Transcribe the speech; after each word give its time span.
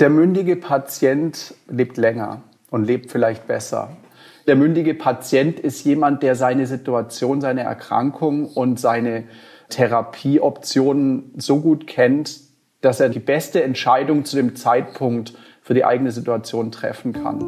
Der 0.00 0.08
mündige 0.08 0.56
Patient 0.56 1.54
lebt 1.68 1.98
länger 1.98 2.40
und 2.70 2.86
lebt 2.86 3.10
vielleicht 3.10 3.46
besser. 3.46 3.98
Der 4.46 4.56
mündige 4.56 4.94
Patient 4.94 5.60
ist 5.60 5.84
jemand, 5.84 6.22
der 6.22 6.36
seine 6.36 6.66
Situation, 6.66 7.42
seine 7.42 7.64
Erkrankung 7.64 8.46
und 8.46 8.80
seine 8.80 9.24
Therapieoptionen 9.68 11.34
so 11.36 11.60
gut 11.60 11.86
kennt, 11.86 12.40
dass 12.80 13.00
er 13.00 13.10
die 13.10 13.18
beste 13.18 13.62
Entscheidung 13.62 14.24
zu 14.24 14.36
dem 14.36 14.56
Zeitpunkt 14.56 15.34
für 15.60 15.74
die 15.74 15.84
eigene 15.84 16.12
Situation 16.12 16.72
treffen 16.72 17.12
kann. 17.12 17.40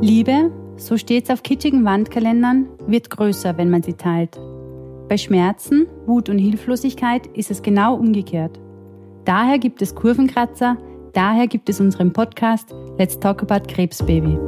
Liebe, 0.00 0.50
so 0.78 0.96
steht's 0.96 1.28
auf 1.28 1.42
kitschigen 1.42 1.84
Wandkalendern, 1.84 2.70
wird 2.86 3.10
größer, 3.10 3.58
wenn 3.58 3.68
man 3.68 3.82
sie 3.82 3.94
teilt. 3.94 4.40
Bei 5.10 5.18
Schmerzen, 5.18 5.86
Wut 6.06 6.30
und 6.30 6.38
Hilflosigkeit 6.38 7.26
ist 7.34 7.50
es 7.50 7.60
genau 7.60 7.96
umgekehrt. 7.96 8.58
Daher 9.26 9.58
gibt 9.58 9.82
es 9.82 9.92
Kurvenkratzer, 9.92 10.76
daher 11.12 11.48
gibt 11.48 11.68
es 11.68 11.80
unseren 11.80 12.12
Podcast 12.12 12.72
Let's 12.96 13.18
Talk 13.18 13.42
About 13.42 13.66
Krebsbaby. 13.66 14.38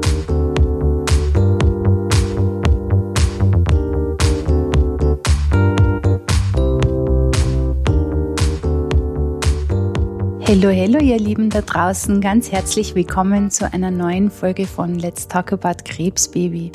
Hallo, 10.46 10.68
hallo, 10.70 11.00
ihr 11.00 11.18
Lieben 11.18 11.50
da 11.50 11.60
draußen. 11.60 12.20
Ganz 12.20 12.52
herzlich 12.52 12.94
willkommen 12.94 13.50
zu 13.50 13.70
einer 13.72 13.90
neuen 13.90 14.30
Folge 14.30 14.68
von 14.68 14.94
Let's 14.94 15.26
Talk 15.26 15.52
About 15.52 15.82
Krebsbaby. 15.84 16.70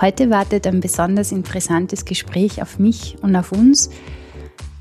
Heute 0.00 0.30
wartet 0.30 0.68
ein 0.68 0.78
besonders 0.78 1.32
interessantes 1.32 2.04
Gespräch 2.04 2.62
auf 2.62 2.78
mich 2.78 3.16
und 3.20 3.34
auf 3.34 3.50
uns. 3.50 3.90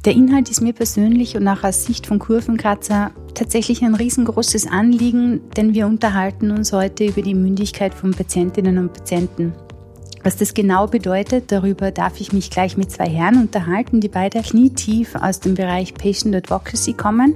Der 0.03 0.13
Inhalt 0.13 0.49
ist 0.49 0.61
mir 0.61 0.73
persönlich 0.73 1.37
und 1.37 1.47
auch 1.47 1.63
aus 1.63 1.85
Sicht 1.85 2.07
von 2.07 2.17
Kurvenkratzer 2.17 3.11
tatsächlich 3.35 3.83
ein 3.83 3.93
riesengroßes 3.93 4.65
Anliegen, 4.65 5.41
denn 5.55 5.75
wir 5.75 5.85
unterhalten 5.85 6.49
uns 6.49 6.73
heute 6.73 7.05
über 7.05 7.21
die 7.21 7.35
Mündigkeit 7.35 7.93
von 7.93 8.09
Patientinnen 8.09 8.79
und 8.79 8.93
Patienten. 8.93 9.53
Was 10.23 10.37
das 10.37 10.55
genau 10.55 10.87
bedeutet, 10.87 11.51
darüber 11.51 11.91
darf 11.91 12.19
ich 12.19 12.33
mich 12.33 12.49
gleich 12.49 12.77
mit 12.77 12.89
zwei 12.89 13.07
Herren 13.07 13.41
unterhalten, 13.41 14.01
die 14.01 14.09
beide 14.09 14.41
knietief 14.41 15.13
aus 15.13 15.39
dem 15.39 15.53
Bereich 15.53 15.93
Patient 15.93 16.35
Advocacy 16.35 16.93
kommen 16.93 17.35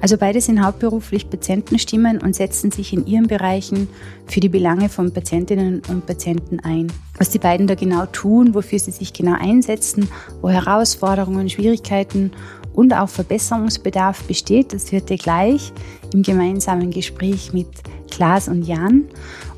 also 0.00 0.16
beide 0.16 0.40
sind 0.40 0.64
hauptberuflich 0.64 1.28
Patientenstimmen 1.28 2.20
und 2.20 2.36
setzen 2.36 2.70
sich 2.70 2.92
in 2.92 3.06
ihren 3.06 3.26
Bereichen 3.26 3.88
für 4.26 4.40
die 4.40 4.48
Belange 4.48 4.88
von 4.88 5.12
Patientinnen 5.12 5.82
und 5.88 6.06
Patienten 6.06 6.60
ein. 6.60 6.92
Was 7.16 7.30
die 7.30 7.38
beiden 7.38 7.66
da 7.66 7.74
genau 7.74 8.06
tun, 8.06 8.54
wofür 8.54 8.78
sie 8.78 8.92
sich 8.92 9.12
genau 9.12 9.34
einsetzen, 9.38 10.08
wo 10.40 10.50
Herausforderungen, 10.50 11.48
Schwierigkeiten 11.48 12.30
und 12.78 12.92
auch 12.92 13.08
Verbesserungsbedarf 13.08 14.22
besteht, 14.22 14.72
das 14.72 14.92
hört 14.92 15.10
ihr 15.10 15.16
gleich 15.16 15.72
im 16.14 16.22
gemeinsamen 16.22 16.92
Gespräch 16.92 17.52
mit 17.52 17.66
Klaas 18.08 18.46
und 18.46 18.62
Jan. 18.62 19.08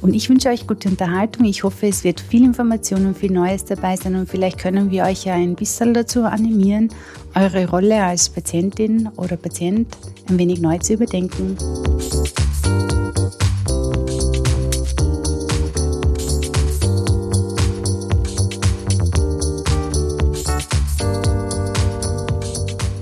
Und 0.00 0.14
ich 0.14 0.30
wünsche 0.30 0.48
euch 0.48 0.66
gute 0.66 0.88
Unterhaltung. 0.88 1.44
Ich 1.44 1.62
hoffe, 1.62 1.86
es 1.86 2.02
wird 2.02 2.18
viel 2.18 2.44
Information 2.44 3.04
und 3.04 3.18
viel 3.18 3.30
Neues 3.30 3.66
dabei 3.66 3.96
sein 3.96 4.14
und 4.14 4.26
vielleicht 4.26 4.56
können 4.56 4.90
wir 4.90 5.04
euch 5.04 5.26
ja 5.26 5.34
ein 5.34 5.54
bisschen 5.54 5.92
dazu 5.92 6.24
animieren, 6.24 6.88
eure 7.34 7.68
Rolle 7.68 8.02
als 8.02 8.30
Patientin 8.30 9.10
oder 9.16 9.36
Patient 9.36 9.86
ein 10.30 10.38
wenig 10.38 10.62
neu 10.62 10.78
zu 10.78 10.94
überdenken. 10.94 11.58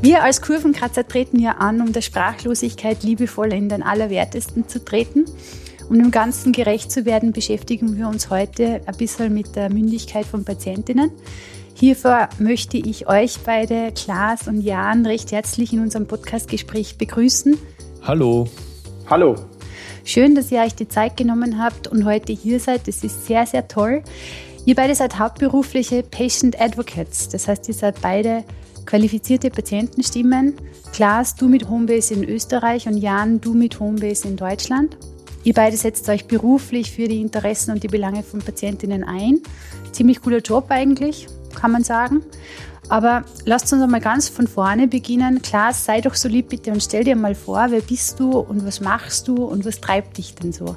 Wir 0.09 0.23
als 0.23 0.41
Kurvenkratzer 0.41 1.07
treten 1.07 1.39
ja 1.39 1.59
an, 1.59 1.83
um 1.83 1.93
der 1.93 2.01
Sprachlosigkeit 2.01 3.03
liebevoll 3.03 3.53
in 3.53 3.69
den 3.69 3.83
Allerwertesten 3.83 4.67
zu 4.67 4.83
treten. 4.83 5.27
Um 5.91 5.99
dem 5.99 6.11
Ganzen 6.11 6.53
gerecht 6.53 6.91
zu 6.91 7.05
werden, 7.05 7.33
beschäftigen 7.33 7.99
wir 7.99 8.09
uns 8.09 8.31
heute 8.31 8.81
ein 8.87 8.97
bisschen 8.97 9.35
mit 9.35 9.55
der 9.55 9.71
Mündigkeit 9.71 10.25
von 10.25 10.47
Patientinnen. 10.47 11.11
Hierfür 11.75 12.31
möchte 12.39 12.79
ich 12.79 13.07
euch 13.07 13.41
beide, 13.45 13.93
Klaas 13.93 14.49
und 14.49 14.63
Jan, 14.63 15.05
recht 15.05 15.31
herzlich 15.31 15.75
in 15.75 15.81
unserem 15.81 16.07
Podcastgespräch 16.07 16.97
begrüßen. 16.97 17.59
Hallo. 18.01 18.49
Hallo. 19.11 19.37
Schön, 20.05 20.35
dass 20.35 20.51
ihr 20.51 20.63
euch 20.63 20.75
die 20.75 20.89
Zeit 20.89 21.19
genommen 21.19 21.63
habt 21.63 21.87
und 21.87 22.07
heute 22.07 22.33
hier 22.33 22.61
seid. 22.61 22.89
Das 22.89 23.05
ist 23.05 23.27
sehr, 23.27 23.45
sehr 23.45 23.69
toll. 23.69 24.03
Ihr 24.65 24.75
beide 24.75 24.95
seid 24.95 25.19
hauptberufliche 25.19 26.03
Patient 26.03 26.59
Advocates. 26.59 27.29
Das 27.29 27.47
heißt, 27.47 27.69
ihr 27.69 27.75
seid 27.75 28.01
beide 28.01 28.45
qualifizierte 28.89 29.51
Patientenstimmen. 29.51 30.55
Klaas, 30.95 31.37
du 31.37 31.47
mit 31.47 31.69
Homebase 31.69 32.15
in 32.15 32.25
Österreich 32.25 32.89
und 32.89 32.97
Jan, 32.97 33.39
du 33.39 33.53
mit 33.53 33.79
Homebase 33.81 34.27
in 34.27 34.37
Deutschland. 34.37 34.97
Ihr 35.45 35.53
beide 35.53 35.77
setzt 35.77 36.09
euch 36.09 36.25
beruflich 36.25 36.91
für 36.91 37.07
die 37.07 37.21
Interessen 37.21 37.73
und 37.73 37.83
die 37.83 37.89
Belange 37.89 38.23
von 38.23 38.41
Patientinnen 38.41 39.05
ein. 39.05 39.41
Ziemlich 39.93 40.23
cooler 40.23 40.39
Job 40.39 40.67
eigentlich, 40.71 41.27
kann 41.55 41.71
man 41.71 41.85
sagen. 41.85 42.23
Aber 42.89 43.25
lasst 43.45 43.71
uns 43.75 43.83
einmal 43.83 44.01
ganz 44.01 44.31
von 44.31 44.47
vorne 44.47 44.89
beginnen. 44.89 45.43
Klaas, 45.43 45.85
sei 45.85 46.01
doch 46.01 46.15
so 46.15 46.27
lieb 46.27 46.49
bitte 46.49 46.73
und 46.73 46.83
stell 46.83 47.05
dir 47.05 47.15
mal 47.15 47.35
vor, 47.35 47.67
wer 47.69 47.83
bist 47.83 48.19
du 48.19 48.31
und 48.39 48.65
was 48.67 48.81
machst 48.81 49.29
du 49.29 49.45
und 49.45 49.67
was 49.67 49.83
treibt 49.83 50.17
dich 50.17 50.35
denn 50.35 50.53
so? 50.53 50.77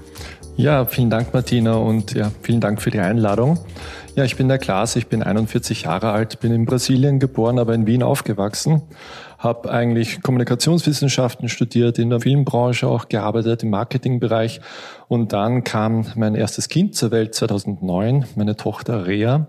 Ja, 0.58 0.86
vielen 0.86 1.10
Dank, 1.10 1.34
Martina, 1.34 1.76
und 1.76 2.14
ja, 2.14 2.30
vielen 2.42 2.60
Dank 2.60 2.82
für 2.82 2.92
die 2.92 3.00
Einladung. 3.00 3.58
Ja, 4.16 4.26
ich 4.26 4.36
bin 4.36 4.50
der 4.50 4.58
Klaas, 4.58 4.98
ich 4.98 5.08
bin 5.08 5.24
41 5.24 5.84
Jahre 5.84 6.12
alt, 6.12 6.42
bin 6.42 6.52
in 6.52 6.66
Brasilien 6.66 7.20
geboren, 7.20 7.60
aber 7.60 7.74
in 7.74 7.88
Wien 7.88 8.04
aufgewachsen 8.04 8.82
habe 9.42 9.72
eigentlich 9.72 10.22
Kommunikationswissenschaften 10.22 11.50
studiert, 11.50 11.98
in 11.98 12.12
der 12.12 12.22
Filmbranche 12.22 12.88
auch 12.88 13.10
gearbeitet, 13.10 13.64
im 13.64 13.72
Marketingbereich. 13.72 14.62
Und 15.08 15.34
dann 15.34 15.64
kam 15.64 16.06
mein 16.16 16.36
erstes 16.36 16.70
Kind 16.70 16.96
zur 16.96 17.12
Welt 17.12 17.34
2009, 17.34 18.26
meine 18.36 18.56
Tochter 18.56 19.08
Rea. 19.08 19.48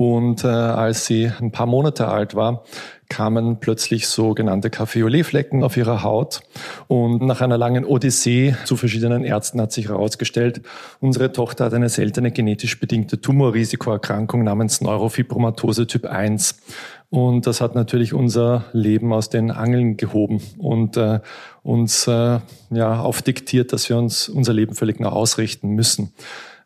Und 0.00 0.44
äh, 0.44 0.46
als 0.46 1.04
sie 1.04 1.30
ein 1.40 1.50
paar 1.50 1.66
Monate 1.66 2.08
alt 2.08 2.34
war, 2.34 2.64
kamen 3.10 3.60
plötzlich 3.60 4.08
sogenannte 4.08 4.70
Kaffeolet-Flecken 4.70 5.62
auf 5.62 5.76
ihrer 5.76 6.02
Haut. 6.02 6.40
Und 6.88 7.20
nach 7.20 7.42
einer 7.42 7.58
langen 7.58 7.84
Odyssee 7.84 8.56
zu 8.64 8.76
verschiedenen 8.76 9.24
Ärzten 9.24 9.60
hat 9.60 9.72
sich 9.72 9.90
herausgestellt, 9.90 10.62
unsere 11.00 11.32
Tochter 11.32 11.66
hat 11.66 11.74
eine 11.74 11.90
seltene 11.90 12.30
genetisch 12.30 12.80
bedingte 12.80 13.20
Tumorrisikoerkrankung 13.20 14.42
namens 14.42 14.80
Neurofibromatose 14.80 15.86
Typ 15.86 16.06
1. 16.06 16.62
Und 17.10 17.46
das 17.46 17.60
hat 17.60 17.74
natürlich 17.74 18.14
unser 18.14 18.64
Leben 18.72 19.12
aus 19.12 19.28
den 19.28 19.50
Angeln 19.50 19.98
gehoben 19.98 20.40
und 20.56 20.96
äh, 20.96 21.20
uns 21.62 22.06
äh, 22.06 22.38
ja 22.70 23.00
aufdiktiert, 23.00 23.74
dass 23.74 23.90
wir 23.90 23.98
uns 23.98 24.30
unser 24.30 24.54
Leben 24.54 24.74
völlig 24.74 24.98
neu 24.98 25.10
ausrichten 25.10 25.68
müssen. 25.74 26.14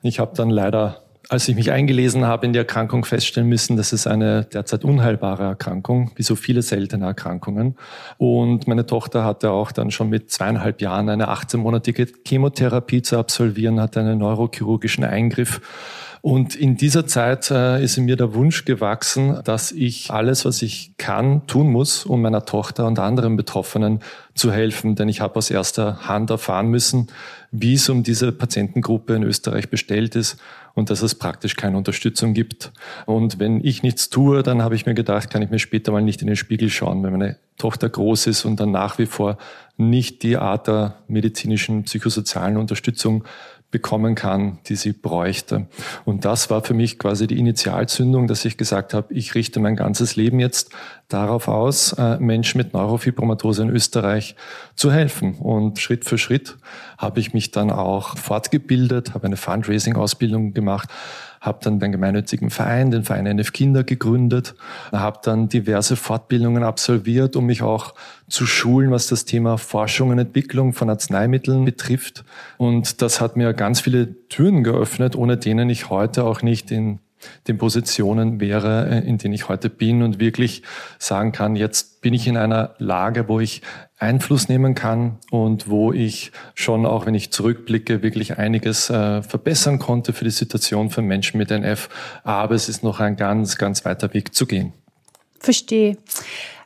Ich 0.02 0.20
habe 0.20 0.36
dann 0.36 0.50
leider 0.50 1.03
als 1.28 1.48
ich 1.48 1.56
mich 1.56 1.70
eingelesen 1.70 2.26
habe 2.26 2.46
in 2.46 2.52
die 2.52 2.58
Erkrankung, 2.58 3.04
feststellen 3.04 3.48
müssen, 3.48 3.76
dass 3.76 3.92
es 3.92 4.06
eine 4.06 4.44
derzeit 4.44 4.84
unheilbare 4.84 5.44
Erkrankung, 5.44 6.10
wie 6.16 6.22
so 6.22 6.36
viele 6.36 6.62
seltene 6.62 7.06
Erkrankungen. 7.06 7.76
Und 8.18 8.66
meine 8.66 8.86
Tochter 8.86 9.24
hatte 9.24 9.50
auch 9.50 9.72
dann 9.72 9.90
schon 9.90 10.08
mit 10.08 10.30
zweieinhalb 10.30 10.80
Jahren 10.80 11.08
eine 11.08 11.30
18-monatige 11.30 12.12
Chemotherapie 12.26 13.02
zu 13.02 13.18
absolvieren, 13.18 13.80
hatte 13.80 14.00
einen 14.00 14.18
neurochirurgischen 14.18 15.04
Eingriff 15.04 15.60
und 16.24 16.54
in 16.54 16.78
dieser 16.78 17.06
Zeit 17.06 17.50
äh, 17.50 17.84
ist 17.84 17.98
in 17.98 18.06
mir 18.06 18.16
der 18.16 18.32
Wunsch 18.32 18.64
gewachsen, 18.64 19.40
dass 19.44 19.72
ich 19.72 20.10
alles, 20.10 20.46
was 20.46 20.62
ich 20.62 20.94
kann, 20.96 21.46
tun 21.46 21.70
muss, 21.70 22.06
um 22.06 22.22
meiner 22.22 22.46
Tochter 22.46 22.86
und 22.86 22.98
anderen 22.98 23.36
Betroffenen 23.36 24.00
zu 24.34 24.50
helfen. 24.50 24.94
Denn 24.94 25.10
ich 25.10 25.20
habe 25.20 25.36
aus 25.36 25.50
erster 25.50 26.08
Hand 26.08 26.30
erfahren 26.30 26.68
müssen, 26.68 27.08
wie 27.50 27.74
es 27.74 27.90
um 27.90 28.04
diese 28.04 28.32
Patientengruppe 28.32 29.14
in 29.16 29.22
Österreich 29.22 29.68
bestellt 29.68 30.16
ist 30.16 30.38
und 30.72 30.88
dass 30.88 31.02
es 31.02 31.14
praktisch 31.14 31.56
keine 31.56 31.76
Unterstützung 31.76 32.32
gibt. 32.32 32.72
Und 33.04 33.38
wenn 33.38 33.62
ich 33.62 33.82
nichts 33.82 34.08
tue, 34.08 34.42
dann 34.42 34.62
habe 34.62 34.76
ich 34.76 34.86
mir 34.86 34.94
gedacht, 34.94 35.28
kann 35.28 35.42
ich 35.42 35.50
mir 35.50 35.58
später 35.58 35.92
mal 35.92 36.00
nicht 36.00 36.22
in 36.22 36.26
den 36.26 36.36
Spiegel 36.36 36.70
schauen, 36.70 37.02
wenn 37.02 37.12
meine 37.12 37.36
Tochter 37.58 37.90
groß 37.90 38.28
ist 38.28 38.46
und 38.46 38.58
dann 38.58 38.70
nach 38.70 38.96
wie 38.96 39.06
vor 39.06 39.36
nicht 39.76 40.22
die 40.22 40.36
Art 40.38 40.68
der 40.68 40.96
medizinischen, 41.06 41.84
psychosozialen 41.84 42.56
Unterstützung 42.56 43.24
bekommen 43.74 44.14
kann, 44.14 44.58
die 44.66 44.76
sie 44.76 44.92
bräuchte. 44.92 45.66
Und 46.04 46.24
das 46.24 46.48
war 46.48 46.62
für 46.62 46.74
mich 46.74 46.96
quasi 46.96 47.26
die 47.26 47.40
Initialzündung, 47.40 48.28
dass 48.28 48.44
ich 48.44 48.56
gesagt 48.56 48.94
habe, 48.94 49.12
ich 49.12 49.34
richte 49.34 49.58
mein 49.58 49.74
ganzes 49.74 50.14
Leben 50.14 50.38
jetzt 50.38 50.70
darauf 51.08 51.48
aus, 51.48 51.92
äh, 51.94 52.18
Menschen 52.18 52.58
mit 52.58 52.72
Neurofibromatose 52.72 53.62
in 53.62 53.70
Österreich 53.70 54.36
zu 54.76 54.92
helfen. 54.92 55.34
Und 55.34 55.80
Schritt 55.80 56.04
für 56.04 56.18
Schritt 56.18 56.56
habe 56.98 57.18
ich 57.18 57.34
mich 57.34 57.50
dann 57.50 57.72
auch 57.72 58.16
fortgebildet, 58.16 59.12
habe 59.12 59.26
eine 59.26 59.36
Fundraising-Ausbildung 59.36 60.54
gemacht, 60.54 60.88
habe 61.44 61.58
dann 61.62 61.78
den 61.78 61.92
gemeinnützigen 61.92 62.48
Verein, 62.48 62.90
den 62.90 63.04
Verein 63.04 63.26
NF 63.26 63.52
Kinder 63.52 63.84
gegründet, 63.84 64.54
habe 64.92 65.20
dann 65.22 65.48
diverse 65.48 65.94
Fortbildungen 65.94 66.64
absolviert, 66.64 67.36
um 67.36 67.46
mich 67.46 67.62
auch 67.62 67.94
zu 68.28 68.46
schulen, 68.46 68.90
was 68.90 69.08
das 69.08 69.26
Thema 69.26 69.58
Forschung 69.58 70.08
und 70.08 70.18
Entwicklung 70.18 70.72
von 70.72 70.88
Arzneimitteln 70.88 71.66
betrifft. 71.66 72.24
Und 72.56 73.02
das 73.02 73.20
hat 73.20 73.36
mir 73.36 73.52
ganz 73.52 73.80
viele 73.80 74.28
Türen 74.28 74.64
geöffnet, 74.64 75.16
ohne 75.16 75.36
denen 75.36 75.68
ich 75.68 75.90
heute 75.90 76.24
auch 76.24 76.40
nicht 76.40 76.70
in 76.70 77.00
den 77.46 77.58
Positionen 77.58 78.40
wäre, 78.40 79.00
in 79.00 79.18
denen 79.18 79.34
ich 79.34 79.48
heute 79.48 79.70
bin 79.70 80.02
und 80.02 80.20
wirklich 80.20 80.62
sagen 80.98 81.32
kann, 81.32 81.56
jetzt 81.56 82.00
bin 82.00 82.14
ich 82.14 82.26
in 82.26 82.36
einer 82.36 82.74
Lage, 82.78 83.28
wo 83.28 83.40
ich 83.40 83.62
Einfluss 84.04 84.48
nehmen 84.48 84.74
kann 84.74 85.18
und 85.30 85.68
wo 85.68 85.92
ich 85.92 86.30
schon 86.54 86.86
auch, 86.86 87.06
wenn 87.06 87.14
ich 87.14 87.32
zurückblicke, 87.32 88.02
wirklich 88.02 88.38
einiges 88.38 88.90
äh, 88.90 89.22
verbessern 89.22 89.78
konnte 89.78 90.12
für 90.12 90.24
die 90.24 90.30
Situation 90.30 90.90
von 90.90 91.04
Menschen 91.06 91.38
mit 91.38 91.50
NF. 91.50 91.88
Aber 92.22 92.54
es 92.54 92.68
ist 92.68 92.84
noch 92.84 93.00
ein 93.00 93.16
ganz, 93.16 93.56
ganz 93.56 93.84
weiter 93.84 94.12
Weg 94.14 94.34
zu 94.34 94.46
gehen. 94.46 94.72
Verstehe. 95.40 95.96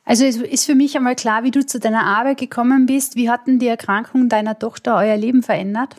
Also 0.04 0.24
es 0.24 0.36
ist 0.36 0.66
für 0.66 0.74
mich 0.74 0.96
einmal 0.96 1.16
klar, 1.16 1.44
wie 1.44 1.50
du 1.50 1.64
zu 1.64 1.78
deiner 1.78 2.04
Arbeit 2.04 2.38
gekommen 2.38 2.86
bist. 2.86 3.14
Wie 3.14 3.28
hat 3.28 3.46
denn 3.46 3.58
die 3.58 3.68
Erkrankung 3.68 4.28
deiner 4.28 4.58
Tochter 4.58 4.96
euer 4.96 5.16
Leben 5.16 5.42
verändert? 5.42 5.96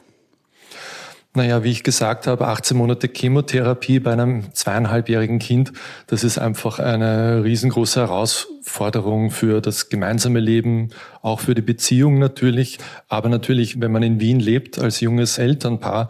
Naja, 1.36 1.64
wie 1.64 1.70
ich 1.70 1.84
gesagt 1.84 2.26
habe, 2.26 2.48
18 2.48 2.76
Monate 2.76 3.08
Chemotherapie 3.08 4.00
bei 4.00 4.14
einem 4.14 4.52
zweieinhalbjährigen 4.52 5.38
Kind, 5.38 5.72
das 6.08 6.24
ist 6.24 6.40
einfach 6.40 6.80
eine 6.80 7.44
riesengroße 7.44 8.00
Herausforderung 8.00 9.30
für 9.30 9.62
das 9.62 9.90
gemeinsame 9.90 10.40
Leben, 10.40 10.90
auch 11.22 11.40
für 11.40 11.54
die 11.54 11.62
Beziehung 11.62 12.18
natürlich. 12.18 12.80
Aber 13.10 13.30
natürlich, 13.30 13.80
wenn 13.80 13.92
man 13.92 14.02
in 14.02 14.20
Wien 14.20 14.40
lebt 14.40 14.80
als 14.80 15.02
junges 15.02 15.38
Elternpaar, 15.38 16.10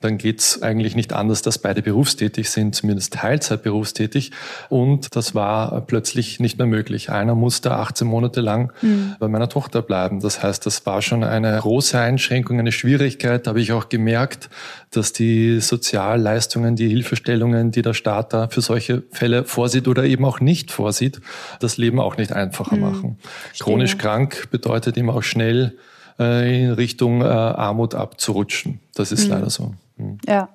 dann 0.00 0.16
geht's 0.16 0.62
eigentlich 0.62 0.96
nicht 0.96 1.12
anders, 1.12 1.42
dass 1.42 1.58
beide 1.58 1.82
berufstätig 1.82 2.48
sind, 2.48 2.74
zumindest 2.74 3.12
Teilzeit 3.12 3.62
berufstätig. 3.62 4.32
Und 4.70 5.14
das 5.14 5.34
war 5.34 5.82
plötzlich 5.82 6.40
nicht 6.40 6.56
mehr 6.56 6.66
möglich. 6.66 7.10
Einer 7.10 7.34
musste 7.34 7.72
18 7.72 8.06
Monate 8.06 8.40
lang 8.40 8.72
mhm. 8.80 9.16
bei 9.18 9.28
meiner 9.28 9.50
Tochter 9.50 9.82
bleiben. 9.82 10.20
Das 10.20 10.42
heißt, 10.42 10.64
das 10.64 10.86
war 10.86 11.02
schon 11.02 11.22
eine 11.22 11.58
große 11.58 11.98
Einschränkung, 11.98 12.58
eine 12.58 12.72
Schwierigkeit. 12.72 13.46
Da 13.46 13.50
habe 13.50 13.60
ich 13.60 13.72
auch 13.72 13.90
gemerkt, 13.90 14.48
dass 14.90 15.12
die 15.12 15.60
Sozialleistungen, 15.60 16.76
die 16.76 16.88
Hilfestellungen, 16.88 17.70
die 17.70 17.82
der 17.82 17.94
Staat 17.94 18.32
da 18.32 18.48
für 18.48 18.62
solche 18.62 19.02
Fälle 19.12 19.44
vorsieht 19.44 19.86
oder 19.86 20.04
eben 20.04 20.24
auch 20.24 20.40
nicht 20.40 20.72
vorsieht, 20.72 21.20
das 21.60 21.76
Leben 21.76 22.00
auch 22.00 22.16
nicht 22.16 22.32
einfacher 22.32 22.76
mhm. 22.76 22.82
machen. 22.82 23.18
Chronisch 23.58 23.98
krank 23.98 24.48
bedeutet 24.50 24.96
eben 24.96 25.10
auch 25.10 25.22
schnell 25.22 25.76
äh, 26.18 26.64
in 26.64 26.70
Richtung 26.72 27.22
äh, 27.22 27.24
Armut 27.24 27.94
abzurutschen. 27.94 28.80
Das 28.94 29.12
ist 29.12 29.24
mhm. 29.24 29.30
leider 29.30 29.50
so. 29.50 29.74
Mhm. 30.00 30.18
Ja. 30.26 30.48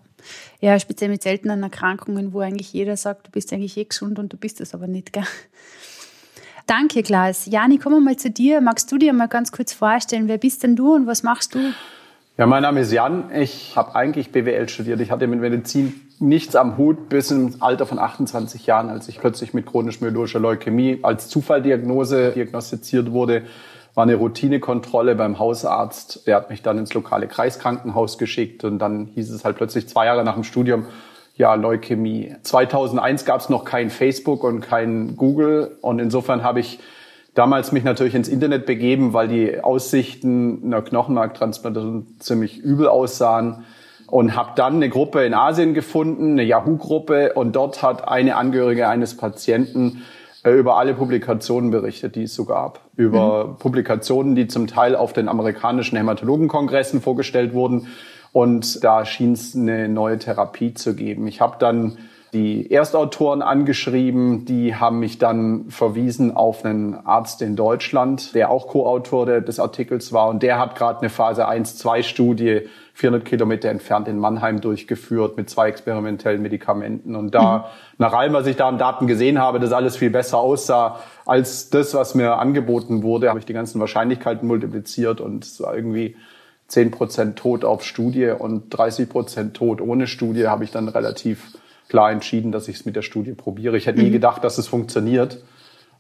Ja, 0.60 0.80
speziell 0.80 1.12
mit 1.12 1.22
seltenen 1.22 1.62
Erkrankungen, 1.62 2.34
wo 2.34 2.40
eigentlich 2.40 2.74
jeder 2.74 2.98
sagt, 2.98 3.28
du 3.28 3.32
bist 3.32 3.54
eigentlich 3.54 3.78
eh 3.78 3.84
gesund 3.84 4.18
und 4.18 4.34
du 4.34 4.38
bist 4.38 4.60
es 4.60 4.74
aber 4.74 4.88
nicht, 4.88 5.14
gell? 5.14 5.24
Danke, 6.66 7.04
Klaas. 7.04 7.46
Jani, 7.46 7.78
kommen 7.78 7.98
wir 7.98 8.02
mal 8.02 8.18
zu 8.18 8.32
dir. 8.32 8.60
Magst 8.60 8.92
du 8.92 8.98
dir 8.98 9.14
mal 9.14 9.28
ganz 9.28 9.52
kurz 9.52 9.72
vorstellen, 9.72 10.28
wer 10.28 10.40
bist 10.40 10.64
denn 10.64 10.76
du 10.76 10.96
und 10.96 11.06
was 11.06 11.22
machst 11.22 11.54
du? 11.54 11.60
Ja, 12.38 12.48
mein 12.48 12.64
Name 12.64 12.82
ist 12.82 12.92
Jan. 12.92 13.32
Ich 13.36 13.76
habe 13.76 13.96
eigentlich 13.96 14.32
BWL 14.32 14.68
studiert. 14.68 15.00
Ich 15.00 15.12
hatte 15.12 15.28
mit 15.28 15.40
Medizin 15.40 15.94
nichts 16.20 16.56
am 16.56 16.78
Hut 16.78 17.08
bis 17.08 17.30
im 17.30 17.56
Alter 17.60 17.86
von 17.86 18.00
28 18.00 18.66
Jahren, 18.66 18.90
als 18.90 19.08
ich 19.08 19.20
plötzlich 19.20 19.54
mit 19.54 19.68
chronisch-myeloischer 19.68 20.40
Leukämie 20.40 21.00
als 21.04 21.30
Zufalldiagnose 21.30 22.32
diagnostiziert 22.32 23.12
wurde 23.12 23.44
war 23.96 24.04
eine 24.04 24.16
Routinekontrolle 24.16 25.16
beim 25.16 25.40
Hausarzt. 25.40 26.28
Der 26.28 26.36
hat 26.36 26.50
mich 26.50 26.62
dann 26.62 26.78
ins 26.78 26.94
lokale 26.94 27.28
Kreiskrankenhaus 27.28 28.18
geschickt 28.18 28.64
und 28.66 28.78
dann 28.78 29.06
hieß 29.16 29.32
es 29.32 29.46
halt 29.46 29.56
plötzlich 29.56 29.88
zwei 29.88 30.06
Jahre 30.06 30.24
nach 30.24 30.36
dem 30.36 30.44
Studium, 30.44 30.86
ja, 31.38 31.54
Leukämie. 31.56 32.36
2001 32.44 33.26
gab 33.26 33.40
es 33.40 33.50
noch 33.50 33.66
kein 33.66 33.90
Facebook 33.90 34.44
und 34.44 34.62
kein 34.62 35.16
Google 35.16 35.78
und 35.82 36.00
insofern 36.00 36.44
habe 36.44 36.60
ich 36.60 36.80
damals 37.34 37.72
mich 37.72 37.84
natürlich 37.84 38.16
ins 38.16 38.30
Internet 38.30 38.66
begeben, 38.66 39.14
weil 39.14 39.28
die 39.28 39.62
Aussichten 39.62 40.62
einer 40.64 40.82
Knochenmarktransplantation 40.82 42.08
ziemlich 42.20 42.58
übel 42.58 42.88
aussahen 42.88 43.66
und 44.08 44.36
habe 44.36 44.52
dann 44.56 44.76
eine 44.76 44.90
Gruppe 44.90 45.26
in 45.26 45.34
Asien 45.34 45.74
gefunden, 45.74 46.34
eine 46.34 46.44
Yahoo-Gruppe 46.44 47.34
und 47.34 47.56
dort 47.56 47.82
hat 47.82 48.08
eine 48.08 48.36
Angehörige 48.36 48.88
eines 48.88 49.18
Patienten 49.18 50.04
über 50.54 50.78
alle 50.78 50.94
Publikationen 50.94 51.72
berichtet, 51.72 52.16
die 52.16 52.24
es 52.24 52.36
so 52.36 52.46
gab. 52.46 52.82
Über 52.96 53.48
mhm. 53.48 53.58
Publikationen, 53.58 54.36
die 54.36 54.48
zum 54.48 54.68
Teil 54.68 54.96
auf 54.96 55.14
den 55.14 55.28
amerikanischen 55.28 55.98
Hämatologenkongressen 55.98 57.02
vorgestellt 57.02 57.54
wurden. 57.54 57.88
Und 58.32 58.84
da 58.84 59.06
schien 59.06 59.34
es 59.34 59.56
eine 59.56 59.88
neue 59.88 60.20
Therapie 60.20 60.74
zu 60.74 60.96
geben. 60.96 61.28
Ich 61.28 61.42
habe 61.42 61.56
dann 61.58 61.98
die 62.34 62.70
Erstautoren 62.70 63.42
angeschrieben, 63.42 64.44
die 64.44 64.76
haben 64.76 65.00
mich 65.00 65.18
dann 65.18 65.70
verwiesen 65.70 66.36
auf 66.36 66.66
einen 66.66 66.94
Arzt 66.94 67.42
in 67.42 67.56
Deutschland, 67.56 68.36
der 68.36 68.52
auch 68.52 68.68
Co-Autor 68.68 69.40
des 69.40 69.58
Artikels 69.58 70.12
war 70.12 70.28
und 70.28 70.44
der 70.44 70.60
hat 70.60 70.76
gerade 70.76 71.00
eine 71.00 71.10
Phase 71.10 71.48
1-2-Studie 71.48 72.64
400 72.96 73.26
Kilometer 73.26 73.70
entfernt 73.70 74.08
in 74.08 74.18
Mannheim 74.18 74.62
durchgeführt 74.62 75.36
mit 75.36 75.50
zwei 75.50 75.68
experimentellen 75.68 76.42
Medikamenten 76.42 77.14
und 77.16 77.36
da, 77.36 77.58
mhm. 77.58 77.64
nach 77.98 78.14
allem, 78.14 78.32
was 78.32 78.48
ich 78.48 78.56
da 78.56 78.70
an 78.70 78.78
Daten 78.78 79.06
gesehen 79.06 79.38
habe, 79.38 79.60
das 79.60 79.74
alles 79.74 79.98
viel 79.98 80.10
besser 80.10 80.38
aussah 80.38 81.02
als 81.26 81.70
das, 81.70 81.94
was 81.94 82.16
mir 82.16 82.38
angeboten 82.38 83.04
wurde, 83.04 83.28
habe 83.28 83.40
ich 83.40 83.46
die 83.46 83.54
ganzen 83.54 83.82
Wahrscheinlichkeiten 83.82 84.48
multipliziert 84.48 85.20
und 85.20 85.44
es 85.44 85.62
war 85.62 85.76
irgendwie 85.76 86.16
10 86.70 86.92
Prozent 86.92 87.36
tot 87.38 87.66
auf 87.66 87.84
Studie 87.84 88.30
und 88.30 88.70
30 88.70 89.10
Prozent 89.10 89.56
tot 89.56 89.82
ohne 89.82 90.08
Studie 90.08 90.48
habe 90.48 90.64
ich 90.64 90.72
dann 90.72 90.88
relativ 90.88 91.58
klar 91.90 92.12
entschieden, 92.12 92.54
dass 92.54 92.70
ich 92.70 92.78
es 92.78 92.86
mit 92.86 92.96
der 92.96 93.02
Studie 93.02 93.34
probiere. 93.34 93.76
Ich 93.76 93.88
hätte 93.88 94.00
nie 94.00 94.08
mhm. 94.08 94.14
gedacht, 94.14 94.42
dass 94.46 94.58
es 94.58 94.70
funktioniert. 94.70 95.44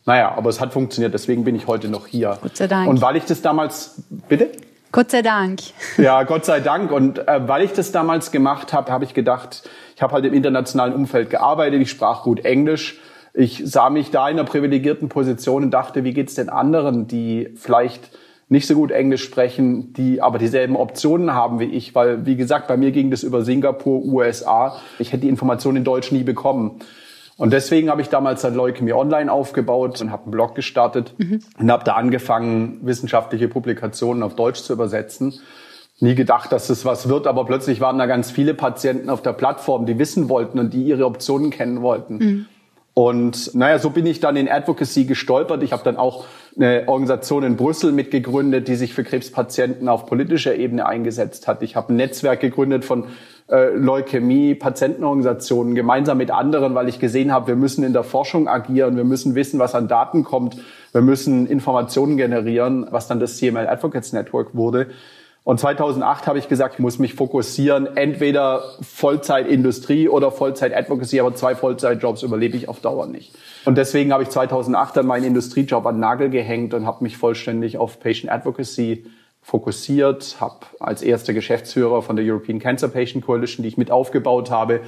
Naja, 0.06 0.34
aber 0.38 0.50
es 0.50 0.62
hat 0.62 0.72
funktioniert, 0.72 1.14
deswegen 1.14 1.44
bin 1.44 1.56
ich 1.56 1.68
heute 1.68 1.90
noch 1.90 2.08
hier. 2.08 2.38
Gott 2.42 2.56
sei 2.56 2.68
Dank. 2.68 2.88
Und 2.88 3.02
weil 3.02 3.18
ich 3.18 3.26
das 3.26 3.42
damals, 3.42 4.02
bitte? 4.30 4.52
Gott 4.96 5.12
sei 5.12 5.24
Dank. 5.24 5.60
Ja, 5.98 6.24
Gott 6.24 6.46
sei 6.46 6.62
Dank. 6.62 6.90
Und 6.90 7.28
äh, 7.28 7.46
weil 7.50 7.64
ich 7.64 7.74
das 7.74 7.92
damals 7.92 8.32
gemacht 8.32 8.72
habe, 8.72 8.94
habe 8.94 9.04
ich 9.04 9.14
gedacht, 9.14 9.70
ich 9.94 10.02
habe 10.02 10.14
halt 10.14 10.24
im 10.24 10.34
internationalen 10.34 10.94
Umfeld 10.94 11.30
gearbeitet, 11.30 11.82
ich 11.82 11.90
sprach 11.90 12.24
gut 12.24 12.46
Englisch. 12.46 13.02
Ich 13.34 13.62
sah 13.66 13.90
mich 13.90 14.12
da 14.12 14.30
in 14.30 14.40
einer 14.40 14.48
privilegierten 14.48 15.10
Position 15.10 15.64
und 15.64 15.72
dachte, 15.72 16.06
wie 16.06 16.14
geht's 16.14 16.36
den 16.36 16.48
anderen, 16.48 17.08
die 17.08 17.50
vielleicht 17.58 18.10
nicht 18.48 18.68
so 18.68 18.76
gut 18.76 18.92
Englisch 18.92 19.26
sprechen, 19.26 19.92
die 19.92 20.22
aber 20.22 20.38
dieselben 20.38 20.78
Optionen 20.78 21.34
haben 21.34 21.60
wie 21.60 21.66
ich, 21.66 21.94
weil, 21.94 22.26
wie 22.26 22.38
gesagt, 22.38 22.70
bei 22.70 22.78
mir 22.78 22.92
ging 22.92 23.12
das 23.12 23.24
über 23.24 23.42
Singapur, 23.42 24.02
USA. 24.06 24.78
Ich 24.98 25.12
hätte 25.12 25.24
die 25.24 25.30
Informationen 25.30 25.80
in 25.80 25.84
Deutsch 25.84 26.14
nie 26.14 26.24
bekommen. 26.24 26.80
Und 27.38 27.52
deswegen 27.52 27.90
habe 27.90 28.02
ich 28.02 28.10
damals 28.10 28.42
dann 28.42 28.56
Leukämie 28.56 28.94
Online 28.94 29.32
aufgebaut 29.32 30.00
und 30.02 30.12
habe 30.12 30.24
einen 30.24 30.32
Blog 30.32 30.56
gestartet 30.56 31.14
mhm. 31.18 31.42
und 31.60 31.72
habe 31.72 31.84
da 31.84 31.94
angefangen, 31.94 32.80
wissenschaftliche 32.82 33.48
Publikationen 33.48 34.24
auf 34.24 34.36
Deutsch 34.36 34.62
zu 34.62 34.72
übersetzen. 34.72 35.40
Nie 36.00 36.16
gedacht, 36.16 36.52
dass 36.52 36.68
das 36.68 36.86
was 36.86 37.08
wird, 37.08 37.28
aber 37.28 37.46
plötzlich 37.46 37.80
waren 37.82 37.98
da 37.98 38.06
ganz 38.06 38.32
viele 38.32 38.54
Patienten 38.54 39.10
auf 39.10 39.22
der 39.22 39.34
Plattform, 39.34 39.86
die 39.86 39.98
wissen 39.98 40.30
wollten 40.30 40.60
und 40.60 40.74
die 40.74 40.84
ihre 40.84 41.06
Optionen 41.06 41.52
kennen 41.52 41.82
wollten. 41.82 42.18
Mhm. 42.18 42.46
Und 42.98 43.54
naja, 43.56 43.78
so 43.78 43.90
bin 43.90 44.06
ich 44.06 44.22
dann 44.22 44.38
in 44.38 44.50
Advocacy 44.50 45.04
gestolpert. 45.04 45.62
Ich 45.64 45.74
habe 45.74 45.84
dann 45.84 45.98
auch 45.98 46.28
eine 46.56 46.86
Organisation 46.88 47.44
in 47.44 47.58
Brüssel 47.58 47.92
mitgegründet, 47.92 48.70
die 48.70 48.76
sich 48.76 48.94
für 48.94 49.04
Krebspatienten 49.04 49.90
auf 49.90 50.06
politischer 50.06 50.56
Ebene 50.56 50.86
eingesetzt 50.86 51.46
hat. 51.50 51.62
Ich 51.62 51.76
habe 51.76 51.92
ein 51.92 51.98
Netzwerk 51.98 52.40
gegründet 52.40 52.86
von 52.86 53.08
äh, 53.50 53.76
Leukämie, 53.76 54.56
Patientenorganisationen, 54.56 55.76
gemeinsam 55.76 56.18
mit 56.18 56.32
anderen, 56.32 56.74
weil 56.74 56.88
ich 56.88 57.02
gesehen 57.02 57.34
habe, 57.34 57.48
wir 57.48 57.58
müssen 57.58 57.84
in 57.84 57.92
der 57.92 58.06
Forschung 58.06 58.48
agieren, 58.48 58.96
wir 58.96 59.04
müssen 59.04 59.36
wissen, 59.36 59.60
was 59.60 59.76
an 59.76 59.90
Daten 59.90 60.24
kommt, 60.24 60.56
wir 60.94 61.02
müssen 61.02 61.48
Informationen 61.48 62.16
generieren, 62.16 62.88
was 62.92 63.10
dann 63.10 63.20
das 63.20 63.36
CML 63.36 63.68
Advocates 63.68 64.14
Network 64.14 64.56
wurde. 64.56 64.88
Und 65.46 65.60
2008 65.60 66.26
habe 66.26 66.40
ich 66.40 66.50
gesagt, 66.50 66.74
ich 66.74 66.80
muss 66.80 66.98
mich 66.98 67.14
fokussieren, 67.14 67.96
entweder 67.96 68.64
Vollzeitindustrie 68.82 70.10
oder 70.10 70.32
Vollzeit-Advocacy, 70.32 71.20
aber 71.20 71.36
zwei 71.36 71.54
Vollzeitjobs 71.54 72.24
überlebe 72.24 72.58
ich 72.58 72.68
auf 72.68 72.80
Dauer 72.80 73.06
nicht. 73.06 73.32
Und 73.64 73.78
deswegen 73.78 74.12
habe 74.12 74.24
ich 74.24 74.30
2008 74.30 74.98
dann 74.98 75.06
meinen 75.06 75.24
Industriejob 75.24 75.86
an 75.86 76.00
Nagel 76.00 76.32
gehängt 76.32 76.74
und 76.74 76.88
habe 76.88 77.04
mich 77.04 77.18
vollständig 77.18 77.78
auf 77.78 78.00
Patient 78.00 78.32
Advocacy 78.32 79.06
fokussiert, 79.44 80.38
habe 80.40 80.66
als 80.80 81.04
erster 81.04 81.36
Geschäftsführer 81.36 82.02
von 82.02 82.16
der 82.16 82.26
European 82.26 82.58
Cancer 82.58 82.88
Patient 82.88 83.24
Coalition, 83.24 83.62
die 83.62 83.70
ich 83.70 83.78
mit 83.78 83.92
aufgebaut 83.92 84.50
habe, 84.50 84.80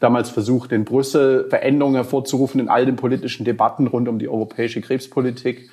damals 0.00 0.30
versucht, 0.30 0.72
in 0.72 0.86
Brüssel 0.86 1.46
Veränderungen 1.50 1.96
hervorzurufen 1.96 2.58
in 2.58 2.70
all 2.70 2.86
den 2.86 2.96
politischen 2.96 3.44
Debatten 3.44 3.86
rund 3.86 4.08
um 4.08 4.18
die 4.18 4.30
europäische 4.30 4.80
Krebspolitik 4.80 5.68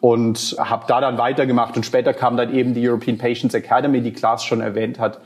und 0.00 0.56
habe 0.58 0.84
da 0.88 1.00
dann 1.00 1.18
weitergemacht. 1.18 1.76
Und 1.76 1.84
später 1.84 2.12
kam 2.12 2.36
dann 2.36 2.54
eben 2.54 2.74
die 2.74 2.88
European 2.88 3.18
Patients 3.18 3.54
Academy, 3.54 4.00
die 4.00 4.12
Klaas 4.12 4.44
schon 4.44 4.60
erwähnt 4.60 4.98
hat, 4.98 5.20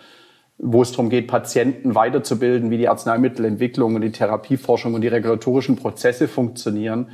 wo 0.59 0.83
es 0.83 0.93
darum 0.93 1.09
geht, 1.09 1.27
Patienten 1.27 1.95
weiterzubilden, 1.95 2.71
wie 2.71 2.79
die 2.79 2.89
Arzneimittelentwicklung 2.89 3.95
und 3.95 4.03
die 4.03 4.13
Therapieforschung 4.13 4.95
und 4.95 5.01
die 5.01 5.09
regulatorischen 5.09 5.77
Prozesse 5.77 6.29
funktionieren, 6.29 7.09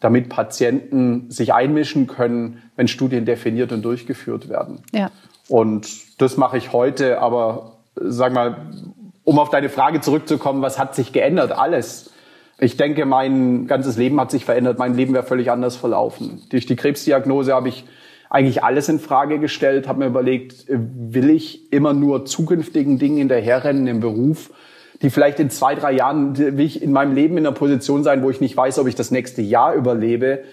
damit 0.00 0.28
Patienten 0.28 1.30
sich 1.30 1.52
einmischen 1.52 2.06
können, 2.06 2.62
wenn 2.76 2.88
Studien 2.88 3.24
definiert 3.24 3.72
und 3.72 3.82
durchgeführt 3.82 4.48
werden. 4.48 4.82
Ja. 4.92 5.10
Und 5.48 6.20
das 6.20 6.36
mache 6.36 6.58
ich 6.58 6.72
heute, 6.72 7.20
aber 7.20 7.78
sag 7.96 8.32
mal, 8.32 8.56
um 9.24 9.38
auf 9.38 9.50
deine 9.50 9.68
Frage 9.68 10.00
zurückzukommen, 10.00 10.62
was 10.62 10.78
hat 10.78 10.94
sich 10.94 11.12
geändert? 11.12 11.52
Alles. 11.52 12.11
Ich 12.62 12.76
denke, 12.76 13.06
mein 13.06 13.66
ganzes 13.66 13.96
Leben 13.96 14.20
hat 14.20 14.30
sich 14.30 14.44
verändert. 14.44 14.78
Mein 14.78 14.94
Leben 14.94 15.14
wäre 15.14 15.24
völlig 15.24 15.50
anders 15.50 15.74
verlaufen. 15.74 16.42
Durch 16.50 16.64
die 16.64 16.76
Krebsdiagnose 16.76 17.52
habe 17.52 17.68
ich 17.68 17.84
eigentlich 18.30 18.62
alles 18.62 18.88
in 18.88 19.00
Frage 19.00 19.40
gestellt, 19.40 19.88
habe 19.88 19.98
mir 19.98 20.06
überlegt, 20.06 20.66
will 20.68 21.30
ich 21.30 21.72
immer 21.72 21.92
nur 21.92 22.24
zukünftigen 22.24 23.00
Dingen 23.00 23.18
hinterherrennen 23.18 23.88
im 23.88 23.98
Beruf, 23.98 24.50
die 25.02 25.10
vielleicht 25.10 25.40
in 25.40 25.50
zwei, 25.50 25.74
drei 25.74 25.90
Jahren, 25.90 26.38
will 26.38 26.60
ich 26.60 26.80
in 26.80 26.92
meinem 26.92 27.16
Leben 27.16 27.36
in 27.36 27.44
einer 27.44 27.54
Position 27.54 28.04
sein, 28.04 28.22
wo 28.22 28.30
ich 28.30 28.40
nicht 28.40 28.56
weiß, 28.56 28.78
ob 28.78 28.86
ich 28.86 28.94
das 28.94 29.10
nächste 29.10 29.42
Jahr 29.42 29.74
überlebe. 29.74 30.44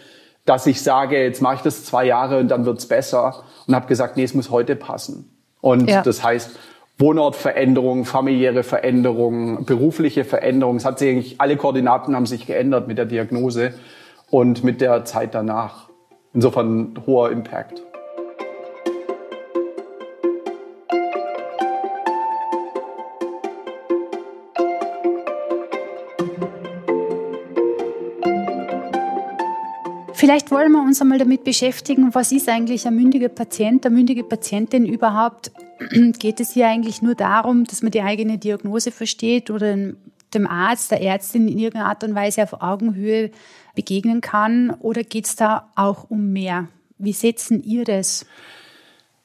dass 0.45 0.65
ich 0.65 0.81
sage, 0.81 1.21
jetzt 1.21 1.43
mache 1.43 1.55
ich 1.55 1.61
das 1.61 1.85
zwei 1.85 2.05
Jahre 2.05 2.39
und 2.39 2.47
dann 2.47 2.65
wird's 2.65 2.87
besser. 2.87 3.43
Und 3.67 3.75
habe 3.75 3.87
gesagt, 3.87 4.17
nee, 4.17 4.23
es 4.23 4.33
muss 4.33 4.49
heute 4.49 4.75
passen. 4.75 5.29
Und 5.61 5.87
ja. 5.87 6.01
das 6.01 6.23
heißt, 6.23 6.57
Wohnortveränderungen, 7.01 8.03
familiäre 8.03 8.63
Veränderungen, 8.63 9.63
berufliche 9.63 10.25
Veränderungen. 10.25 10.79
Es 10.79 10.85
hat 10.85 10.99
sich 10.99 11.39
alle 11.39 11.55
Koordinaten 11.55 12.13
haben 12.13 12.25
sich 12.25 12.45
geändert 12.45 12.89
mit 12.89 12.97
der 12.97 13.05
Diagnose 13.05 13.73
und 14.29 14.65
mit 14.65 14.81
der 14.81 15.05
Zeit 15.05 15.33
danach. 15.33 15.87
Insofern 16.33 17.01
hoher 17.07 17.31
Impact. 17.31 17.81
Vielleicht 30.11 30.51
wollen 30.51 30.73
wir 30.73 30.81
uns 30.81 30.99
einmal 30.99 31.17
damit 31.17 31.45
beschäftigen, 31.45 32.13
was 32.13 32.33
ist 32.33 32.49
eigentlich 32.49 32.85
ein 32.85 32.93
mündiger 32.93 33.29
Patient, 33.29 33.85
eine 33.85 33.95
mündige 33.95 34.25
Patientin 34.25 34.85
überhaupt? 34.85 35.49
Geht 36.19 36.39
es 36.39 36.51
hier 36.51 36.67
eigentlich 36.67 37.01
nur 37.01 37.15
darum, 37.15 37.63
dass 37.63 37.81
man 37.81 37.91
die 37.91 38.01
eigene 38.01 38.37
Diagnose 38.37 38.91
versteht 38.91 39.49
oder 39.49 39.75
dem 40.33 40.47
Arzt, 40.47 40.91
der 40.91 41.01
Ärztin 41.01 41.47
in 41.47 41.57
irgendeiner 41.57 41.89
Art 41.89 42.03
und 42.03 42.15
Weise 42.15 42.43
auf 42.43 42.61
Augenhöhe 42.61 43.31
begegnen 43.75 44.21
kann? 44.21 44.71
Oder 44.79 45.03
geht 45.03 45.25
es 45.25 45.35
da 45.35 45.69
auch 45.75 46.09
um 46.09 46.31
mehr? 46.31 46.67
Wie 46.97 47.13
setzen 47.13 47.63
ihr 47.63 47.85
das? 47.85 48.25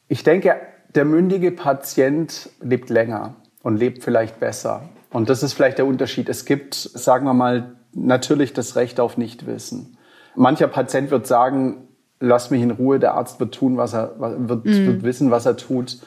Ich 0.09 0.23
denke, 0.23 0.57
der 0.95 1.05
mündige 1.05 1.51
Patient 1.51 2.51
lebt 2.61 2.89
länger 2.89 3.35
und 3.63 3.77
lebt 3.77 4.05
vielleicht 4.05 4.39
besser. 4.39 4.89
Und 5.11 5.29
das 5.29 5.43
ist 5.43 5.55
vielleicht 5.55 5.79
der 5.79 5.87
Unterschied. 5.87 6.29
Es 6.29 6.45
gibt, 6.45 6.75
sagen 6.75 7.27
wir 7.27 7.35
mal, 7.35 7.77
natürlich 7.93 8.53
das 8.53 8.77
Recht 8.77 9.01
auf 9.01 9.17
Nichtwissen. 9.17 9.97
Mancher 10.35 10.69
Patient 10.69 11.11
wird 11.11 11.27
sagen, 11.27 11.89
lass 12.21 12.51
mich 12.51 12.63
in 12.63 12.71
Ruhe, 12.71 12.99
der 12.99 13.15
Arzt 13.15 13.41
wird 13.41 13.55
tun, 13.55 13.77
was 13.77 13.95
er, 13.95 14.15
wird, 14.19 14.65
mhm. 14.65 14.87
wird 14.87 15.03
wissen, 15.03 15.31
was 15.31 15.47
er 15.47 15.57
tut. 15.57 15.99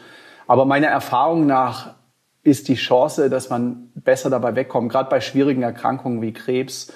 Aber 0.47 0.65
meiner 0.65 0.87
Erfahrung 0.87 1.45
nach 1.45 1.95
ist 2.43 2.69
die 2.69 2.75
Chance, 2.75 3.29
dass 3.29 3.49
man 3.49 3.91
besser 3.95 4.29
dabei 4.29 4.55
wegkommt, 4.55 4.91
gerade 4.91 5.09
bei 5.09 5.19
schwierigen 5.19 5.61
Erkrankungen 5.61 6.21
wie 6.21 6.31
Krebs, 6.31 6.93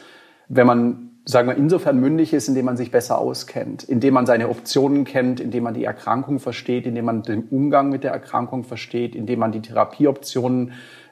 wenn 0.47 0.65
man, 0.65 1.09
sagen 1.25 1.49
wir, 1.49 1.55
insofern 1.55 1.99
mündig 1.99 2.33
ist, 2.33 2.47
indem 2.47 2.65
man 2.65 2.77
sich 2.77 2.91
besser 2.91 3.17
auskennt, 3.17 3.83
indem 3.83 4.13
man 4.13 4.25
seine 4.25 4.47
Optionen 4.47 5.03
kennt, 5.03 5.41
indem 5.41 5.63
man 5.63 5.73
die 5.73 5.83
Erkrankung 5.83 6.39
versteht, 6.39 6.85
indem 6.85 7.05
man 7.05 7.23
den 7.23 7.43
Umgang 7.49 7.89
mit 7.89 8.05
der 8.05 8.11
Erkrankung 8.11 8.63
versteht, 8.63 9.15
indem 9.15 9.39
man 9.39 9.51
die 9.51 9.61
Therapieoptionen 9.61 10.71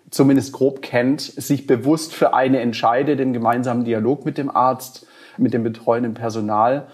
zumindest 0.09 0.53
grob 0.53 0.81
kennt, 0.81 1.21
sich 1.21 1.67
bewusst 1.67 2.15
für 2.15 2.33
eine 2.33 2.61
entscheidet, 2.61 3.19
den 3.19 3.33
gemeinsamen 3.33 3.83
Dialog 3.83 4.25
mit 4.25 4.37
dem 4.37 4.49
Arzt 4.49 5.05
mit 5.37 5.53
dem 5.53 5.63
betreuenden 5.63 6.13
Personal 6.13 6.87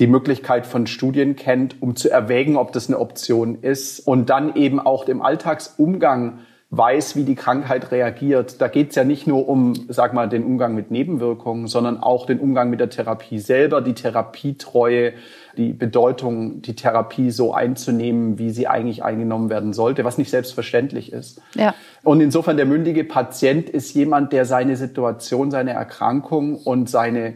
die 0.00 0.06
Möglichkeit 0.06 0.66
von 0.66 0.86
Studien 0.86 1.36
kennt, 1.36 1.80
um 1.80 1.94
zu 1.94 2.10
erwägen, 2.10 2.56
ob 2.56 2.72
das 2.72 2.88
eine 2.88 2.98
Option 2.98 3.58
ist 3.60 4.00
und 4.00 4.30
dann 4.30 4.56
eben 4.56 4.80
auch 4.80 5.06
im 5.06 5.20
Alltagsumgang 5.20 6.40
weiß, 6.70 7.16
wie 7.16 7.24
die 7.24 7.34
Krankheit 7.34 7.90
reagiert. 7.90 8.60
Da 8.60 8.68
geht 8.68 8.90
es 8.90 8.94
ja 8.94 9.02
nicht 9.02 9.26
nur 9.26 9.48
um, 9.48 9.74
sag 9.88 10.14
mal, 10.14 10.28
den 10.28 10.44
Umgang 10.44 10.74
mit 10.74 10.90
Nebenwirkungen, 10.92 11.66
sondern 11.66 11.98
auch 11.98 12.26
den 12.26 12.38
Umgang 12.38 12.70
mit 12.70 12.78
der 12.78 12.88
Therapie 12.88 13.40
selber, 13.40 13.80
die 13.80 13.92
Therapietreue, 13.92 15.12
die 15.56 15.72
Bedeutung, 15.72 16.62
die 16.62 16.76
Therapie 16.76 17.32
so 17.32 17.52
einzunehmen, 17.52 18.38
wie 18.38 18.50
sie 18.50 18.68
eigentlich 18.68 19.02
eingenommen 19.02 19.50
werden 19.50 19.72
sollte, 19.72 20.04
was 20.04 20.16
nicht 20.16 20.30
selbstverständlich 20.30 21.12
ist. 21.12 21.42
Ja. 21.56 21.74
Und 22.04 22.20
insofern 22.20 22.56
der 22.56 22.66
mündige 22.66 23.02
Patient 23.02 23.68
ist 23.68 23.92
jemand, 23.94 24.32
der 24.32 24.44
seine 24.44 24.76
Situation, 24.76 25.50
seine 25.50 25.72
Erkrankung 25.72 26.56
und 26.56 26.88
seine 26.88 27.34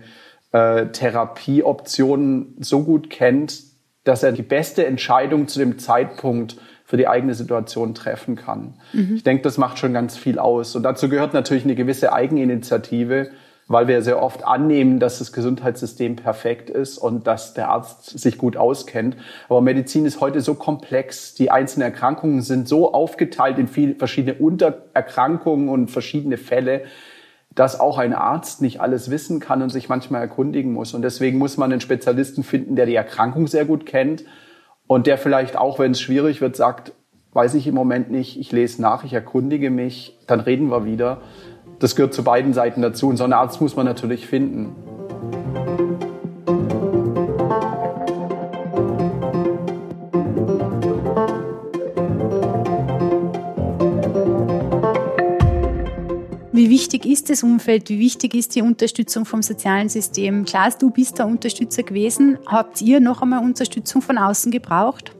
äh, 0.54 0.86
Therapieoptionen 0.92 2.54
so 2.60 2.84
gut 2.84 3.10
kennt, 3.10 3.60
dass 4.04 4.22
er 4.22 4.30
die 4.30 4.42
beste 4.42 4.86
Entscheidung 4.86 5.48
zu 5.48 5.58
dem 5.58 5.80
Zeitpunkt 5.80 6.56
für 6.84 6.96
die 6.96 7.08
eigene 7.08 7.34
Situation 7.34 7.92
treffen 7.94 8.36
kann. 8.36 8.74
Mhm. 8.92 9.16
Ich 9.16 9.24
denke, 9.24 9.42
das 9.42 9.58
macht 9.58 9.78
schon 9.78 9.92
ganz 9.92 10.16
viel 10.16 10.38
aus. 10.38 10.76
Und 10.76 10.84
dazu 10.84 11.08
gehört 11.08 11.34
natürlich 11.34 11.64
eine 11.64 11.74
gewisse 11.74 12.12
Eigeninitiative, 12.12 13.30
weil 13.66 13.88
wir 13.88 14.00
sehr 14.02 14.22
oft 14.22 14.44
annehmen, 14.44 15.00
dass 15.00 15.18
das 15.18 15.32
Gesundheitssystem 15.32 16.14
perfekt 16.14 16.70
ist 16.70 16.98
und 16.98 17.26
dass 17.26 17.54
der 17.54 17.70
Arzt 17.70 18.16
sich 18.16 18.38
gut 18.38 18.56
auskennt. 18.56 19.16
Aber 19.48 19.60
Medizin 19.60 20.06
ist 20.06 20.20
heute 20.20 20.40
so 20.40 20.54
komplex. 20.54 21.34
Die 21.34 21.50
einzelnen 21.50 21.90
Erkrankungen 21.90 22.42
sind 22.42 22.68
so 22.68 22.92
aufgeteilt 22.92 23.58
in 23.58 23.66
viele 23.66 23.96
verschiedene 23.96 24.34
Untererkrankungen 24.34 25.68
und 25.68 25.90
verschiedene 25.90 26.36
Fälle, 26.36 26.82
dass 27.54 27.78
auch 27.78 27.98
ein 27.98 28.12
Arzt 28.12 28.62
nicht 28.62 28.80
alles 28.80 29.10
wissen 29.10 29.40
kann 29.40 29.62
und 29.62 29.70
sich 29.70 29.88
manchmal 29.88 30.22
erkundigen 30.22 30.72
muss. 30.72 30.94
Und 30.94 31.02
deswegen 31.02 31.38
muss 31.38 31.56
man 31.56 31.70
einen 31.70 31.80
Spezialisten 31.80 32.42
finden, 32.42 32.76
der 32.76 32.86
die 32.86 32.94
Erkrankung 32.94 33.46
sehr 33.46 33.64
gut 33.64 33.86
kennt 33.86 34.24
und 34.86 35.06
der 35.06 35.18
vielleicht 35.18 35.56
auch, 35.56 35.78
wenn 35.78 35.92
es 35.92 36.00
schwierig 36.00 36.40
wird, 36.40 36.56
sagt, 36.56 36.92
weiß 37.32 37.54
ich 37.54 37.66
im 37.66 37.74
Moment 37.74 38.10
nicht, 38.10 38.38
ich 38.38 38.52
lese 38.52 38.82
nach, 38.82 39.04
ich 39.04 39.12
erkundige 39.12 39.70
mich, 39.70 40.18
dann 40.26 40.40
reden 40.40 40.70
wir 40.70 40.84
wieder. 40.84 41.20
Das 41.78 41.96
gehört 41.96 42.14
zu 42.14 42.24
beiden 42.24 42.52
Seiten 42.52 42.82
dazu. 42.82 43.08
Und 43.08 43.16
so 43.16 43.24
einen 43.24 43.32
Arzt 43.32 43.60
muss 43.60 43.76
man 43.76 43.86
natürlich 43.86 44.26
finden. 44.26 44.74
Wie 56.64 56.70
wichtig 56.70 57.04
ist 57.04 57.28
das 57.28 57.42
Umfeld? 57.42 57.90
Wie 57.90 57.98
wichtig 57.98 58.32
ist 58.34 58.54
die 58.54 58.62
Unterstützung 58.62 59.26
vom 59.26 59.42
sozialen 59.42 59.90
System? 59.90 60.46
Klaas, 60.46 60.78
du 60.78 60.88
bist 60.88 61.18
der 61.18 61.26
Unterstützer 61.26 61.82
gewesen. 61.82 62.38
Habt 62.46 62.80
ihr 62.80 63.00
noch 63.00 63.20
einmal 63.20 63.44
Unterstützung 63.44 64.00
von 64.00 64.16
außen 64.16 64.50
gebraucht? 64.50 65.14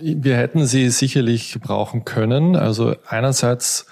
Wir 0.00 0.38
hätten 0.38 0.64
sie 0.64 0.88
sicherlich 0.88 1.58
brauchen 1.60 2.06
können. 2.06 2.56
Also 2.56 2.96
einerseits 3.06 3.84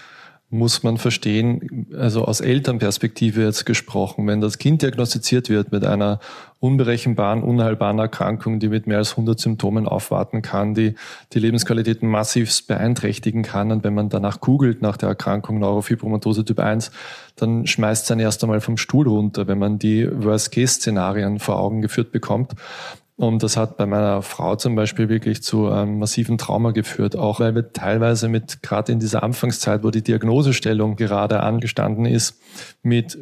muss 0.48 0.84
man 0.84 0.96
verstehen, 0.96 1.88
also 1.98 2.24
aus 2.24 2.40
Elternperspektive 2.40 3.42
jetzt 3.42 3.66
gesprochen, 3.66 4.28
wenn 4.28 4.40
das 4.40 4.58
Kind 4.58 4.80
diagnostiziert 4.82 5.48
wird 5.48 5.72
mit 5.72 5.84
einer 5.84 6.20
unberechenbaren, 6.60 7.42
unheilbaren 7.42 7.98
Erkrankung, 7.98 8.60
die 8.60 8.68
mit 8.68 8.86
mehr 8.86 8.98
als 8.98 9.12
100 9.12 9.40
Symptomen 9.40 9.86
aufwarten 9.86 10.42
kann, 10.42 10.74
die 10.74 10.94
die 11.32 11.40
Lebensqualität 11.40 12.02
massiv 12.02 12.64
beeinträchtigen 12.66 13.42
kann. 13.42 13.72
Und 13.72 13.82
wenn 13.82 13.94
man 13.94 14.08
danach 14.08 14.40
googelt 14.40 14.82
nach 14.82 14.96
der 14.96 15.08
Erkrankung 15.08 15.58
Neurofibromatose 15.58 16.44
Typ 16.44 16.60
1, 16.60 16.92
dann 17.34 17.66
schmeißt 17.66 18.04
es 18.04 18.10
einen 18.12 18.20
erst 18.20 18.44
einmal 18.44 18.60
vom 18.60 18.76
Stuhl 18.76 19.08
runter, 19.08 19.48
wenn 19.48 19.58
man 19.58 19.80
die 19.80 20.08
Worst-Case-Szenarien 20.10 21.40
vor 21.40 21.58
Augen 21.58 21.82
geführt 21.82 22.12
bekommt. 22.12 22.54
Und 23.16 23.42
das 23.42 23.56
hat 23.56 23.78
bei 23.78 23.87
meiner 23.87 24.20
Frau 24.20 24.56
zum 24.56 24.75
Beispiel 24.75 25.08
wirklich 25.08 25.42
zu 25.42 25.68
einem 25.68 25.99
massiven 25.99 26.37
Trauma 26.37 26.73
geführt, 26.73 27.16
auch 27.16 27.40
weil 27.40 27.54
wir 27.54 27.73
teilweise 27.73 28.28
mit, 28.28 28.62
gerade 28.62 28.92
in 28.92 29.00
dieser 29.00 29.23
Anfangszeit, 29.23 29.82
wo 29.82 29.90
die 29.90 30.02
Diagnosestellung 30.02 30.96
gerade 30.96 31.40
angestanden 31.42 32.04
ist, 32.04 32.38
mit 32.82 33.16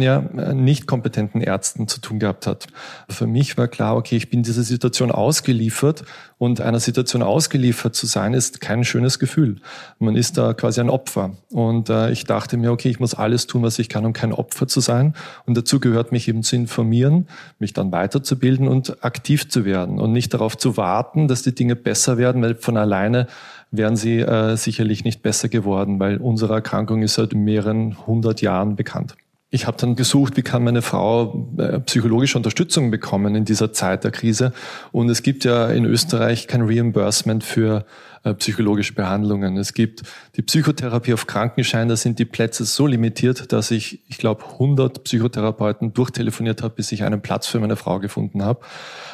ja, 0.00 0.20
nicht 0.54 0.86
kompetenten 0.86 1.40
Ärzten 1.40 1.88
zu 1.88 2.00
tun 2.00 2.18
gehabt 2.18 2.46
hat. 2.46 2.66
Für 3.08 3.26
mich 3.26 3.56
war 3.58 3.68
klar, 3.68 3.96
okay, 3.96 4.16
ich 4.16 4.30
bin 4.30 4.42
dieser 4.42 4.62
Situation 4.62 5.10
ausgeliefert 5.10 6.04
und 6.38 6.60
einer 6.60 6.80
Situation 6.80 7.22
ausgeliefert 7.22 7.94
zu 7.94 8.06
sein, 8.06 8.34
ist 8.34 8.60
kein 8.60 8.84
schönes 8.84 9.18
Gefühl. 9.18 9.56
Man 9.98 10.16
ist 10.16 10.38
da 10.38 10.54
quasi 10.54 10.80
ein 10.80 10.90
Opfer. 10.90 11.32
Und 11.50 11.88
äh, 11.88 12.10
ich 12.10 12.24
dachte 12.24 12.56
mir, 12.56 12.72
okay, 12.72 12.88
ich 12.88 12.98
muss 12.98 13.14
alles 13.14 13.46
tun, 13.46 13.62
was 13.62 13.78
ich 13.78 13.88
kann, 13.88 14.04
um 14.04 14.12
kein 14.12 14.32
Opfer 14.32 14.66
zu 14.66 14.80
sein. 14.80 15.14
Und 15.46 15.56
dazu 15.56 15.78
gehört 15.78 16.10
mich 16.10 16.28
eben 16.28 16.42
zu 16.42 16.56
informieren, 16.56 17.28
mich 17.58 17.72
dann 17.72 17.92
weiterzubilden 17.92 18.66
und 18.66 19.04
aktiv 19.04 19.48
zu 19.48 19.64
werden 19.64 19.98
und 19.98 20.12
nicht 20.12 20.34
darauf 20.34 20.56
zu 20.56 20.76
warten, 20.76 21.28
dass 21.28 21.42
die 21.42 21.54
Dinge 21.54 21.76
besser 21.76 22.18
werden, 22.18 22.42
weil 22.42 22.56
von 22.56 22.76
alleine 22.76 23.28
wären 23.70 23.96
sie 23.96 24.18
äh, 24.18 24.56
sicherlich 24.56 25.04
nicht 25.04 25.22
besser 25.22 25.48
geworden, 25.48 25.98
weil 25.98 26.18
unsere 26.18 26.54
Erkrankung 26.54 27.02
ist 27.02 27.14
seit 27.14 27.34
mehreren 27.34 28.06
hundert 28.06 28.42
Jahren 28.42 28.76
bekannt. 28.76 29.16
Ich 29.54 29.66
habe 29.66 29.76
dann 29.76 29.96
gesucht, 29.96 30.38
wie 30.38 30.42
kann 30.42 30.64
meine 30.64 30.80
Frau 30.80 31.46
äh, 31.58 31.78
psychologische 31.80 32.38
Unterstützung 32.38 32.90
bekommen 32.90 33.34
in 33.34 33.44
dieser 33.44 33.70
Zeit 33.74 34.02
der 34.02 34.10
Krise. 34.10 34.54
Und 34.92 35.10
es 35.10 35.22
gibt 35.22 35.44
ja 35.44 35.68
in 35.68 35.84
Österreich 35.84 36.48
kein 36.48 36.62
Reimbursement 36.62 37.44
für 37.44 37.84
äh, 38.24 38.32
psychologische 38.32 38.94
Behandlungen. 38.94 39.58
Es 39.58 39.74
gibt 39.74 40.04
die 40.36 40.42
Psychotherapie 40.42 41.12
auf 41.12 41.26
Krankenschein, 41.26 41.90
da 41.90 41.96
sind 41.96 42.18
die 42.18 42.24
Plätze 42.24 42.64
so 42.64 42.86
limitiert, 42.86 43.52
dass 43.52 43.70
ich, 43.70 44.00
ich 44.08 44.16
glaube, 44.16 44.42
100 44.52 45.04
Psychotherapeuten 45.04 45.92
durchtelefoniert 45.92 46.62
habe, 46.62 46.74
bis 46.74 46.90
ich 46.90 47.04
einen 47.04 47.20
Platz 47.20 47.46
für 47.46 47.60
meine 47.60 47.76
Frau 47.76 47.98
gefunden 47.98 48.42
habe. 48.42 48.60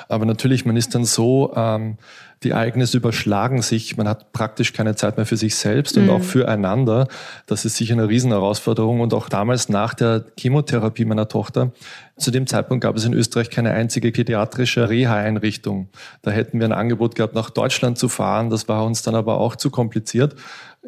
Aber 0.09 0.25
natürlich, 0.25 0.65
man 0.65 0.77
ist 0.77 0.95
dann 0.95 1.05
so 1.05 1.53
ähm, 1.57 1.99
die 2.43 2.51
Ereignisse 2.51 2.99
überschlagen 2.99 3.63
sich, 3.63 3.97
man 3.97 4.09
hat 4.09 4.33
praktisch 4.33 4.73
keine 4.73 4.95
Zeit 4.95 5.17
mehr 5.17 5.27
für 5.27 5.37
sich 5.37 5.57
selbst 5.57 5.97
mhm. 5.97 6.05
und 6.05 6.11
auch 6.11 6.23
füreinander. 6.23 7.09
Das 7.47 7.65
ist 7.65 7.77
sicher 7.77 7.95
eine 7.95 8.09
Riesenherausforderung. 8.09 9.01
Und 9.01 9.13
auch 9.13 9.29
damals 9.29 9.69
nach 9.69 9.95
der 9.95 10.25
Chemotherapie 10.39 11.05
meiner 11.05 11.29
Tochter 11.29 11.73
Zu 12.17 12.31
dem 12.31 12.47
Zeitpunkt 12.47 12.83
gab 12.83 12.97
es 12.97 13.05
in 13.05 13.13
Österreich 13.13 13.51
keine 13.51 13.73
einzige 13.73 14.13
pädiatrische 14.13 14.89
Reha-Einrichtung. 14.89 15.89
Da 16.23 16.31
hätten 16.31 16.59
wir 16.61 16.67
ein 16.67 16.73
Angebot 16.73 17.15
gehabt, 17.15 17.35
nach 17.35 17.51
Deutschland 17.51 17.99
zu 17.99 18.09
fahren. 18.09 18.51
Das 18.51 18.69
war 18.69 18.85
uns 18.85 19.03
dann 19.03 19.15
aber 19.15 19.39
auch 19.39 19.57
zu 19.57 19.71
kompliziert. 19.71 20.37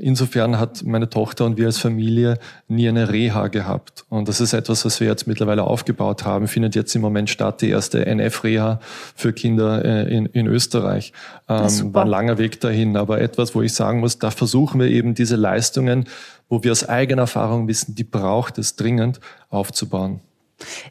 Insofern 0.02 0.58
hat 0.58 0.82
meine 0.82 1.10
Tochter 1.10 1.44
und 1.44 1.58
wir 1.58 1.66
als 1.66 1.76
Familie 1.76 2.38
nie 2.68 2.88
eine 2.88 3.10
Reha 3.10 3.48
gehabt. 3.48 4.06
Und 4.08 4.28
das 4.28 4.40
ist 4.40 4.54
etwas, 4.54 4.86
was 4.86 4.98
wir 4.98 5.06
jetzt 5.06 5.26
mittlerweile 5.26 5.64
aufgebaut 5.64 6.24
haben. 6.24 6.48
Findet 6.48 6.74
jetzt 6.74 6.94
im 6.94 7.02
Moment 7.02 7.28
statt, 7.28 7.60
die 7.60 7.68
erste 7.68 8.06
NF-Reha 8.06 8.80
für 9.14 9.34
Kinder 9.34 9.84
äh, 9.84 10.10
in, 10.10 10.24
in 10.26 10.46
Österreich. 10.46 11.12
Ähm, 11.50 11.92
war 11.92 12.04
ein 12.04 12.08
langer 12.08 12.38
Weg 12.38 12.60
dahin, 12.60 12.96
aber 12.96 13.20
etwas, 13.20 13.54
wo 13.54 13.60
ich 13.60 13.74
sagen 13.74 14.00
muss, 14.00 14.18
da 14.18 14.30
versuchen 14.30 14.80
wir 14.80 14.88
eben 14.88 15.14
diese 15.14 15.36
Leistungen, 15.36 16.06
wo 16.48 16.64
wir 16.64 16.72
aus 16.72 16.88
eigener 16.88 17.22
Erfahrung 17.22 17.68
wissen, 17.68 17.94
die 17.94 18.04
braucht 18.04 18.56
es 18.56 18.76
dringend, 18.76 19.20
aufzubauen. 19.50 20.20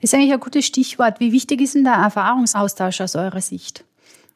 Ist 0.02 0.14
eigentlich 0.14 0.34
ein 0.34 0.40
gutes 0.40 0.68
Stichwort. 0.68 1.20
Wie 1.20 1.32
wichtig 1.32 1.62
ist 1.62 1.74
denn 1.74 1.84
der 1.84 1.94
Erfahrungsaustausch 1.94 3.02
aus 3.02 3.16
eurer 3.16 3.42
Sicht? 3.42 3.84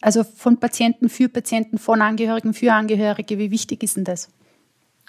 Also 0.02 0.24
von 0.24 0.60
Patienten 0.60 1.10
für 1.10 1.30
Patienten, 1.30 1.78
von 1.78 2.02
Angehörigen 2.02 2.56
für 2.56 2.74
Angehörige, 2.74 3.38
wie 3.38 3.52
wichtig 3.52 3.84
ist 3.84 3.98
denn 3.98 4.04
das? 4.04 4.30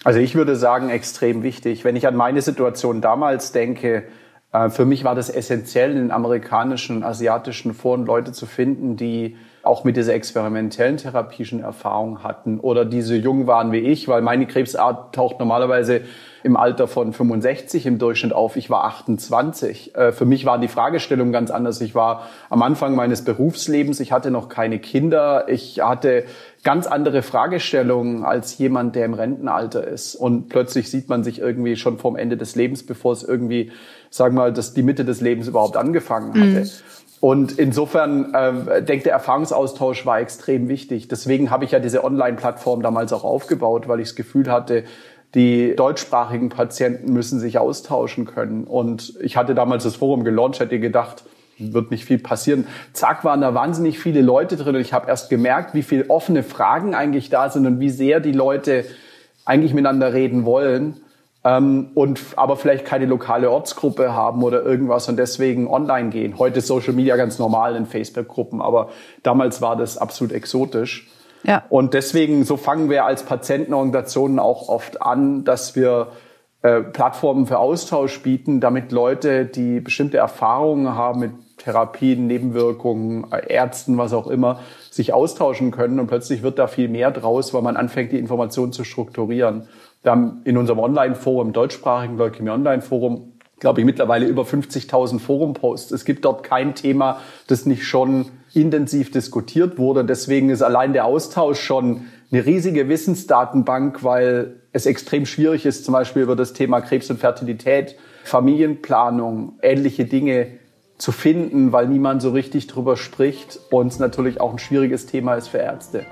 Also 0.05 0.21
ich 0.21 0.35
würde 0.35 0.55
sagen, 0.55 0.91
extrem 0.91 1.43
wichtig. 1.43 1.83
Wenn 1.83 1.97
ich 1.97 2.07
an 2.07 2.15
meine 2.15 2.43
Situation 2.43 3.01
damals 3.01 3.53
denke, 3.53 4.05
äh, 4.53 4.69
für 4.69 4.85
mich 4.85 5.03
war 5.03 5.15
das 5.15 5.31
essentiell, 5.31 5.97
in 5.97 6.11
amerikanischen, 6.11 7.03
asiatischen 7.03 7.73
Foren 7.73 8.05
Leute 8.05 8.33
zu 8.33 8.45
finden, 8.45 8.97
die 8.97 9.37
auch 9.65 9.85
mit 9.85 9.97
dieser 9.97 10.15
experimentellen 10.15 10.97
Therapie 10.97 11.45
schon 11.45 11.61
Erfahrung 11.61 12.23
hatten 12.23 12.61
oder 12.61 12.85
die 12.85 13.03
so 13.03 13.15
jung 13.15 13.47
waren 13.47 13.73
wie 13.73 13.79
ich, 13.79 14.09
weil 14.09 14.23
meine 14.23 14.47
Krebsart 14.47 15.15
taucht 15.15 15.39
normalerweise 15.39 16.03
im 16.45 16.59
Alter 16.59 16.87
von 16.87 17.15
65 17.15 17.87
im 17.87 17.99
Durchschnitt 17.99 18.35
auf. 18.35 18.57
Ich 18.57 18.69
war 18.69 18.85
28. 18.85 19.95
Äh, 19.97 20.13
für 20.13 20.27
mich 20.27 20.45
war 20.45 20.59
die 20.59 20.69
Fragestellung 20.69 21.33
ganz 21.33 21.51
anders. 21.51 21.81
Ich 21.81 21.95
war 21.95 22.29
am 22.51 22.63
Anfang 22.63 22.95
meines 22.95 23.25
Berufslebens, 23.25 23.99
ich 23.99 24.13
hatte 24.13 24.31
noch 24.31 24.51
keine 24.51 24.79
Kinder, 24.79 25.47
ich 25.49 25.81
hatte 25.81 26.25
ganz 26.63 26.87
andere 26.87 27.23
Fragestellungen 27.23 28.25
als 28.25 28.59
jemand, 28.59 28.95
der 28.95 29.07
im 29.07 29.15
Rentenalter 29.15 29.87
ist. 29.87 30.17
Und 30.17 30.51
plötzlich 30.51 30.91
sieht 30.91 31.09
man 31.09 31.25
sich 31.25 31.39
irgendwie 31.39 31.77
schon 31.77 31.97
vorm 31.97 32.17
Ende 32.17 32.37
des 32.37 32.57
Lebens, 32.57 32.85
bevor 32.85 33.15
es 33.15 33.23
irgendwie, 33.23 33.73
sagen 34.11 34.35
wir 34.35 34.43
mal, 34.43 34.53
dass 34.53 34.75
die 34.75 34.83
Mitte 34.83 35.07
des 35.07 35.23
Lebens 35.23 35.49
überhaupt 35.49 35.79
angefangen 35.79 36.35
hatte. 36.35 36.61
Mhm. 36.61 36.71
Und 37.25 37.59
insofern 37.59 38.35
äh, 38.35 38.83
denke 38.83 39.05
der 39.05 39.15
Erfahrungsaustausch 39.15 40.05
war 40.05 40.21
extrem 40.21 40.69
wichtig. 40.69 41.09
Deswegen 41.09 41.51
habe 41.51 41.65
ich 41.65 41.71
ja 41.71 41.79
diese 41.79 42.05
Online-Plattform 42.05 42.83
damals 42.83 43.15
auch 43.15 43.25
aufgebaut, 43.25 43.89
weil 43.89 44.01
ich 44.01 44.09
das 44.09 44.15
Gefühl 44.15 44.53
hatte, 44.53 44.85
die 45.35 45.75
deutschsprachigen 45.75 46.51
Patienten 46.51 47.15
müssen 47.15 47.41
sich 47.41 47.57
austauschen 47.57 48.27
können. 48.27 48.65
Und 48.65 49.15
ich 49.23 49.39
hatte 49.39 49.55
damals 49.55 49.85
das 49.85 49.97
Forum 49.97 50.23
gelauncht, 50.23 50.61
hätte 50.61 50.79
gedacht, 50.79 51.25
wird 51.57 51.91
nicht 51.91 52.05
viel 52.05 52.19
passieren. 52.19 52.67
Zack, 52.93 53.25
waren 53.25 53.41
da 53.41 53.55
wahnsinnig 53.55 53.99
viele 53.99 54.21
Leute 54.21 54.59
drin 54.59 54.75
und 54.75 54.83
ich 54.83 54.93
habe 54.93 55.09
erst 55.09 55.31
gemerkt, 55.31 55.73
wie 55.73 55.83
viele 55.83 56.11
offene 56.11 56.43
Fragen 56.43 56.95
eigentlich 56.95 57.31
da 57.31 57.49
sind 57.49 57.67
und 57.67 57.81
wie 57.81 57.89
sehr 57.89 58.21
die 58.21 58.33
Leute 58.33 58.85
eigentlich 59.47 59.73
miteinander 59.73 60.13
reden 60.13 60.45
wollen 60.45 61.01
ähm, 61.45 61.91
und 61.95 62.21
aber 62.37 62.57
vielleicht 62.57 62.85
keine 62.85 63.07
lokale 63.07 63.51
Ortsgruppe 63.51 64.15
haben 64.15 64.43
oder 64.43 64.63
irgendwas 64.63 65.09
und 65.09 65.17
deswegen 65.17 65.69
online 65.69 66.11
gehen. 66.11 66.39
Heute 66.39 66.59
ist 66.59 66.67
Social 66.67 66.95
Media 66.95 67.17
ganz 67.17 67.39
normal 67.39 67.77
in 67.77 67.87
Facebook-Gruppen, 67.87 68.63
aber 68.63 68.89
damals 69.23 69.61
war 69.61 69.77
das 69.77 69.99
absolut 69.99 70.33
exotisch. 70.33 71.09
Ja. 71.43 71.65
Und 71.69 71.93
deswegen, 71.93 72.45
so 72.45 72.57
fangen 72.57 72.89
wir 72.89 73.05
als 73.05 73.23
Patientenorganisationen 73.23 74.39
auch 74.39 74.69
oft 74.69 75.03
an, 75.03 75.45
dass 75.45 75.77
wir 75.77 76.09
äh, 76.63 76.81
Plattformen 76.81 77.47
für 77.47 77.59
Austausch 77.59 78.23
bieten, 78.23 78.61
damit 78.61 78.91
Leute, 78.91 79.45
die 79.45 79.81
bestimmte 79.81 80.17
Erfahrungen 80.17 80.95
haben 80.95 81.21
mit 81.21 81.33
Therapien, 81.59 82.27
Nebenwirkungen, 82.27 83.31
äh, 83.31 83.53
Ärzten, 83.53 83.99
was 83.99 84.15
auch 84.15 84.29
immer, 84.29 84.61
sich 84.95 85.13
austauschen 85.13 85.71
können 85.71 85.99
und 85.99 86.07
plötzlich 86.07 86.43
wird 86.43 86.59
da 86.59 86.67
viel 86.67 86.89
mehr 86.89 87.11
draus, 87.11 87.53
weil 87.53 87.63
man 87.63 87.77
anfängt, 87.77 88.13
die 88.13 88.19
Informationen 88.19 88.73
zu 88.73 88.85
strukturieren. 88.85 89.69
Wir 90.03 90.13
haben 90.13 90.43
in 90.45 90.57
unserem 90.57 90.79
Online-Forum, 90.79 91.53
deutschsprachigen 91.53 92.17
Leukämie 92.17 92.51
Online-Forum, 92.51 93.33
glaube 93.59 93.81
ich, 93.81 93.87
mittlerweile 93.87 94.27
über 94.27 94.43
50.000 94.43 95.19
Forum-Posts. 95.19 95.93
Es 95.93 96.05
gibt 96.05 96.25
dort 96.25 96.45
kein 96.45 96.75
Thema, 96.75 97.21
das 97.47 97.67
nicht 97.67 97.85
schon 97.85 98.27
intensiv 98.53 99.11
diskutiert 99.11 99.79
wurde. 99.79 100.05
deswegen 100.05 100.51
ist 100.51 100.63
allein 100.63 100.93
der 100.93 101.07
Austausch 101.07 101.61
schon 101.61 102.03
eine 102.31 102.47
riesige 102.47 102.89
Wissensdatenbank, 102.89 104.05
weil 104.05 104.61
es 104.73 104.87
extrem 104.87 105.27
schwierig 105.27 105.67
ist, 105.67 105.85
zum 105.85 105.93
Beispiel 105.93 106.23
über 106.23 106.37
das 106.37 106.53
Thema 106.53 106.81
Krebs 106.81 107.11
und 107.11 107.19
Fertilität, 107.19 107.97
Familienplanung, 108.25 109.59
ähnliche 109.63 110.05
Dinge 110.05 110.49
zu 110.99 111.13
finden, 111.13 111.73
weil 111.73 111.89
niemand 111.89 112.23
so 112.23 112.31
richtig 112.31 112.67
drüber 112.67 112.97
spricht 112.97 113.59
und 113.71 113.89
es 113.89 113.99
natürlich 113.99 114.41
auch 114.41 114.53
ein 114.53 114.59
schwieriges 114.59 115.07
Thema 115.07 115.35
ist 115.35 115.49
für 115.49 115.59
Ärzte. 115.59 116.07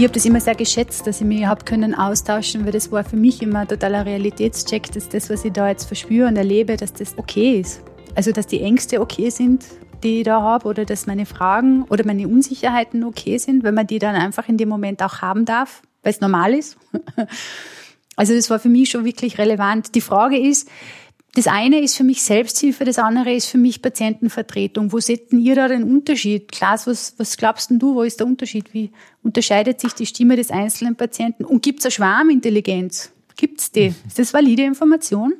ich 0.00 0.04
habe 0.04 0.14
das 0.14 0.24
immer 0.24 0.40
sehr 0.40 0.54
geschätzt, 0.54 1.06
dass 1.06 1.20
ich 1.20 1.26
mich 1.26 1.44
habe 1.44 1.62
können 1.66 1.94
austauschen, 1.94 2.64
weil 2.64 2.72
das 2.72 2.90
war 2.90 3.04
für 3.04 3.16
mich 3.16 3.42
immer 3.42 3.58
ein 3.60 3.68
totaler 3.68 4.06
Realitätscheck, 4.06 4.90
dass 4.92 5.10
das, 5.10 5.28
was 5.28 5.44
ich 5.44 5.52
da 5.52 5.68
jetzt 5.68 5.84
verspüre 5.84 6.26
und 6.26 6.36
erlebe, 6.36 6.78
dass 6.78 6.94
das 6.94 7.18
okay 7.18 7.60
ist. 7.60 7.82
Also, 8.14 8.32
dass 8.32 8.46
die 8.46 8.60
Ängste 8.60 9.00
okay 9.00 9.30
sind, 9.30 9.64
die 10.02 10.18
ich 10.18 10.24
da 10.24 10.42
habe, 10.42 10.66
oder 10.66 10.84
dass 10.84 11.06
meine 11.06 11.26
Fragen 11.26 11.84
oder 11.84 12.04
meine 12.04 12.26
Unsicherheiten 12.26 13.04
okay 13.04 13.38
sind, 13.38 13.62
wenn 13.62 13.74
man 13.74 13.86
die 13.86 13.98
dann 13.98 14.14
einfach 14.14 14.48
in 14.48 14.56
dem 14.56 14.68
Moment 14.68 15.02
auch 15.02 15.20
haben 15.22 15.44
darf, 15.44 15.82
weil 16.02 16.12
es 16.12 16.20
normal 16.20 16.54
ist. 16.54 16.76
Also, 18.16 18.34
das 18.34 18.50
war 18.50 18.58
für 18.58 18.68
mich 18.68 18.90
schon 18.90 19.06
wirklich 19.06 19.38
relevant. 19.38 19.94
Die 19.94 20.02
Frage 20.02 20.36
ist, 20.38 20.68
das 21.34 21.46
eine 21.46 21.80
ist 21.80 21.96
für 21.96 22.04
mich 22.04 22.22
Selbsthilfe, 22.22 22.84
das 22.84 22.98
andere 22.98 23.32
ist 23.32 23.46
für 23.46 23.58
mich 23.58 23.82
Patientenvertretung. 23.82 24.92
Wo 24.92 24.98
seht 24.98 25.32
ihr 25.32 25.54
da 25.54 25.68
den 25.68 25.84
Unterschied? 25.84 26.50
Klaas, 26.50 26.86
was, 26.86 27.14
was 27.18 27.36
glaubst 27.36 27.70
denn 27.70 27.78
du, 27.78 27.94
wo 27.94 28.02
ist 28.02 28.18
der 28.18 28.26
Unterschied? 28.26 28.74
Wie 28.74 28.90
unterscheidet 29.22 29.80
sich 29.80 29.94
die 29.94 30.06
Stimme 30.06 30.36
des 30.36 30.50
einzelnen 30.50 30.96
Patienten? 30.96 31.44
Und 31.44 31.62
gibt 31.62 31.78
es 31.78 31.86
eine 31.86 31.92
Schwarmintelligenz? 31.92 33.12
Gibt 33.36 33.60
es 33.60 33.70
die? 33.70 33.94
Ist 34.06 34.18
das 34.18 34.34
valide 34.34 34.64
Information? 34.64 35.34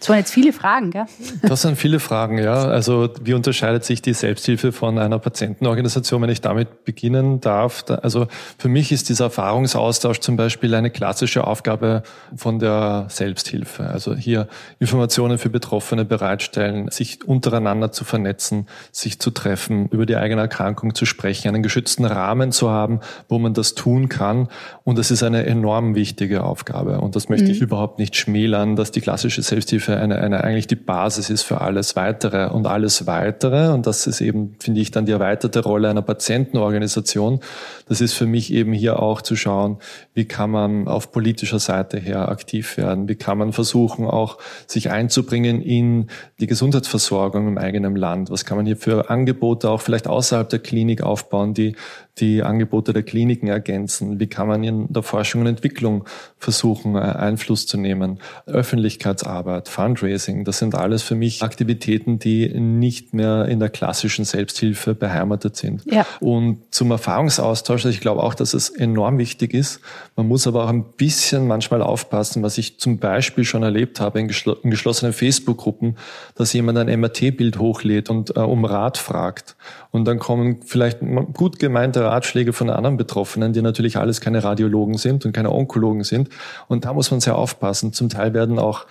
Das 0.00 0.08
waren 0.08 0.16
jetzt 0.16 0.32
viele 0.32 0.54
Fragen, 0.54 0.90
gell? 0.90 1.04
Das 1.42 1.60
sind 1.60 1.76
viele 1.76 2.00
Fragen, 2.00 2.38
ja. 2.38 2.64
Also 2.64 3.10
wie 3.22 3.34
unterscheidet 3.34 3.84
sich 3.84 4.00
die 4.00 4.14
Selbsthilfe 4.14 4.72
von 4.72 4.98
einer 4.98 5.18
Patientenorganisation, 5.18 6.22
wenn 6.22 6.30
ich 6.30 6.40
damit 6.40 6.84
beginnen 6.84 7.42
darf? 7.42 7.84
Also 8.02 8.26
für 8.56 8.68
mich 8.68 8.92
ist 8.92 9.10
dieser 9.10 9.24
Erfahrungsaustausch 9.24 10.20
zum 10.20 10.36
Beispiel 10.36 10.74
eine 10.74 10.90
klassische 10.90 11.46
Aufgabe 11.46 12.02
von 12.34 12.58
der 12.58 13.06
Selbsthilfe. 13.10 13.88
Also 13.88 14.14
hier 14.14 14.48
Informationen 14.78 15.36
für 15.36 15.50
Betroffene 15.50 16.06
bereitstellen, 16.06 16.88
sich 16.90 17.22
untereinander 17.26 17.92
zu 17.92 18.04
vernetzen, 18.04 18.68
sich 18.92 19.20
zu 19.20 19.30
treffen, 19.30 19.86
über 19.88 20.06
die 20.06 20.16
eigene 20.16 20.40
Erkrankung 20.40 20.94
zu 20.94 21.04
sprechen, 21.04 21.48
einen 21.48 21.62
geschützten 21.62 22.06
Rahmen 22.06 22.52
zu 22.52 22.70
haben, 22.70 23.00
wo 23.28 23.38
man 23.38 23.52
das 23.52 23.74
tun 23.74 24.08
kann. 24.08 24.48
Und 24.82 24.96
das 24.96 25.10
ist 25.10 25.22
eine 25.22 25.44
enorm 25.44 25.94
wichtige 25.94 26.42
Aufgabe. 26.42 27.02
Und 27.02 27.16
das 27.16 27.28
möchte 27.28 27.48
mhm. 27.48 27.50
ich 27.50 27.60
überhaupt 27.60 27.98
nicht 27.98 28.16
schmälern, 28.16 28.76
dass 28.76 28.92
die 28.92 29.02
klassische 29.02 29.42
Selbsthilfe 29.42 29.89
Hilfe 29.90 30.02
eine, 30.02 30.18
eine 30.20 30.44
eigentlich 30.44 30.66
die 30.66 30.76
Basis 30.76 31.30
ist 31.30 31.42
für 31.42 31.60
alles 31.60 31.96
Weitere 31.96 32.50
und 32.50 32.66
alles 32.66 33.06
Weitere. 33.06 33.72
Und 33.72 33.86
das 33.86 34.06
ist 34.06 34.20
eben, 34.20 34.56
finde 34.60 34.80
ich, 34.80 34.90
dann 34.90 35.06
die 35.06 35.12
erweiterte 35.12 35.62
Rolle 35.62 35.90
einer 35.90 36.02
Patientenorganisation. 36.02 37.40
Das 37.88 38.00
ist 38.00 38.14
für 38.14 38.26
mich 38.26 38.52
eben 38.52 38.72
hier 38.72 39.00
auch 39.00 39.22
zu 39.22 39.36
schauen, 39.36 39.78
wie 40.14 40.24
kann 40.24 40.50
man 40.50 40.88
auf 40.88 41.12
politischer 41.12 41.58
Seite 41.58 41.98
her 41.98 42.28
aktiv 42.28 42.76
werden? 42.76 43.08
Wie 43.08 43.16
kann 43.16 43.38
man 43.38 43.52
versuchen, 43.52 44.06
auch 44.06 44.38
sich 44.66 44.90
einzubringen 44.90 45.62
in 45.62 46.08
die 46.38 46.46
Gesundheitsversorgung 46.46 47.48
im 47.48 47.58
eigenen 47.58 47.96
Land? 47.96 48.30
Was 48.30 48.44
kann 48.44 48.56
man 48.56 48.66
hier 48.66 48.76
für 48.76 49.10
Angebote 49.10 49.70
auch 49.70 49.80
vielleicht 49.80 50.06
außerhalb 50.06 50.48
der 50.48 50.60
Klinik 50.60 51.02
aufbauen, 51.02 51.54
die 51.54 51.74
die 52.18 52.42
Angebote 52.42 52.92
der 52.92 53.02
Kliniken 53.02 53.48
ergänzen? 53.48 54.20
Wie 54.20 54.26
kann 54.26 54.46
man 54.46 54.62
in 54.62 54.92
der 54.92 55.02
Forschung 55.02 55.42
und 55.42 55.46
Entwicklung 55.46 56.04
versuchen, 56.38 56.96
Einfluss 56.96 57.66
zu 57.66 57.78
nehmen? 57.78 58.20
Öffentlichkeitsarbeit, 58.46 59.68
Fundraising, 59.80 60.44
das 60.44 60.58
sind 60.58 60.74
alles 60.74 61.02
für 61.02 61.14
mich 61.14 61.42
Aktivitäten, 61.42 62.18
die 62.18 62.48
nicht 62.60 63.14
mehr 63.14 63.46
in 63.46 63.60
der 63.60 63.70
klassischen 63.70 64.26
Selbsthilfe 64.26 64.94
beheimatet 64.94 65.56
sind. 65.56 65.82
Ja. 65.90 66.04
Und 66.20 66.58
zum 66.70 66.90
Erfahrungsaustausch, 66.90 67.86
also 67.86 67.88
ich 67.88 68.00
glaube 68.00 68.22
auch, 68.22 68.34
dass 68.34 68.52
es 68.52 68.68
enorm 68.68 69.16
wichtig 69.16 69.54
ist. 69.54 69.80
Man 70.16 70.28
muss 70.28 70.46
aber 70.46 70.64
auch 70.64 70.68
ein 70.68 70.84
bisschen 70.84 71.46
manchmal 71.46 71.80
aufpassen, 71.80 72.42
was 72.42 72.58
ich 72.58 72.78
zum 72.78 72.98
Beispiel 72.98 73.44
schon 73.44 73.62
erlebt 73.62 74.00
habe 74.00 74.20
in, 74.20 74.28
geschl 74.28 74.56
in 74.62 74.70
geschlossenen 74.70 75.14
Facebook-Gruppen, 75.14 75.96
dass 76.34 76.52
jemand 76.52 76.76
ein 76.76 77.00
MRT-Bild 77.00 77.58
hochlädt 77.58 78.10
und 78.10 78.36
äh, 78.36 78.40
um 78.40 78.66
Rat 78.66 78.98
fragt. 78.98 79.56
Und 79.92 80.04
dann 80.04 80.18
kommen 80.18 80.60
vielleicht 80.64 80.98
gut 81.32 81.58
gemeinte 81.58 82.04
Ratschläge 82.04 82.52
von 82.52 82.68
anderen 82.68 82.96
Betroffenen, 82.96 83.52
die 83.54 83.62
natürlich 83.62 83.96
alles 83.96 84.20
keine 84.20 84.44
Radiologen 84.44 84.98
sind 84.98 85.24
und 85.24 85.32
keine 85.32 85.50
Onkologen 85.50 86.04
sind. 86.04 86.28
Und 86.68 86.84
da 86.84 86.92
muss 86.92 87.10
man 87.10 87.20
sehr 87.20 87.36
aufpassen. 87.36 87.92
Zum 87.92 88.08
Teil 88.08 88.34
werden 88.34 88.58
auch 88.58 88.84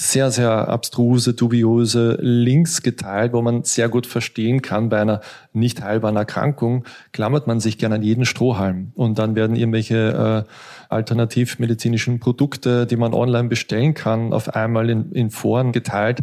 sehr, 0.00 0.30
sehr 0.30 0.68
abstruse, 0.68 1.34
dubiose 1.34 2.18
Links 2.20 2.82
geteilt, 2.82 3.32
wo 3.32 3.42
man 3.42 3.64
sehr 3.64 3.88
gut 3.88 4.06
verstehen 4.06 4.62
kann, 4.62 4.90
bei 4.90 5.00
einer 5.00 5.20
nicht 5.52 5.82
heilbaren 5.82 6.14
Erkrankung 6.14 6.84
klammert 7.10 7.48
man 7.48 7.58
sich 7.58 7.78
gerne 7.78 7.96
an 7.96 8.02
jeden 8.04 8.24
Strohhalm. 8.24 8.92
Und 8.94 9.18
dann 9.18 9.34
werden 9.34 9.56
irgendwelche 9.56 10.46
äh, 10.46 10.52
alternativmedizinischen 10.88 12.20
Produkte, 12.20 12.86
die 12.86 12.94
man 12.94 13.12
online 13.12 13.48
bestellen 13.48 13.94
kann, 13.94 14.32
auf 14.32 14.54
einmal 14.54 14.88
in, 14.88 15.10
in 15.10 15.30
Foren 15.30 15.72
geteilt 15.72 16.20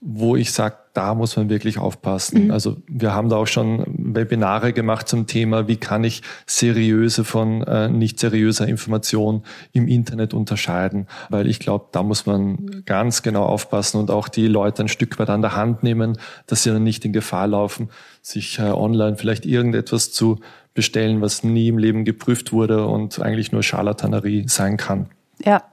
wo 0.00 0.36
ich 0.36 0.52
sage, 0.52 0.76
da 0.94 1.14
muss 1.14 1.36
man 1.36 1.48
wirklich 1.48 1.78
aufpassen. 1.78 2.46
Mhm. 2.46 2.50
Also 2.50 2.76
wir 2.86 3.14
haben 3.14 3.28
da 3.28 3.36
auch 3.36 3.46
schon 3.46 3.84
Webinare 3.86 4.72
gemacht 4.72 5.08
zum 5.08 5.26
Thema, 5.26 5.66
wie 5.66 5.76
kann 5.76 6.04
ich 6.04 6.22
seriöse 6.46 7.24
von 7.24 7.62
äh, 7.62 7.88
nicht 7.88 8.20
seriöser 8.20 8.68
Information 8.68 9.42
im 9.72 9.88
Internet 9.88 10.34
unterscheiden, 10.34 11.08
weil 11.30 11.48
ich 11.48 11.58
glaube, 11.58 11.86
da 11.92 12.02
muss 12.02 12.26
man 12.26 12.82
ganz 12.84 13.22
genau 13.22 13.44
aufpassen 13.44 13.98
und 13.98 14.10
auch 14.10 14.28
die 14.28 14.46
Leute 14.46 14.84
ein 14.84 14.88
Stück 14.88 15.18
weit 15.18 15.30
an 15.30 15.42
der 15.42 15.56
Hand 15.56 15.82
nehmen, 15.82 16.18
dass 16.46 16.62
sie 16.62 16.70
dann 16.70 16.84
nicht 16.84 17.04
in 17.04 17.12
Gefahr 17.12 17.48
laufen, 17.48 17.90
sich 18.22 18.58
äh, 18.58 18.70
online 18.70 19.16
vielleicht 19.16 19.46
irgendetwas 19.46 20.12
zu 20.12 20.38
bestellen, 20.74 21.20
was 21.20 21.42
nie 21.42 21.68
im 21.68 21.78
Leben 21.78 22.04
geprüft 22.04 22.52
wurde 22.52 22.86
und 22.86 23.20
eigentlich 23.20 23.50
nur 23.50 23.64
Charlatanerie 23.64 24.44
sein 24.46 24.76
kann. 24.76 25.08
Ja. 25.44 25.64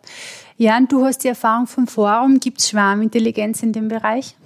Jan, 0.57 0.87
du 0.87 1.03
hast 1.03 1.23
die 1.25 1.27
Erfahrung 1.27 1.67
vom 1.67 1.85
Forum. 1.85 2.39
Gibt 2.39 2.59
es 2.59 2.69
Schwarmintelligenz 2.69 3.61
in 3.61 3.73
dem 3.73 3.89
Bereich? 3.89 4.37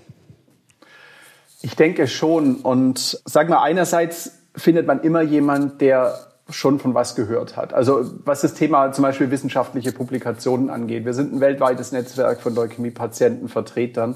Ich 1.61 1.75
denke 1.75 2.07
schon. 2.07 2.55
Und 2.55 3.21
sag 3.25 3.47
mal, 3.49 3.61
einerseits 3.61 4.31
findet 4.55 4.87
man 4.87 5.01
immer 5.01 5.21
jemand, 5.21 5.81
der 5.81 6.15
schon 6.49 6.79
von 6.79 6.95
was 6.95 7.15
gehört 7.15 7.57
hat. 7.57 7.73
Also 7.75 8.09
was 8.25 8.41
das 8.41 8.55
Thema 8.55 8.91
zum 8.91 9.03
Beispiel 9.03 9.29
wissenschaftliche 9.29 9.91
Publikationen 9.91 10.71
angeht. 10.71 11.05
Wir 11.05 11.13
sind 11.13 11.31
ein 11.31 11.41
weltweites 11.41 11.91
Netzwerk 11.91 12.41
von 12.41 12.55
Leukämie-Patientenvertretern 12.55 14.15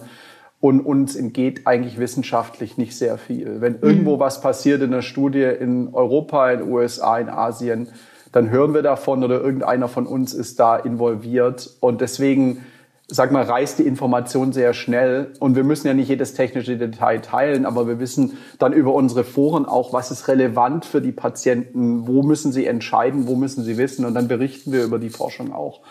und 0.60 0.80
uns 0.80 1.16
entgeht 1.16 1.68
eigentlich 1.68 2.00
wissenschaftlich 2.00 2.76
nicht 2.78 2.98
sehr 2.98 3.20
viel. 3.20 3.62
Wenn 3.62 3.80
irgendwo 3.82 4.16
mhm. 4.16 4.20
was 4.20 4.42
passiert 4.42 4.82
in 4.82 4.90
der 4.90 5.04
Studie 5.04 5.44
in 5.44 5.94
Europa, 5.94 6.50
in 6.50 6.60
den 6.62 6.72
USA, 6.72 7.20
in 7.20 7.30
Asien, 7.30 7.90
dann 8.34 8.50
hören 8.50 8.74
wir 8.74 8.82
davon 8.82 9.24
oder 9.24 9.40
irgendeiner 9.40 9.88
von 9.88 10.08
uns 10.08 10.34
ist 10.34 10.60
da 10.60 10.76
involviert. 10.76 11.70
Und 11.80 12.02
deswegen, 12.02 12.66
sag 13.08 13.32
mal, 13.32 13.44
reißt 13.44 13.78
die 13.78 13.84
Information 13.84 14.52
sehr 14.52 14.74
schnell. 14.74 15.34
Und 15.40 15.56
wir 15.56 15.64
müssen 15.64 15.86
ja 15.86 15.94
nicht 15.94 16.10
jedes 16.10 16.34
technische 16.34 16.76
Detail 16.76 17.20
teilen, 17.20 17.66
aber 17.68 17.88
wir 17.88 18.00
wissen 18.00 18.38
dann 18.58 18.74
über 18.74 18.94
unsere 18.96 19.24
Foren 19.24 19.68
auch, 19.68 19.94
was 19.94 20.10
ist 20.10 20.28
relevant 20.28 20.84
für 20.84 21.00
die 21.00 21.12
Patienten, 21.12 22.08
wo 22.08 22.24
müssen 22.24 22.52
sie 22.52 22.66
entscheiden, 22.66 23.28
wo 23.28 23.36
müssen 23.36 23.64
sie 23.64 23.78
wissen. 23.78 24.04
Und 24.04 24.16
dann 24.16 24.28
berichten 24.28 24.72
wir 24.72 24.84
über 24.84 24.98
die 24.98 25.12
Forschung 25.12 25.54
auch. 25.54 25.82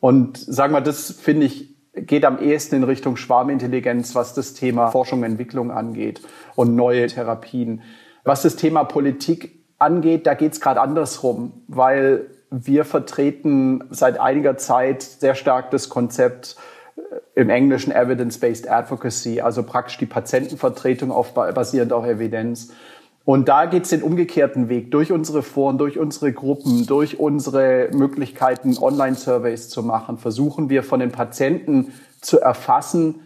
Und 0.00 0.38
sag 0.38 0.72
mal, 0.72 0.80
das 0.80 1.12
finde 1.12 1.46
ich 1.46 1.72
geht 1.94 2.24
am 2.24 2.38
ehesten 2.38 2.76
in 2.76 2.84
Richtung 2.84 3.18
Schwarmintelligenz, 3.18 4.14
was 4.14 4.32
das 4.32 4.54
Thema 4.54 4.88
Forschung 4.88 5.18
und 5.18 5.26
Entwicklung 5.26 5.70
angeht 5.70 6.22
und 6.54 6.74
neue 6.74 7.06
Therapien. 7.06 7.82
Was 8.24 8.40
das 8.40 8.56
Thema 8.56 8.84
Politik 8.84 9.61
angeht, 9.82 10.26
da 10.26 10.34
geht 10.34 10.52
es 10.52 10.60
gerade 10.60 10.80
andersrum, 10.80 11.52
weil 11.68 12.26
wir 12.50 12.84
vertreten 12.84 13.84
seit 13.90 14.20
einiger 14.20 14.56
Zeit 14.56 15.02
sehr 15.02 15.34
stark 15.34 15.70
das 15.70 15.88
Konzept 15.88 16.56
äh, 16.96 17.40
im 17.40 17.50
Englischen 17.50 17.92
Evidence-Based 17.92 18.70
Advocacy, 18.70 19.40
also 19.40 19.62
praktisch 19.62 19.98
die 19.98 20.06
Patientenvertretung 20.06 21.10
auf, 21.10 21.34
basierend 21.34 21.92
auf 21.92 22.06
Evidenz. 22.06 22.72
Und 23.24 23.48
da 23.48 23.66
geht 23.66 23.84
es 23.84 23.90
den 23.90 24.02
umgekehrten 24.02 24.68
Weg. 24.68 24.90
Durch 24.90 25.12
unsere 25.12 25.42
Foren, 25.42 25.78
durch 25.78 25.98
unsere 25.98 26.32
Gruppen, 26.32 26.86
durch 26.86 27.20
unsere 27.20 27.88
Möglichkeiten, 27.92 28.76
Online-Surveys 28.76 29.68
zu 29.68 29.82
machen, 29.82 30.18
versuchen 30.18 30.68
wir 30.70 30.82
von 30.82 30.98
den 30.98 31.12
Patienten 31.12 31.92
zu 32.20 32.40
erfassen, 32.40 33.20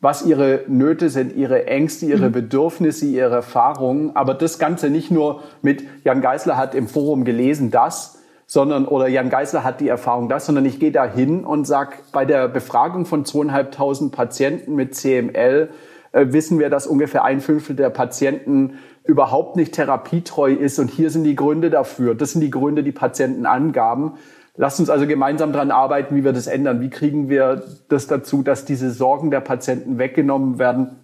was 0.00 0.24
ihre 0.24 0.64
Nöte 0.68 1.08
sind, 1.08 1.34
ihre 1.34 1.66
Ängste, 1.66 2.06
ihre 2.06 2.28
mhm. 2.28 2.32
Bedürfnisse, 2.32 3.06
ihre 3.06 3.36
Erfahrungen. 3.36 4.14
Aber 4.14 4.34
das 4.34 4.58
Ganze 4.58 4.90
nicht 4.90 5.10
nur 5.10 5.42
mit 5.62 5.84
Jan 6.04 6.20
Geisler 6.20 6.56
hat 6.56 6.74
im 6.74 6.88
Forum 6.88 7.24
gelesen 7.24 7.70
das, 7.70 8.18
sondern 8.46 8.86
oder 8.86 9.08
Jan 9.08 9.30
Geisler 9.30 9.64
hat 9.64 9.80
die 9.80 9.88
Erfahrung 9.88 10.28
das, 10.28 10.46
sondern 10.46 10.64
ich 10.64 10.78
gehe 10.78 10.92
da 10.92 11.04
hin 11.04 11.44
und 11.44 11.66
sag 11.66 12.12
bei 12.12 12.24
der 12.24 12.48
Befragung 12.48 13.06
von 13.06 13.24
zweieinhalbtausend 13.24 14.12
Patienten 14.12 14.74
mit 14.74 14.94
CML 14.94 15.70
äh, 16.12 16.32
wissen 16.32 16.58
wir, 16.58 16.70
dass 16.70 16.86
ungefähr 16.86 17.24
ein 17.24 17.40
Fünftel 17.40 17.76
der 17.76 17.90
Patienten 17.90 18.78
überhaupt 19.04 19.56
nicht 19.56 19.74
therapietreu 19.74 20.52
ist 20.52 20.78
und 20.78 20.90
hier 20.90 21.10
sind 21.10 21.24
die 21.24 21.36
Gründe 21.36 21.70
dafür. 21.70 22.14
Das 22.14 22.32
sind 22.32 22.40
die 22.40 22.50
Gründe, 22.50 22.82
die 22.82 22.92
Patienten 22.92 23.46
angaben. 23.46 24.12
Lasst 24.56 24.80
uns 24.80 24.88
also 24.88 25.06
gemeinsam 25.06 25.52
daran 25.52 25.70
arbeiten, 25.70 26.16
wie 26.16 26.24
wir 26.24 26.32
das 26.32 26.46
ändern. 26.46 26.80
Wie 26.80 26.90
kriegen 26.90 27.28
wir 27.28 27.62
das 27.88 28.06
dazu, 28.06 28.42
dass 28.42 28.64
diese 28.64 28.90
Sorgen 28.90 29.30
der 29.30 29.40
Patienten 29.40 29.98
weggenommen 29.98 30.58
werden 30.58 30.96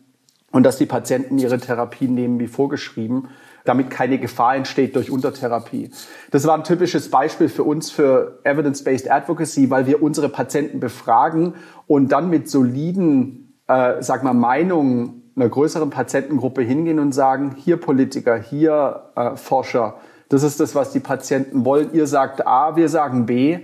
und 0.52 0.64
dass 0.64 0.78
die 0.78 0.86
Patienten 0.86 1.38
ihre 1.38 1.58
Therapien 1.58 2.14
nehmen 2.14 2.38
wie 2.40 2.46
vorgeschrieben, 2.46 3.28
damit 3.64 3.90
keine 3.90 4.18
Gefahr 4.18 4.56
entsteht 4.56 4.96
durch 4.96 5.10
Untertherapie. 5.10 5.90
Das 6.30 6.46
war 6.46 6.56
ein 6.56 6.64
typisches 6.64 7.10
Beispiel 7.10 7.48
für 7.48 7.64
uns 7.64 7.90
für 7.90 8.40
Evidence-Based 8.44 9.10
Advocacy, 9.10 9.70
weil 9.70 9.86
wir 9.86 10.02
unsere 10.02 10.28
Patienten 10.28 10.80
befragen 10.80 11.54
und 11.86 12.10
dann 12.10 12.30
mit 12.30 12.48
soliden, 12.48 13.54
äh, 13.68 14.00
sag 14.00 14.24
mal, 14.24 14.34
Meinungen 14.34 15.22
einer 15.36 15.48
größeren 15.48 15.90
Patientengruppe 15.90 16.62
hingehen 16.62 16.98
und 16.98 17.12
sagen, 17.12 17.54
hier 17.56 17.78
Politiker, 17.78 18.38
hier 18.38 19.10
äh, 19.16 19.36
Forscher, 19.36 19.96
das 20.32 20.42
ist 20.42 20.60
das, 20.60 20.74
was 20.74 20.92
die 20.92 21.00
Patienten 21.00 21.66
wollen. 21.66 21.92
Ihr 21.92 22.06
sagt 22.06 22.46
A, 22.46 22.74
wir 22.74 22.88
sagen 22.88 23.26
B. 23.26 23.58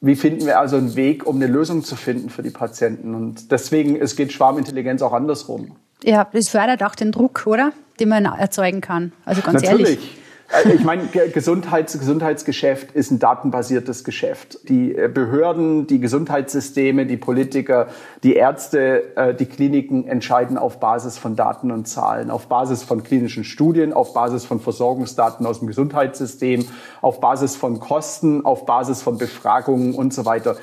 Wie 0.00 0.14
finden 0.14 0.46
wir 0.46 0.60
also 0.60 0.76
einen 0.76 0.94
Weg, 0.94 1.26
um 1.26 1.36
eine 1.36 1.48
Lösung 1.48 1.82
zu 1.82 1.96
finden 1.96 2.30
für 2.30 2.44
die 2.44 2.50
Patienten? 2.50 3.16
Und 3.16 3.50
deswegen, 3.50 3.96
es 3.96 4.14
geht 4.14 4.32
Schwarmintelligenz 4.32 5.02
auch 5.02 5.12
andersrum. 5.12 5.74
Ja, 6.04 6.28
das 6.32 6.50
fördert 6.50 6.84
auch 6.84 6.94
den 6.94 7.10
Druck, 7.10 7.46
oder? 7.46 7.72
Den 7.98 8.10
man 8.10 8.26
erzeugen 8.26 8.80
kann. 8.80 9.12
Also 9.24 9.42
ganz 9.42 9.62
Natürlich. 9.62 9.88
ehrlich. 9.88 10.16
Also 10.54 10.68
ich 10.68 10.84
meine, 10.84 11.08
Gesundheits 11.08 11.98
Gesundheitsgeschäft 11.98 12.92
ist 12.92 13.10
ein 13.10 13.18
datenbasiertes 13.18 14.04
Geschäft. 14.04 14.68
Die 14.68 14.94
äh, 14.94 15.08
Behörden, 15.12 15.88
die 15.88 15.98
Gesundheitssysteme, 15.98 17.06
die 17.06 17.16
Politiker, 17.16 17.88
die 18.22 18.36
Ärzte, 18.36 19.16
äh, 19.16 19.34
die 19.34 19.46
Kliniken 19.46 20.06
entscheiden 20.06 20.56
auf 20.56 20.78
Basis 20.78 21.18
von 21.18 21.34
Daten 21.34 21.72
und 21.72 21.88
Zahlen, 21.88 22.30
auf 22.30 22.46
Basis 22.46 22.84
von 22.84 23.02
klinischen 23.02 23.42
Studien, 23.42 23.92
auf 23.92 24.14
Basis 24.14 24.44
von 24.44 24.60
Versorgungsdaten 24.60 25.44
aus 25.44 25.58
dem 25.58 25.66
Gesundheitssystem, 25.66 26.68
auf 27.00 27.18
Basis 27.18 27.56
von 27.56 27.80
Kosten, 27.80 28.44
auf 28.44 28.64
Basis 28.64 29.02
von 29.02 29.18
Befragungen 29.18 29.94
und 29.94 30.14
so 30.14 30.24
weiter. 30.24 30.56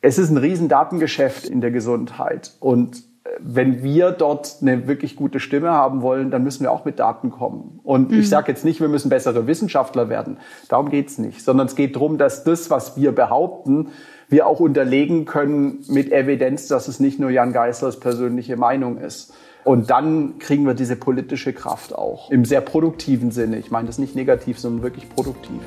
Es 0.00 0.16
ist 0.16 0.30
ein 0.30 0.38
Riesendatengeschäft 0.38 1.46
in 1.46 1.60
der 1.60 1.72
Gesundheit 1.72 2.52
und 2.60 3.02
wenn 3.40 3.82
wir 3.82 4.10
dort 4.12 4.56
eine 4.60 4.86
wirklich 4.86 5.16
gute 5.16 5.40
Stimme 5.40 5.70
haben 5.70 6.02
wollen, 6.02 6.30
dann 6.30 6.42
müssen 6.42 6.62
wir 6.62 6.72
auch 6.72 6.84
mit 6.84 6.98
Daten 6.98 7.30
kommen. 7.30 7.80
Und 7.82 8.10
mhm. 8.10 8.20
ich 8.20 8.28
sage 8.28 8.50
jetzt 8.50 8.64
nicht, 8.64 8.80
wir 8.80 8.88
müssen 8.88 9.08
bessere 9.08 9.46
Wissenschaftler 9.46 10.08
werden. 10.08 10.38
Darum 10.68 10.90
geht's 10.90 11.18
nicht. 11.18 11.42
Sondern 11.44 11.66
es 11.66 11.76
geht 11.76 11.96
darum, 11.96 12.18
dass 12.18 12.44
das, 12.44 12.70
was 12.70 12.96
wir 12.96 13.12
behaupten, 13.12 13.88
wir 14.28 14.46
auch 14.46 14.60
unterlegen 14.60 15.24
können 15.24 15.84
mit 15.88 16.12
Evidenz, 16.12 16.68
dass 16.68 16.88
es 16.88 17.00
nicht 17.00 17.18
nur 17.18 17.30
Jan 17.30 17.52
Geislers 17.52 18.00
persönliche 18.00 18.56
Meinung 18.56 18.98
ist. 18.98 19.32
Und 19.64 19.90
dann 19.90 20.38
kriegen 20.38 20.64
wir 20.66 20.74
diese 20.74 20.96
politische 20.96 21.52
Kraft 21.52 21.94
auch. 21.94 22.30
Im 22.30 22.44
sehr 22.44 22.60
produktiven 22.60 23.30
Sinne. 23.30 23.58
Ich 23.58 23.70
meine 23.70 23.86
das 23.86 23.98
nicht 23.98 24.14
negativ, 24.14 24.58
sondern 24.58 24.82
wirklich 24.82 25.08
produktiv. 25.10 25.60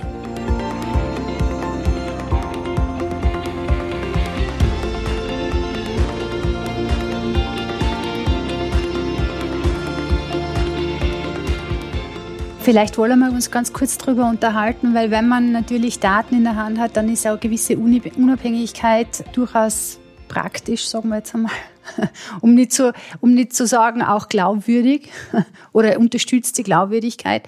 Vielleicht 12.64 13.00
wollen 13.00 13.18
wir 13.18 13.32
uns 13.32 13.50
ganz 13.50 13.74
kurz 13.74 13.98
darüber 13.98 14.30
unterhalten, 14.30 14.94
weil 14.94 15.10
wenn 15.10 15.28
man 15.28 15.52
natürlich 15.52 16.00
Daten 16.00 16.36
in 16.36 16.44
der 16.44 16.56
Hand 16.56 16.80
hat, 16.80 16.96
dann 16.96 17.10
ist 17.10 17.26
auch 17.26 17.40
gewisse 17.40 17.76
Unabhängigkeit 17.76 19.26
durchaus 19.36 19.98
praktisch, 20.28 20.88
sagen 20.88 21.10
wir 21.10 21.18
jetzt 21.18 21.34
einmal, 21.34 21.52
um 22.42 22.54
nicht 22.54 22.72
zu, 22.72 22.94
um 23.20 23.34
nicht 23.34 23.54
zu 23.54 23.66
sagen 23.66 24.04
auch 24.04 24.30
glaubwürdig 24.30 25.10
oder 25.74 26.00
unterstützt 26.00 26.60
die 26.60 26.64
Glaubwürdigkeit. 26.64 27.48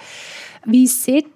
Wie 0.65 0.87
seht 0.87 1.27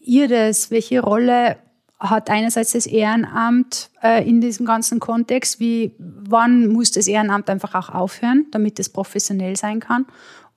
ihr 0.00 0.28
das? 0.28 0.70
Welche 0.70 1.00
Rolle 1.00 1.58
hat 2.00 2.30
einerseits 2.30 2.72
das 2.72 2.86
Ehrenamt 2.86 3.90
äh, 4.02 4.26
in 4.26 4.40
diesem 4.40 4.64
ganzen 4.64 4.98
Kontext? 4.98 5.60
Wie, 5.60 5.94
wann 5.98 6.68
muss 6.68 6.90
das 6.90 7.06
Ehrenamt 7.06 7.50
einfach 7.50 7.74
auch 7.74 7.94
aufhören, 7.94 8.46
damit 8.50 8.78
es 8.80 8.88
professionell 8.88 9.56
sein 9.56 9.80
kann? 9.80 10.06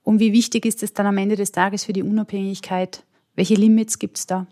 Und 0.02 0.18
wie 0.18 0.32
wichtig 0.32 0.64
ist 0.66 0.82
es 0.82 0.92
dann 0.92 1.06
am 1.06 1.18
Ende 1.18 1.36
des 1.36 1.52
Tages 1.52 1.84
für 1.84 1.92
die 1.92 2.02
Unabhängigkeit? 2.02 3.04
Welche 3.34 3.54
Limits 3.54 3.98
gibt 3.98 4.18
es 4.18 4.26
da? 4.26 4.46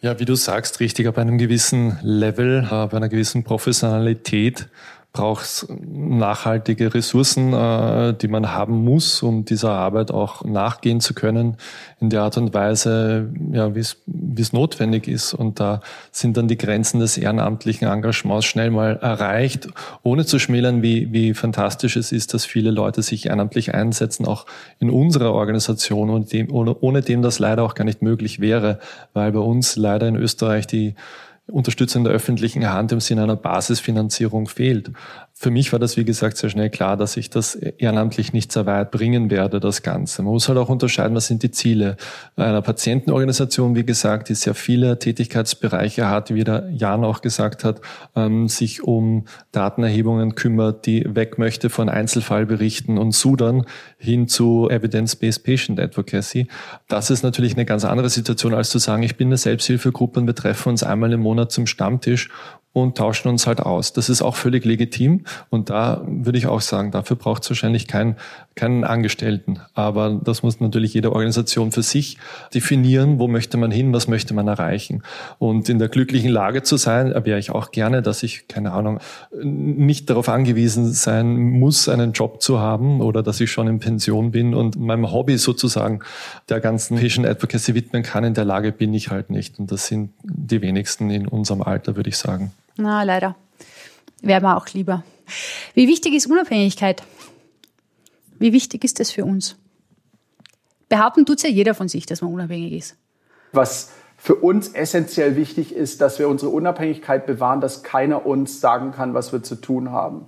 Ja, 0.00 0.18
wie 0.20 0.26
du 0.26 0.34
sagst, 0.34 0.80
richtig, 0.80 1.06
ab 1.06 1.16
einem 1.16 1.38
gewissen 1.38 1.98
Level, 2.02 2.66
ab 2.66 2.92
einer 2.92 3.08
gewissen 3.08 3.42
Professionalität 3.42 4.68
braucht 5.14 5.44
es 5.44 5.66
nachhaltige 5.70 6.92
Ressourcen, 6.92 7.52
äh, 7.52 8.14
die 8.14 8.26
man 8.26 8.52
haben 8.52 8.84
muss, 8.84 9.22
um 9.22 9.44
dieser 9.44 9.70
Arbeit 9.70 10.10
auch 10.10 10.44
nachgehen 10.44 11.00
zu 11.00 11.14
können, 11.14 11.56
in 12.00 12.10
der 12.10 12.22
Art 12.22 12.36
und 12.36 12.52
Weise, 12.52 13.30
ja, 13.52 13.72
wie 13.76 13.78
es 13.78 14.52
notwendig 14.52 15.06
ist. 15.06 15.32
Und 15.32 15.60
da 15.60 15.80
sind 16.10 16.36
dann 16.36 16.48
die 16.48 16.58
Grenzen 16.58 16.98
des 16.98 17.16
ehrenamtlichen 17.16 17.86
Engagements 17.86 18.44
schnell 18.44 18.72
mal 18.72 18.96
erreicht, 18.96 19.68
ohne 20.02 20.26
zu 20.26 20.40
schmälern, 20.40 20.82
wie, 20.82 21.12
wie 21.12 21.32
fantastisch 21.32 21.94
es 21.94 22.10
ist, 22.10 22.34
dass 22.34 22.44
viele 22.44 22.72
Leute 22.72 23.02
sich 23.02 23.26
ehrenamtlich 23.26 23.72
einsetzen, 23.72 24.26
auch 24.26 24.46
in 24.80 24.90
unserer 24.90 25.32
Organisation 25.32 26.10
und 26.10 26.32
dem, 26.32 26.52
ohne, 26.52 26.76
ohne 26.80 27.02
dem 27.02 27.22
das 27.22 27.38
leider 27.38 27.62
auch 27.62 27.76
gar 27.76 27.84
nicht 27.84 28.02
möglich 28.02 28.40
wäre, 28.40 28.80
weil 29.12 29.30
bei 29.30 29.38
uns 29.38 29.76
leider 29.76 30.08
in 30.08 30.16
Österreich 30.16 30.66
die 30.66 30.96
Unterstützung 31.46 32.04
der 32.04 32.12
öffentlichen 32.12 32.68
Hand 32.70 32.92
im 32.92 33.00
Sinne 33.00 33.24
einer 33.24 33.36
Basisfinanzierung 33.36 34.48
fehlt. 34.48 34.90
Für 35.44 35.50
mich 35.50 35.72
war 35.72 35.78
das, 35.78 35.98
wie 35.98 36.06
gesagt, 36.06 36.38
sehr 36.38 36.48
schnell 36.48 36.70
klar, 36.70 36.96
dass 36.96 37.18
ich 37.18 37.28
das 37.28 37.54
ehrenamtlich 37.54 38.32
nicht 38.32 38.50
sehr 38.50 38.64
weit 38.64 38.90
bringen 38.90 39.30
werde, 39.30 39.60
das 39.60 39.82
Ganze. 39.82 40.22
Man 40.22 40.32
muss 40.32 40.48
halt 40.48 40.56
auch 40.56 40.70
unterscheiden, 40.70 41.14
was 41.14 41.26
sind 41.26 41.42
die 41.42 41.50
Ziele 41.50 41.98
einer 42.34 42.62
Patientenorganisation, 42.62 43.74
wie 43.74 43.84
gesagt, 43.84 44.30
die 44.30 44.36
sehr 44.36 44.54
viele 44.54 44.98
Tätigkeitsbereiche 44.98 46.08
hat, 46.08 46.32
wie 46.32 46.44
der 46.44 46.70
Jan 46.70 47.04
auch 47.04 47.20
gesagt 47.20 47.62
hat, 47.62 47.82
ähm, 48.16 48.48
sich 48.48 48.84
um 48.84 49.26
Datenerhebungen 49.52 50.34
kümmert, 50.34 50.86
die 50.86 51.14
weg 51.14 51.36
möchte 51.36 51.68
von 51.68 51.90
Einzelfallberichten 51.90 52.96
und 52.96 53.12
Sudern 53.12 53.66
hin 53.98 54.28
zu 54.28 54.70
Evidence-Based 54.70 55.44
Patient 55.44 55.78
Advocacy. 55.78 56.48
Das 56.88 57.10
ist 57.10 57.22
natürlich 57.22 57.52
eine 57.52 57.66
ganz 57.66 57.84
andere 57.84 58.08
Situation, 58.08 58.54
als 58.54 58.70
zu 58.70 58.78
sagen, 58.78 59.02
ich 59.02 59.18
bin 59.18 59.28
eine 59.28 59.36
Selbsthilfegruppe 59.36 60.20
und 60.20 60.26
wir 60.26 60.34
treffen 60.34 60.70
uns 60.70 60.82
einmal 60.82 61.12
im 61.12 61.20
Monat 61.20 61.52
zum 61.52 61.66
Stammtisch 61.66 62.30
und 62.74 62.98
tauschen 62.98 63.28
uns 63.28 63.46
halt 63.46 63.60
aus. 63.60 63.92
Das 63.92 64.10
ist 64.10 64.20
auch 64.20 64.34
völlig 64.34 64.64
legitim 64.64 65.24
und 65.48 65.70
da 65.70 66.02
würde 66.06 66.36
ich 66.36 66.48
auch 66.48 66.60
sagen, 66.60 66.90
dafür 66.90 67.16
braucht 67.16 67.44
es 67.44 67.50
wahrscheinlich 67.50 67.86
keinen, 67.86 68.16
keinen 68.56 68.82
Angestellten. 68.82 69.60
Aber 69.74 70.20
das 70.22 70.42
muss 70.42 70.60
natürlich 70.60 70.92
jede 70.92 71.12
Organisation 71.12 71.70
für 71.70 71.82
sich 71.82 72.18
definieren, 72.52 73.20
wo 73.20 73.28
möchte 73.28 73.56
man 73.56 73.70
hin, 73.70 73.92
was 73.92 74.08
möchte 74.08 74.34
man 74.34 74.48
erreichen. 74.48 75.04
Und 75.38 75.68
in 75.68 75.78
der 75.78 75.88
glücklichen 75.88 76.30
Lage 76.30 76.64
zu 76.64 76.76
sein, 76.76 77.14
wäre 77.24 77.38
ich 77.38 77.52
auch 77.52 77.70
gerne, 77.70 78.02
dass 78.02 78.24
ich, 78.24 78.48
keine 78.48 78.72
Ahnung, 78.72 78.98
nicht 79.40 80.10
darauf 80.10 80.28
angewiesen 80.28 80.92
sein 80.92 81.36
muss, 81.36 81.88
einen 81.88 82.12
Job 82.12 82.42
zu 82.42 82.58
haben 82.58 83.00
oder 83.00 83.22
dass 83.22 83.40
ich 83.40 83.52
schon 83.52 83.68
in 83.68 83.78
Pension 83.78 84.32
bin 84.32 84.52
und 84.52 84.76
meinem 84.76 85.12
Hobby 85.12 85.38
sozusagen 85.38 86.00
der 86.48 86.58
ganzen 86.58 86.98
Patient 86.98 87.24
Advocacy 87.24 87.74
widmen 87.76 88.02
kann. 88.02 88.24
In 88.24 88.34
der 88.34 88.44
Lage 88.44 88.72
bin 88.72 88.92
ich 88.94 89.12
halt 89.12 89.30
nicht. 89.30 89.60
Und 89.60 89.70
das 89.70 89.86
sind 89.86 90.10
die 90.24 90.60
wenigsten 90.60 91.08
in 91.10 91.28
unserem 91.28 91.62
Alter, 91.62 91.94
würde 91.94 92.10
ich 92.10 92.16
sagen. 92.16 92.50
Na, 92.76 93.02
leider. 93.02 93.36
Wäre 94.22 94.40
mir 94.40 94.56
auch 94.56 94.68
lieber. 94.68 95.04
Wie 95.74 95.88
wichtig 95.88 96.14
ist 96.14 96.26
Unabhängigkeit? 96.26 97.02
Wie 98.38 98.52
wichtig 98.52 98.84
ist 98.84 99.00
das 99.00 99.10
für 99.10 99.24
uns? 99.24 99.56
Behaupten 100.88 101.24
tut 101.24 101.38
es 101.38 101.42
ja 101.44 101.50
jeder 101.50 101.74
von 101.74 101.88
sich, 101.88 102.06
dass 102.06 102.20
man 102.20 102.32
unabhängig 102.32 102.72
ist. 102.72 102.96
Was 103.52 103.90
für 104.16 104.34
uns 104.36 104.68
essentiell 104.68 105.36
wichtig 105.36 105.74
ist, 105.74 106.00
dass 106.00 106.18
wir 106.18 106.28
unsere 106.28 106.50
Unabhängigkeit 106.50 107.26
bewahren, 107.26 107.60
dass 107.60 107.82
keiner 107.82 108.26
uns 108.26 108.60
sagen 108.60 108.92
kann, 108.92 109.14
was 109.14 109.32
wir 109.32 109.42
zu 109.42 109.56
tun 109.56 109.92
haben. 109.92 110.26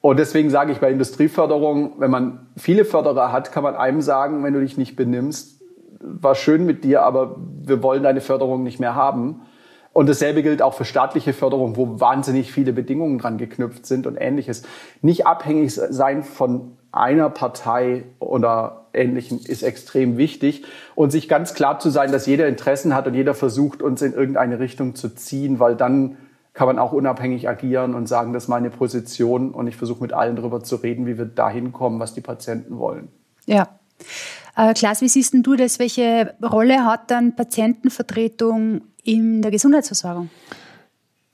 Und 0.00 0.18
deswegen 0.18 0.50
sage 0.50 0.72
ich 0.72 0.78
bei 0.78 0.90
Industrieförderung, 0.90 1.94
wenn 1.98 2.10
man 2.10 2.46
viele 2.56 2.84
Förderer 2.84 3.32
hat, 3.32 3.52
kann 3.52 3.64
man 3.64 3.74
einem 3.74 4.02
sagen, 4.02 4.44
wenn 4.44 4.54
du 4.54 4.60
dich 4.60 4.76
nicht 4.76 4.94
benimmst, 4.94 5.60
war 5.98 6.34
schön 6.34 6.64
mit 6.64 6.84
dir, 6.84 7.02
aber 7.02 7.36
wir 7.62 7.82
wollen 7.82 8.02
deine 8.02 8.20
Förderung 8.20 8.62
nicht 8.62 8.78
mehr 8.78 8.94
haben. 8.94 9.42
Und 9.96 10.10
dasselbe 10.10 10.42
gilt 10.42 10.60
auch 10.60 10.74
für 10.74 10.84
staatliche 10.84 11.32
Förderung, 11.32 11.78
wo 11.78 11.98
wahnsinnig 11.98 12.52
viele 12.52 12.74
Bedingungen 12.74 13.16
dran 13.16 13.38
geknüpft 13.38 13.86
sind 13.86 14.06
und 14.06 14.18
ähnliches. 14.18 14.62
Nicht 15.00 15.26
abhängig 15.26 15.72
sein 15.72 16.22
von 16.22 16.76
einer 16.92 17.30
Partei 17.30 18.04
oder 18.18 18.88
Ähnlichem 18.92 19.40
ist 19.42 19.62
extrem 19.62 20.18
wichtig. 20.18 20.64
Und 20.96 21.12
sich 21.12 21.30
ganz 21.30 21.54
klar 21.54 21.78
zu 21.78 21.88
sein, 21.88 22.12
dass 22.12 22.26
jeder 22.26 22.46
Interessen 22.46 22.94
hat 22.94 23.06
und 23.06 23.14
jeder 23.14 23.32
versucht, 23.32 23.80
uns 23.80 24.02
in 24.02 24.12
irgendeine 24.12 24.58
Richtung 24.58 24.96
zu 24.96 25.14
ziehen, 25.14 25.60
weil 25.60 25.76
dann 25.76 26.18
kann 26.52 26.66
man 26.66 26.78
auch 26.78 26.92
unabhängig 26.92 27.48
agieren 27.48 27.94
und 27.94 28.06
sagen, 28.06 28.34
das 28.34 28.42
ist 28.42 28.48
meine 28.50 28.68
Position 28.68 29.50
und 29.52 29.66
ich 29.66 29.76
versuche 29.76 30.02
mit 30.02 30.12
allen 30.12 30.36
darüber 30.36 30.62
zu 30.62 30.76
reden, 30.76 31.06
wie 31.06 31.16
wir 31.16 31.24
dahin 31.24 31.72
kommen, 31.72 32.00
was 32.00 32.12
die 32.12 32.20
Patienten 32.20 32.76
wollen. 32.78 33.08
Ja. 33.46 33.68
Äh, 34.58 34.74
Klaas, 34.74 35.00
wie 35.00 35.08
siehst 35.08 35.32
du 35.34 35.56
das? 35.56 35.78
Welche 35.78 36.34
Rolle 36.42 36.84
hat 36.84 37.10
dann 37.10 37.34
Patientenvertretung 37.34 38.82
in 39.06 39.42
der 39.42 39.50
Gesundheitsversorgung? 39.50 40.30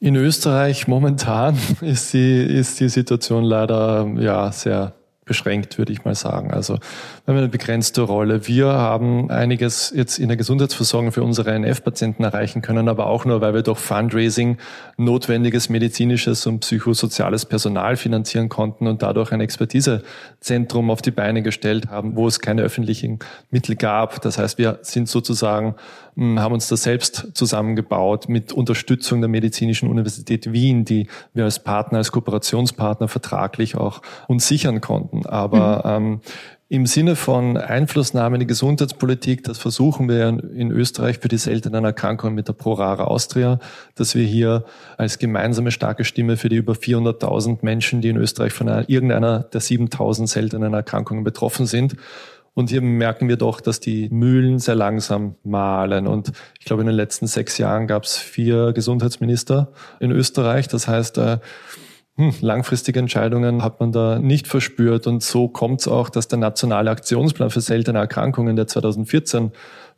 In 0.00 0.16
Österreich 0.16 0.88
momentan 0.88 1.56
ist 1.80 2.12
die, 2.12 2.42
ist 2.42 2.80
die 2.80 2.88
Situation 2.88 3.44
leider 3.44 4.06
ja, 4.18 4.50
sehr 4.52 4.94
beschränkt, 5.24 5.78
würde 5.78 5.92
ich 5.92 6.04
mal 6.04 6.14
sagen. 6.14 6.52
Also 6.52 6.78
wir 7.24 7.34
haben 7.34 7.38
eine 7.38 7.48
begrenzte 7.48 8.02
Rolle. 8.02 8.48
Wir 8.48 8.66
haben 8.66 9.30
einiges 9.30 9.92
jetzt 9.94 10.18
in 10.18 10.26
der 10.26 10.36
Gesundheitsversorgung 10.36 11.12
für 11.12 11.22
unsere 11.22 11.52
NF-Patienten 11.52 12.24
erreichen 12.24 12.62
können, 12.62 12.88
aber 12.88 13.06
auch 13.06 13.24
nur, 13.24 13.40
weil 13.40 13.54
wir 13.54 13.62
durch 13.62 13.78
Fundraising 13.78 14.58
notwendiges 14.96 15.68
medizinisches 15.68 16.48
und 16.48 16.60
psychosoziales 16.60 17.44
Personal 17.46 17.96
finanzieren 17.96 18.48
konnten 18.48 18.88
und 18.88 19.02
dadurch 19.02 19.30
ein 19.30 19.40
Expertisezentrum 19.40 20.90
auf 20.90 21.00
die 21.00 21.12
Beine 21.12 21.42
gestellt 21.42 21.90
haben, 21.90 22.16
wo 22.16 22.26
es 22.26 22.40
keine 22.40 22.62
öffentlichen 22.62 23.20
Mittel 23.50 23.76
gab. 23.76 24.20
Das 24.22 24.38
heißt, 24.38 24.58
wir 24.58 24.80
sind 24.82 25.08
sozusagen, 25.08 25.76
hm, 26.16 26.40
haben 26.40 26.54
uns 26.54 26.66
das 26.66 26.82
selbst 26.82 27.28
zusammengebaut 27.34 28.28
mit 28.28 28.52
Unterstützung 28.52 29.20
der 29.20 29.28
Medizinischen 29.28 29.88
Universität 29.88 30.52
Wien, 30.52 30.84
die 30.84 31.06
wir 31.34 31.44
als 31.44 31.62
Partner, 31.62 31.98
als 31.98 32.10
Kooperationspartner 32.10 33.06
vertraglich 33.06 33.76
auch 33.76 34.02
uns 34.26 34.48
sichern 34.48 34.80
konnten. 34.80 35.24
Aber 35.24 36.00
mhm. 36.00 36.06
ähm, 36.06 36.20
im 36.72 36.86
Sinne 36.86 37.16
von 37.16 37.58
Einflussnahme 37.58 38.36
in 38.36 38.40
die 38.40 38.46
Gesundheitspolitik, 38.46 39.44
das 39.44 39.58
versuchen 39.58 40.08
wir 40.08 40.26
in 40.28 40.70
Österreich 40.70 41.18
für 41.18 41.28
die 41.28 41.36
seltenen 41.36 41.84
Erkrankungen 41.84 42.34
mit 42.34 42.48
der 42.48 42.54
ProRara 42.54 43.04
Austria, 43.04 43.58
dass 43.94 44.14
wir 44.14 44.24
hier 44.24 44.64
als 44.96 45.18
gemeinsame 45.18 45.70
starke 45.70 46.06
Stimme 46.06 46.38
für 46.38 46.48
die 46.48 46.56
über 46.56 46.72
400.000 46.72 47.58
Menschen, 47.60 48.00
die 48.00 48.08
in 48.08 48.16
Österreich 48.16 48.54
von 48.54 48.70
einer, 48.70 48.88
irgendeiner 48.88 49.40
der 49.40 49.60
7.000 49.60 50.26
seltenen 50.28 50.72
Erkrankungen 50.72 51.24
betroffen 51.24 51.66
sind, 51.66 51.96
und 52.54 52.70
hier 52.70 52.82
merken 52.82 53.28
wir 53.28 53.36
doch, 53.36 53.60
dass 53.62 53.80
die 53.80 54.10
Mühlen 54.10 54.58
sehr 54.58 54.74
langsam 54.74 55.36
mahlen. 55.42 56.06
Und 56.06 56.32
ich 56.58 56.66
glaube, 56.66 56.82
in 56.82 56.86
den 56.86 56.96
letzten 56.96 57.26
sechs 57.26 57.56
Jahren 57.56 57.86
gab 57.86 58.04
es 58.04 58.18
vier 58.18 58.74
Gesundheitsminister 58.74 59.72
in 60.00 60.10
Österreich. 60.10 60.68
Das 60.68 60.86
heißt, 60.86 61.16
äh, 61.16 61.38
hm, 62.22 62.34
langfristige 62.40 63.00
Entscheidungen 63.00 63.62
hat 63.62 63.80
man 63.80 63.90
da 63.90 64.18
nicht 64.18 64.46
verspürt. 64.46 65.06
Und 65.06 65.22
so 65.22 65.48
kommt 65.48 65.80
es 65.80 65.88
auch, 65.88 66.08
dass 66.08 66.28
der 66.28 66.38
nationale 66.38 66.90
Aktionsplan 66.90 67.50
für 67.50 67.60
seltene 67.60 67.98
Erkrankungen, 67.98 68.54
der 68.56 68.66
2014 68.66 69.50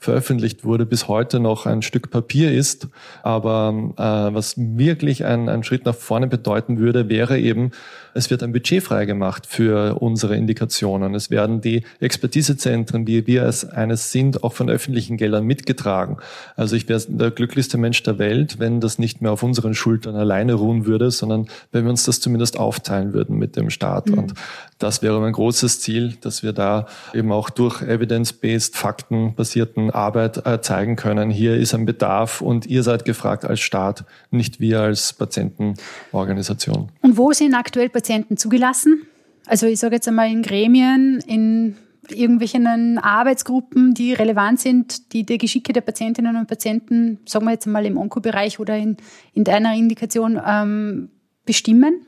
veröffentlicht 0.04 0.64
wurde, 0.64 0.86
bis 0.86 1.08
heute 1.08 1.40
noch 1.40 1.66
ein 1.66 1.82
Stück 1.82 2.10
Papier 2.10 2.52
ist. 2.52 2.88
Aber 3.22 3.74
äh, 3.96 4.34
was 4.34 4.54
wirklich 4.56 5.24
ein, 5.24 5.48
ein 5.48 5.64
Schritt 5.64 5.84
nach 5.84 5.94
vorne 5.94 6.28
bedeuten 6.28 6.78
würde, 6.78 7.08
wäre 7.08 7.38
eben, 7.38 7.72
es 8.14 8.30
wird 8.30 8.42
ein 8.42 8.52
Budget 8.52 8.82
freigemacht 8.82 9.46
für 9.46 10.00
unsere 10.00 10.36
Indikationen. 10.36 11.14
Es 11.14 11.30
werden 11.30 11.60
die 11.60 11.82
Expertisezentren, 11.98 13.06
wie 13.06 13.26
wir 13.26 13.42
es 13.44 13.64
eines 13.64 14.12
sind, 14.12 14.44
auch 14.44 14.52
von 14.52 14.70
öffentlichen 14.70 15.16
Geldern 15.16 15.44
mitgetragen. 15.44 16.18
Also 16.54 16.76
ich 16.76 16.88
wäre 16.88 17.00
der 17.08 17.32
glücklichste 17.32 17.76
Mensch 17.76 18.02
der 18.04 18.18
Welt, 18.18 18.60
wenn 18.60 18.80
das 18.80 18.98
nicht 18.98 19.20
mehr 19.20 19.32
auf 19.32 19.42
unseren 19.42 19.74
Schultern 19.74 20.14
alleine 20.14 20.54
ruhen 20.54 20.86
würde, 20.86 21.10
sondern 21.10 21.48
wenn 21.72 21.84
wir 21.84 21.90
uns 21.90 22.04
das 22.04 22.20
zumindest 22.20 22.58
aufteilen 22.58 23.14
würden 23.14 23.36
mit 23.36 23.56
dem 23.56 23.70
Staat. 23.70 24.08
Mhm. 24.08 24.18
Und 24.18 24.34
das 24.78 25.02
wäre 25.02 25.18
mein 25.20 25.32
großes 25.32 25.80
Ziel, 25.80 26.14
dass 26.20 26.42
wir 26.42 26.52
da 26.52 26.86
eben 27.14 27.32
auch 27.32 27.50
durch 27.50 27.82
evidence-based, 27.82 28.76
faktenbasierten 28.76 29.90
Arbeit 29.94 30.46
äh, 30.46 30.60
zeigen 30.60 30.96
können, 30.96 31.30
hier 31.30 31.56
ist 31.56 31.74
ein 31.74 31.86
Bedarf 31.86 32.40
und 32.40 32.66
ihr 32.66 32.82
seid 32.82 33.04
gefragt 33.04 33.44
als 33.44 33.60
Staat, 33.60 34.04
nicht 34.30 34.60
wir 34.60 34.80
als 34.80 35.12
Patientenorganisation. 35.12 36.90
Und 37.02 37.16
wo 37.16 37.32
sind 37.32 37.54
aktuell 37.54 37.88
Patienten 37.88 38.36
zugelassen? 38.36 39.06
Also 39.46 39.66
ich 39.66 39.78
sage 39.78 39.96
jetzt 39.96 40.08
einmal 40.08 40.30
in 40.30 40.42
Gremien, 40.42 41.22
in 41.26 41.76
irgendwelchen 42.08 42.98
Arbeitsgruppen, 42.98 43.94
die 43.94 44.12
relevant 44.12 44.60
sind, 44.60 45.12
die 45.12 45.24
die 45.24 45.38
Geschicke 45.38 45.72
der 45.72 45.80
Patientinnen 45.80 46.36
und 46.36 46.46
Patienten, 46.46 47.20
sagen 47.26 47.46
wir 47.46 47.52
jetzt 47.52 47.66
einmal 47.66 47.86
im 47.86 47.96
Onkobereich 47.96 48.58
oder 48.60 48.76
in, 48.76 48.96
in 49.32 49.44
deiner 49.44 49.74
Indikation, 49.74 50.40
ähm, 50.46 51.08
bestimmen? 51.46 52.06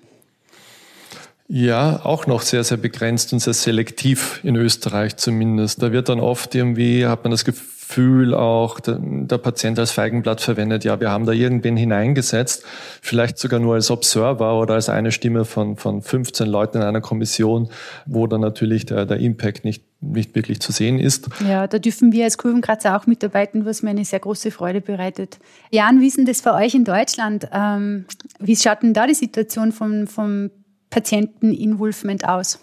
Ja, 1.49 2.05
auch 2.05 2.27
noch 2.27 2.43
sehr, 2.43 2.65
sehr 2.65 2.77
begrenzt 2.77 3.33
und 3.33 3.39
sehr 3.39 3.55
selektiv 3.55 4.41
in 4.43 4.57
Österreich 4.57 5.17
zumindest. 5.17 5.81
Da 5.81 5.93
wird 5.93 6.09
dann 6.09 6.19
oft 6.19 6.55
irgendwie, 6.55 7.07
hat 7.07 7.23
man 7.23 7.31
das 7.31 7.45
Gefühl 7.45 7.76
auch, 8.35 8.81
der, 8.81 8.99
der, 9.01 9.39
Patient 9.39 9.79
als 9.79 9.93
Feigenblatt 9.93 10.41
verwendet, 10.41 10.85
ja, 10.85 11.01
wir 11.01 11.11
haben 11.11 11.27
da 11.27 11.33
irgendwen 11.33 11.77
hineingesetzt, 11.77 12.65
vielleicht 13.01 13.39
sogar 13.39 13.61
nur 13.61 13.75
als 13.75 13.91
Observer 13.91 14.59
oder 14.61 14.75
als 14.75 14.89
eine 14.89 15.13
Stimme 15.13 15.45
von, 15.45 15.77
von 15.77 16.03
15 16.03 16.47
Leuten 16.47 16.79
in 16.79 16.83
einer 16.83 17.01
Kommission, 17.01 17.69
wo 18.05 18.27
dann 18.27 18.41
natürlich 18.41 18.87
der, 18.87 19.07
der 19.07 19.19
Impact 19.19 19.65
nicht 19.65 19.85
nicht 20.01 20.35
wirklich 20.35 20.61
zu 20.61 20.73
sehen 20.73 20.99
ist. 20.99 21.29
Ja, 21.49 21.67
da 21.67 21.79
dürfen 21.79 22.13
wir 22.13 22.25
als 22.25 22.39
Kurvenkratzer 22.39 22.97
auch 22.97 23.07
mitarbeiten, 23.07 23.65
was 23.65 23.83
mir 23.83 23.91
eine 23.91 24.05
sehr 24.05 24.21
große 24.21 24.51
Freude 24.51 24.81
bereitet. 24.81 25.39
Jan, 25.71 26.01
wie 26.01 26.07
ist 26.07 26.19
denn 26.19 26.27
das 26.27 26.43
für 26.43 26.53
euch 26.53 26.75
in 26.75 26.85
Deutschland? 26.85 27.49
Ähm, 27.51 28.05
wie 28.39 28.57
schaut 28.57 28.83
denn 28.83 28.93
da 28.93 29.07
die 29.07 29.15
Situation 29.15 29.73
vom, 29.73 30.07
vom 30.07 30.51
Patienten-Involvement 30.91 32.29
aus? 32.29 32.61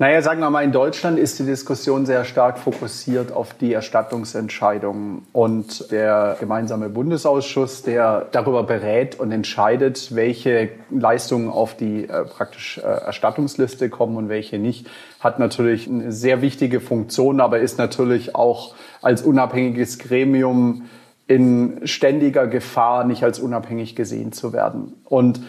Naja, 0.00 0.22
sagen 0.22 0.38
wir 0.38 0.48
mal, 0.48 0.62
in 0.62 0.70
Deutschland 0.70 1.18
ist 1.18 1.40
die 1.40 1.44
Diskussion 1.44 2.06
sehr 2.06 2.24
stark 2.24 2.60
fokussiert 2.60 3.32
auf 3.32 3.54
die 3.54 3.72
Erstattungsentscheidungen. 3.72 5.26
Und 5.32 5.90
der 5.90 6.36
gemeinsame 6.38 6.88
Bundesausschuss, 6.88 7.82
der 7.82 8.28
darüber 8.30 8.62
berät 8.62 9.18
und 9.18 9.32
entscheidet, 9.32 10.14
welche 10.14 10.68
Leistungen 10.88 11.48
auf 11.48 11.76
die 11.76 12.04
äh, 12.04 12.24
praktisch 12.26 12.78
äh, 12.78 12.82
Erstattungsliste 12.82 13.90
kommen 13.90 14.16
und 14.16 14.28
welche 14.28 14.60
nicht, 14.60 14.86
hat 15.18 15.40
natürlich 15.40 15.88
eine 15.88 16.12
sehr 16.12 16.42
wichtige 16.42 16.78
Funktion, 16.78 17.40
aber 17.40 17.58
ist 17.58 17.76
natürlich 17.78 18.36
auch 18.36 18.76
als 19.02 19.22
unabhängiges 19.22 19.98
Gremium 19.98 20.82
in 21.26 21.80
ständiger 21.88 22.46
Gefahr, 22.46 23.02
nicht 23.02 23.24
als 23.24 23.40
unabhängig 23.40 23.96
gesehen 23.96 24.30
zu 24.30 24.52
werden. 24.52 24.94
Und 25.04 25.40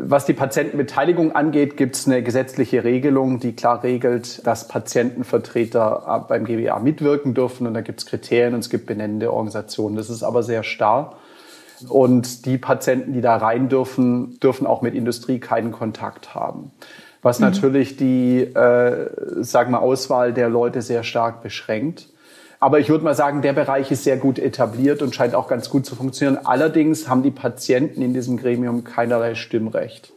was 0.00 0.24
die 0.26 0.32
Patientenbeteiligung 0.32 1.32
angeht, 1.32 1.76
gibt 1.76 1.96
es 1.96 2.06
eine 2.06 2.22
gesetzliche 2.22 2.84
Regelung, 2.84 3.40
die 3.40 3.54
klar 3.54 3.82
regelt, 3.82 4.46
dass 4.46 4.68
Patientenvertreter 4.68 6.26
beim 6.28 6.44
GBA 6.44 6.78
mitwirken 6.78 7.34
dürfen. 7.34 7.66
Und 7.66 7.74
da 7.74 7.80
gibt 7.80 8.00
es 8.00 8.06
Kriterien 8.06 8.54
und 8.54 8.60
es 8.60 8.70
gibt 8.70 8.86
benennende 8.86 9.32
Organisationen. 9.32 9.96
Das 9.96 10.10
ist 10.10 10.22
aber 10.22 10.42
sehr 10.42 10.62
starr. 10.62 11.16
Und 11.88 12.46
die 12.46 12.58
Patienten, 12.58 13.12
die 13.12 13.20
da 13.20 13.36
rein 13.36 13.68
dürfen, 13.68 14.38
dürfen 14.40 14.66
auch 14.66 14.82
mit 14.82 14.94
Industrie 14.94 15.38
keinen 15.38 15.72
Kontakt 15.72 16.34
haben. 16.34 16.72
Was 17.22 17.38
mhm. 17.38 17.46
natürlich 17.46 17.96
die, 17.96 18.40
äh, 18.40 19.10
sagen 19.42 19.72
wir, 19.72 19.80
Auswahl 19.80 20.32
der 20.32 20.48
Leute 20.48 20.82
sehr 20.82 21.02
stark 21.02 21.42
beschränkt. 21.42 22.08
Aber 22.60 22.80
ich 22.80 22.88
würde 22.88 23.04
mal 23.04 23.14
sagen, 23.14 23.40
der 23.42 23.52
Bereich 23.52 23.90
ist 23.90 24.04
sehr 24.04 24.16
gut 24.16 24.38
etabliert 24.38 25.00
und 25.02 25.14
scheint 25.14 25.34
auch 25.34 25.48
ganz 25.48 25.70
gut 25.70 25.86
zu 25.86 25.94
funktionieren. 25.94 26.44
Allerdings 26.44 27.08
haben 27.08 27.22
die 27.22 27.30
Patienten 27.30 28.02
in 28.02 28.14
diesem 28.14 28.36
Gremium 28.36 28.82
keinerlei 28.82 29.36
Stimmrecht. 29.36 30.12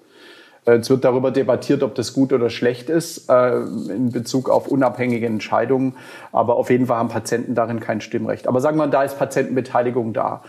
Äh, 0.65 0.77
es 0.77 0.89
wird 0.89 1.03
darüber 1.03 1.31
debattiert, 1.31 1.83
ob 1.83 1.95
das 1.95 2.13
gut 2.13 2.33
oder 2.33 2.49
schlecht 2.49 2.89
ist 2.89 3.29
äh, 3.29 3.57
in 3.57 4.11
Bezug 4.11 4.49
auf 4.49 4.67
unabhängige 4.67 5.27
Entscheidungen. 5.27 5.95
Aber 6.31 6.55
auf 6.55 6.69
jeden 6.69 6.87
Fall 6.87 6.97
haben 6.97 7.09
Patienten 7.09 7.53
darin 7.53 7.79
kein 7.79 8.01
Stimmrecht. 8.01 8.47
Aber 8.47 8.59
sagen 8.59 8.77
wir, 8.77 8.87
da 8.87 9.03
ist 9.03 9.19
Patientenbeteiligung 9.19 10.13
da. 10.13 10.43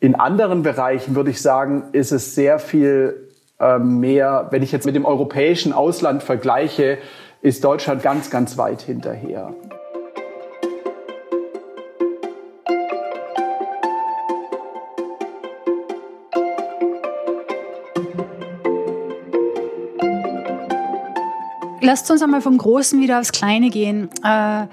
In 0.00 0.14
anderen 0.14 0.62
Bereichen 0.62 1.14
würde 1.14 1.30
ich 1.30 1.40
sagen, 1.40 1.84
ist 1.92 2.12
es 2.12 2.34
sehr 2.34 2.58
viel 2.58 3.28
äh, 3.58 3.78
mehr, 3.78 4.48
wenn 4.50 4.62
ich 4.62 4.72
jetzt 4.72 4.84
mit 4.84 4.94
dem 4.94 5.06
europäischen 5.06 5.72
Ausland 5.72 6.22
vergleiche, 6.22 6.98
ist 7.40 7.64
Deutschland 7.64 8.02
ganz, 8.02 8.30
ganz 8.30 8.58
weit 8.58 8.82
hinterher. 8.82 9.54
Lasst 21.84 22.10
uns 22.10 22.22
einmal 22.22 22.40
vom 22.40 22.58
Großen 22.58 23.00
wieder 23.00 23.20
aufs 23.20 23.32
Kleine 23.32 23.70
gehen. 23.70 24.08
Äh, 24.22 24.66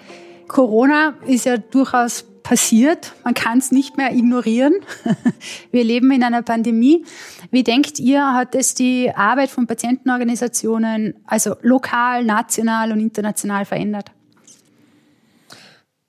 Corona 0.47 1.15
ist 1.25 1.45
ja 1.45 1.57
durchaus 1.57 2.25
passiert. 2.43 3.13
Man 3.23 3.33
kann 3.33 3.59
es 3.59 3.71
nicht 3.71 3.97
mehr 3.97 4.13
ignorieren. 4.13 4.73
Wir 5.71 5.83
leben 5.83 6.11
in 6.11 6.23
einer 6.23 6.41
Pandemie. 6.41 7.05
Wie 7.51 7.63
denkt 7.63 7.99
ihr, 7.99 8.33
hat 8.33 8.55
es 8.55 8.73
die 8.73 9.11
Arbeit 9.13 9.49
von 9.49 9.67
Patientenorganisationen, 9.67 11.15
also 11.25 11.55
lokal, 11.61 12.25
national 12.25 12.91
und 12.91 12.99
international 12.99 13.65
verändert? 13.65 14.11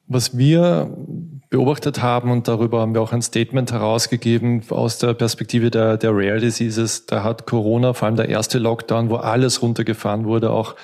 Was 0.06 0.36
wir 0.36 0.94
beobachtet 1.52 2.02
haben 2.02 2.30
und 2.30 2.48
darüber 2.48 2.80
haben 2.80 2.94
wir 2.94 3.02
auch 3.02 3.12
ein 3.12 3.20
Statement 3.20 3.72
herausgegeben 3.72 4.62
aus 4.70 4.96
der 4.96 5.12
Perspektive 5.12 5.70
der, 5.70 5.98
der 5.98 6.10
Rare 6.10 6.40
Diseases. 6.40 7.04
Da 7.04 7.22
hat 7.22 7.46
Corona, 7.46 7.92
vor 7.92 8.06
allem 8.06 8.16
der 8.16 8.30
erste 8.30 8.58
Lockdown, 8.58 9.10
wo 9.10 9.16
alles 9.16 9.60
runtergefahren 9.60 10.24
wurde, 10.24 10.50
auch 10.50 10.74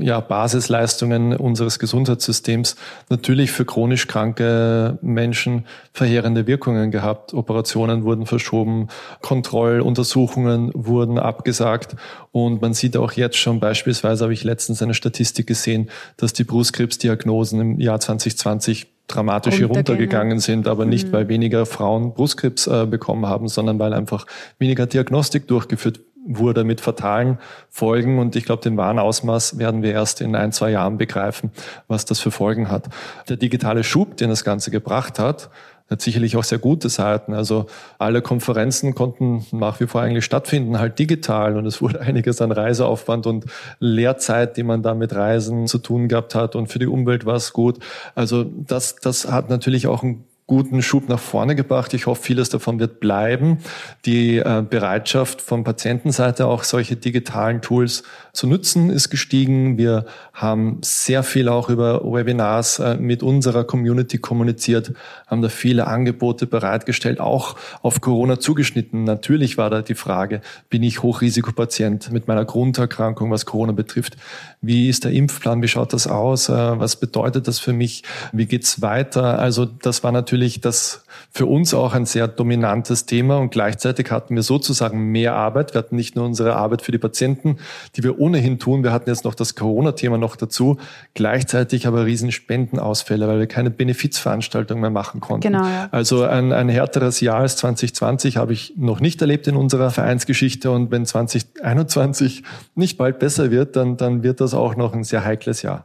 ja, 0.00 0.20
Basisleistungen 0.20 1.36
unseres 1.36 1.78
Gesundheitssystems 1.78 2.76
natürlich 3.10 3.52
für 3.52 3.64
chronisch 3.64 4.06
kranke 4.06 4.98
Menschen 5.02 5.66
verheerende 5.92 6.46
Wirkungen 6.46 6.90
gehabt. 6.90 7.34
Operationen 7.34 8.04
wurden 8.04 8.26
verschoben, 8.26 8.88
Kontrolluntersuchungen 9.20 10.70
wurden 10.74 11.18
abgesagt 11.18 11.96
und 12.32 12.62
man 12.62 12.72
sieht 12.72 12.96
auch 12.96 13.12
jetzt 13.12 13.36
schon 13.36 13.60
beispielsweise, 13.60 14.24
habe 14.24 14.34
ich 14.34 14.44
letztens 14.44 14.82
eine 14.82 14.94
Statistik 14.94 15.46
gesehen, 15.46 15.90
dass 16.16 16.32
die 16.32 16.44
Brustkrebsdiagnosen 16.44 17.60
im 17.60 17.80
Jahr 17.80 18.00
2020 18.00 18.91
dramatisch 19.08 19.56
hier 19.56 19.66
runtergegangen 19.66 20.38
sind, 20.38 20.66
aber 20.66 20.84
nicht, 20.84 21.08
mhm. 21.08 21.12
weil 21.12 21.28
weniger 21.28 21.66
Frauen 21.66 22.14
Brustkrebs 22.14 22.66
äh, 22.66 22.86
bekommen 22.86 23.26
haben, 23.26 23.48
sondern 23.48 23.78
weil 23.78 23.92
einfach 23.92 24.26
weniger 24.58 24.86
Diagnostik 24.86 25.46
durchgeführt 25.48 26.00
wurde 26.24 26.64
mit 26.64 26.80
fatalen 26.80 27.38
Folgen. 27.68 28.18
Und 28.18 28.36
ich 28.36 28.44
glaube, 28.44 28.62
den 28.62 28.76
wahren 28.76 28.98
Ausmaß 28.98 29.58
werden 29.58 29.82
wir 29.82 29.92
erst 29.92 30.20
in 30.20 30.36
ein, 30.36 30.52
zwei 30.52 30.70
Jahren 30.70 30.98
begreifen, 30.98 31.50
was 31.88 32.04
das 32.04 32.20
für 32.20 32.30
Folgen 32.30 32.70
hat. 32.70 32.88
Der 33.28 33.36
digitale 33.36 33.84
Schub, 33.84 34.16
den 34.16 34.30
das 34.30 34.44
Ganze 34.44 34.70
gebracht 34.70 35.18
hat, 35.18 35.50
hat 35.90 36.00
sicherlich 36.00 36.36
auch 36.36 36.44
sehr 36.44 36.58
gute 36.58 36.88
Seiten. 36.88 37.34
Also 37.34 37.66
alle 37.98 38.22
Konferenzen 38.22 38.94
konnten 38.94 39.46
nach 39.52 39.80
wie 39.80 39.86
vor 39.86 40.00
eigentlich 40.00 40.24
stattfinden, 40.24 40.78
halt 40.78 40.98
digital. 40.98 41.56
Und 41.56 41.66
es 41.66 41.82
wurde 41.82 42.00
einiges 42.02 42.40
an 42.40 42.52
Reiseaufwand 42.52 43.26
und 43.26 43.46
Lehrzeit, 43.78 44.56
die 44.56 44.62
man 44.62 44.82
da 44.82 44.94
mit 44.94 45.14
Reisen 45.14 45.66
zu 45.66 45.78
tun 45.78 46.08
gehabt 46.08 46.34
hat. 46.34 46.56
Und 46.56 46.68
für 46.68 46.78
die 46.78 46.86
Umwelt 46.86 47.26
war 47.26 47.36
es 47.36 47.52
gut. 47.52 47.78
Also 48.14 48.44
das, 48.44 48.96
das 48.96 49.30
hat 49.30 49.50
natürlich 49.50 49.86
auch 49.86 50.02
einen 50.02 50.24
guten 50.52 50.82
Schub 50.82 51.08
nach 51.08 51.18
vorne 51.18 51.56
gebracht. 51.56 51.94
Ich 51.94 52.04
hoffe, 52.04 52.24
vieles 52.24 52.50
davon 52.50 52.78
wird 52.78 53.00
bleiben. 53.00 53.56
Die 54.04 54.36
äh, 54.36 54.62
Bereitschaft 54.68 55.40
von 55.40 55.64
Patientenseite, 55.64 56.46
auch 56.46 56.62
solche 56.62 56.94
digitalen 56.94 57.62
Tools 57.62 58.02
zu 58.34 58.46
nutzen, 58.46 58.90
ist 58.90 59.08
gestiegen. 59.08 59.78
Wir 59.78 60.04
haben 60.34 60.78
sehr 60.82 61.22
viel 61.22 61.48
auch 61.48 61.70
über 61.70 62.02
Webinars 62.04 62.80
äh, 62.80 62.96
mit 62.96 63.22
unserer 63.22 63.64
Community 63.64 64.18
kommuniziert, 64.18 64.92
haben 65.26 65.40
da 65.40 65.48
viele 65.48 65.86
Angebote 65.86 66.46
bereitgestellt, 66.46 67.18
auch 67.18 67.56
auf 67.80 68.02
Corona 68.02 68.38
zugeschnitten. 68.38 69.04
Natürlich 69.04 69.56
war 69.56 69.70
da 69.70 69.80
die 69.80 69.94
Frage, 69.94 70.42
bin 70.68 70.82
ich 70.82 71.02
Hochrisikopatient 71.02 72.12
mit 72.12 72.28
meiner 72.28 72.44
Grunderkrankung, 72.44 73.30
was 73.30 73.46
Corona 73.46 73.72
betrifft? 73.72 74.18
Wie 74.60 74.90
ist 74.90 75.04
der 75.04 75.12
Impfplan? 75.12 75.62
Wie 75.62 75.68
schaut 75.68 75.94
das 75.94 76.06
aus? 76.06 76.50
Äh, 76.50 76.52
was 76.52 76.96
bedeutet 76.96 77.48
das 77.48 77.58
für 77.58 77.72
mich? 77.72 78.02
Wie 78.32 78.44
geht's 78.44 78.82
weiter? 78.82 79.38
Also 79.38 79.64
das 79.64 80.04
war 80.04 80.12
natürlich 80.12 80.41
natürlich 80.42 80.60
das 80.60 81.04
für 81.30 81.46
uns 81.46 81.72
auch 81.72 81.94
ein 81.94 82.04
sehr 82.04 82.26
dominantes 82.26 83.06
Thema 83.06 83.38
und 83.38 83.52
gleichzeitig 83.52 84.10
hatten 84.10 84.34
wir 84.34 84.42
sozusagen 84.42 85.12
mehr 85.12 85.34
Arbeit. 85.34 85.72
Wir 85.72 85.78
hatten 85.78 85.94
nicht 85.94 86.16
nur 86.16 86.24
unsere 86.24 86.56
Arbeit 86.56 86.82
für 86.82 86.90
die 86.90 86.98
Patienten, 86.98 87.58
die 87.94 88.02
wir 88.02 88.18
ohnehin 88.18 88.58
tun, 88.58 88.82
wir 88.82 88.92
hatten 88.92 89.08
jetzt 89.08 89.24
noch 89.24 89.34
das 89.34 89.54
Corona-Thema 89.54 90.18
noch 90.18 90.34
dazu, 90.34 90.78
gleichzeitig 91.14 91.86
aber 91.86 92.04
riesen 92.06 92.32
Spendenausfälle, 92.32 93.28
weil 93.28 93.38
wir 93.38 93.46
keine 93.46 93.70
Benefizveranstaltungen 93.70 94.80
mehr 94.80 94.90
machen 94.90 95.20
konnten. 95.20 95.52
Genau, 95.52 95.64
ja. 95.64 95.88
Also 95.92 96.24
ein, 96.24 96.52
ein 96.52 96.68
härteres 96.68 97.20
Jahr 97.20 97.38
als 97.38 97.56
2020 97.56 98.36
habe 98.36 98.52
ich 98.52 98.74
noch 98.76 99.00
nicht 99.00 99.20
erlebt 99.20 99.46
in 99.46 99.54
unserer 99.54 99.90
Vereinsgeschichte 99.90 100.72
und 100.72 100.90
wenn 100.90 101.06
2021 101.06 102.42
nicht 102.74 102.98
bald 102.98 103.20
besser 103.20 103.52
wird, 103.52 103.76
dann, 103.76 103.96
dann 103.96 104.24
wird 104.24 104.40
das 104.40 104.54
auch 104.54 104.74
noch 104.74 104.92
ein 104.92 105.04
sehr 105.04 105.24
heikles 105.24 105.62
Jahr. 105.62 105.84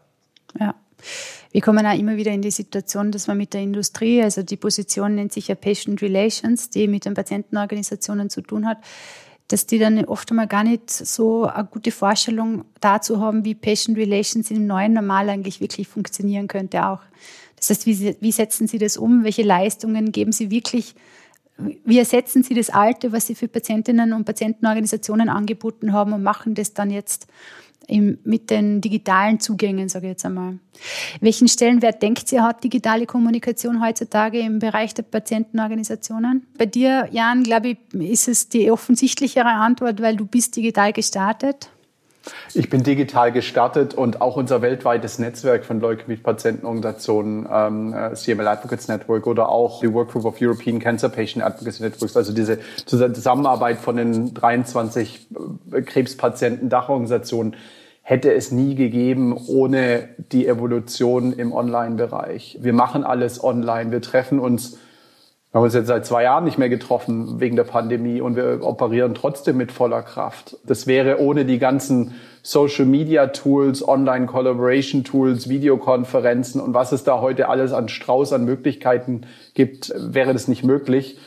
Ja. 0.60 0.74
Wir 1.58 1.64
kommen 1.64 1.88
auch 1.88 1.98
immer 1.98 2.18
wieder 2.18 2.32
in 2.32 2.44
die 2.44 2.52
Situation, 2.52 3.12
dass 3.12 3.26
man 3.26 3.36
mit 3.36 3.56
der 3.56 3.62
Industrie, 3.62 4.22
also 4.22 4.44
die 4.44 4.58
Position 4.58 5.16
nennt 5.16 5.34
sich 5.34 5.48
ja 5.48 5.56
Patient 5.56 6.00
Relations, 6.04 6.70
die 6.70 6.88
mit 6.88 7.06
den 7.06 7.16
Patientenorganisationen 7.16 8.30
zu 8.30 8.42
tun 8.42 8.68
hat, 8.68 8.78
dass 9.48 9.66
die 9.66 9.80
dann 9.80 10.06
oft 10.06 10.30
einmal 10.30 10.46
gar 10.46 10.64
nicht 10.64 10.92
so 10.92 11.46
eine 11.46 11.66
gute 11.66 11.90
Vorstellung 11.90 12.66
dazu 12.80 13.22
haben, 13.22 13.44
wie 13.44 13.56
Patient 13.56 13.98
Relations 13.98 14.52
im 14.52 14.68
neuen 14.68 14.94
Normal 14.94 15.30
eigentlich 15.30 15.60
wirklich 15.60 15.88
funktionieren 15.88 16.48
könnte 16.48 16.86
auch. 16.86 17.00
Das 17.56 17.72
heißt, 17.72 17.88
wie, 17.88 18.16
wie 18.22 18.32
setzen 18.32 18.68
Sie 18.68 18.78
das 18.78 18.96
um? 18.96 19.24
Welche 19.24 19.42
Leistungen 19.42 20.12
geben 20.12 20.34
Sie 20.34 20.52
wirklich? 20.52 20.94
Wie 21.58 21.98
ersetzen 21.98 22.44
Sie 22.44 22.54
das 22.54 22.70
Alte, 22.70 23.12
was 23.14 23.26
Sie 23.26 23.34
für 23.34 23.48
Patientinnen 23.48 24.14
und 24.14 24.26
Patientenorganisationen 24.26 25.28
angeboten 25.28 25.92
haben 25.92 26.14
und 26.14 26.22
machen 26.22 26.54
das 26.54 26.76
dann 26.76 26.92
jetzt 26.92 27.26
im, 27.88 28.20
mit 28.24 28.50
den 28.50 28.82
digitalen 28.82 29.40
Zugängen, 29.40 29.90
sage 29.90 30.08
ich 30.08 30.12
jetzt 30.12 30.26
einmal. 30.26 30.60
Welchen 31.22 31.48
Stellenwert 31.48 32.02
denkt 32.02 32.32
ihr, 32.32 32.44
hat 32.44 32.64
digitale 32.64 33.06
Kommunikation 33.06 33.84
heutzutage 33.84 34.40
im 34.40 34.60
Bereich 34.60 34.94
der 34.94 35.04
Patientenorganisationen? 35.04 36.46
Bei 36.58 36.66
dir, 36.66 37.08
Jan, 37.12 37.44
glaube 37.44 37.70
ich, 37.70 37.78
ist 37.94 38.28
es 38.28 38.50
die 38.50 38.70
offensichtlichere 38.70 39.48
Antwort, 39.48 40.02
weil 40.02 40.18
du 40.18 40.26
bist 40.26 40.56
digital 40.56 40.94
gestartet. 40.94 41.70
Ich 42.54 42.70
bin 42.70 42.84
digital 42.84 43.32
gestartet 43.32 43.94
und 43.94 44.22
auch 44.22 44.36
unser 44.36 44.62
weltweites 44.62 45.20
Netzwerk 45.20 45.66
von 45.66 45.80
Leukämie-Patientenorganisationen, 45.80 47.48
ähm, 47.52 47.94
äh, 47.94 48.14
CML 48.14 48.48
Advocates 48.48 48.88
Network 48.88 49.28
oder 49.28 49.50
auch 49.50 49.82
die 49.82 49.94
Workgroup 49.94 50.26
of 50.26 50.38
European 50.42 50.80
Cancer 50.80 51.10
Patient 51.10 51.44
Advocacy 51.44 51.84
Networks, 51.84 52.18
also 52.18 52.34
diese 52.34 52.60
Zusammenarbeit 52.86 53.78
von 53.78 53.98
den 53.98 54.34
23 54.34 55.28
äh, 55.72 55.82
Krebspatienten-Dachorganisationen, 55.82 57.56
hätte 58.02 58.34
es 58.34 58.52
nie 58.54 58.76
gegeben 58.76 59.38
ohne 59.48 60.08
die 60.32 60.48
Evolution 60.48 61.34
im 61.34 61.52
Online-Bereich. 61.52 62.60
Wir 62.62 62.72
machen 62.72 63.04
alles 63.04 63.44
online, 63.44 63.92
wir 63.92 64.02
treffen 64.02 64.40
uns 64.40 64.78
Wir 65.58 65.62
haben 65.62 65.66
uns 65.66 65.74
jetzt 65.74 65.88
seit 65.88 66.06
zwei 66.06 66.22
Jahren 66.22 66.44
nicht 66.44 66.60
mehr 66.60 66.70
getroffen 66.70 67.40
wegen 67.40 67.56
der 67.56 67.64
Pandemie 67.64 68.22
und 68.22 68.36
wir 68.36 68.60
operieren 68.62 69.16
trotzdem 69.16 69.58
mit 69.58 69.72
voller 69.72 70.04
Kraft. 70.04 70.56
Das 70.68 70.86
wäre 70.86 71.20
ohne 71.20 71.46
die 71.46 71.58
ganzen 71.58 72.14
Social 72.44 72.86
Media 72.86 73.26
Tools, 73.26 73.86
Online 73.88 74.28
Collaboration 74.28 75.04
Tools, 75.04 75.50
Videokonferenzen 75.50 76.62
und 76.62 76.76
was 76.76 76.92
es 76.92 77.04
da 77.06 77.22
heute 77.22 77.50
alles 77.50 77.74
an 77.74 77.90
Strauß 77.90 78.34
an 78.34 78.46
Möglichkeiten 78.46 79.22
gibt, 79.56 79.92
wäre 79.98 80.32
das 80.32 80.48
nicht 80.48 80.64
möglich. 80.64 81.18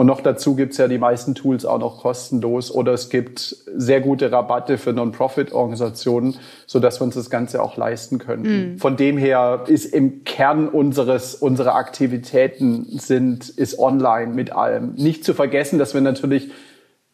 Und 0.00 0.06
noch 0.06 0.22
dazu 0.22 0.56
gibt's 0.56 0.78
ja 0.78 0.88
die 0.88 0.96
meisten 0.96 1.34
Tools 1.34 1.66
auch 1.66 1.78
noch 1.78 1.98
kostenlos 2.00 2.70
oder 2.70 2.94
es 2.94 3.10
gibt 3.10 3.54
sehr 3.76 4.00
gute 4.00 4.32
Rabatte 4.32 4.78
für 4.78 4.94
Non-Profit-Organisationen, 4.94 6.36
so 6.66 6.80
dass 6.80 7.00
wir 7.00 7.04
uns 7.04 7.16
das 7.16 7.28
Ganze 7.28 7.62
auch 7.62 7.76
leisten 7.76 8.16
können. 8.16 8.72
Mhm. 8.72 8.78
Von 8.78 8.96
dem 8.96 9.18
her 9.18 9.64
ist 9.66 9.84
im 9.84 10.24
Kern 10.24 10.70
unseres, 10.70 11.34
unserer 11.34 11.74
Aktivitäten 11.74 12.86
sind, 12.98 13.50
ist 13.50 13.78
online 13.78 14.32
mit 14.32 14.52
allem. 14.52 14.94
Nicht 14.94 15.22
zu 15.22 15.34
vergessen, 15.34 15.78
dass 15.78 15.92
wir 15.92 16.00
natürlich 16.00 16.50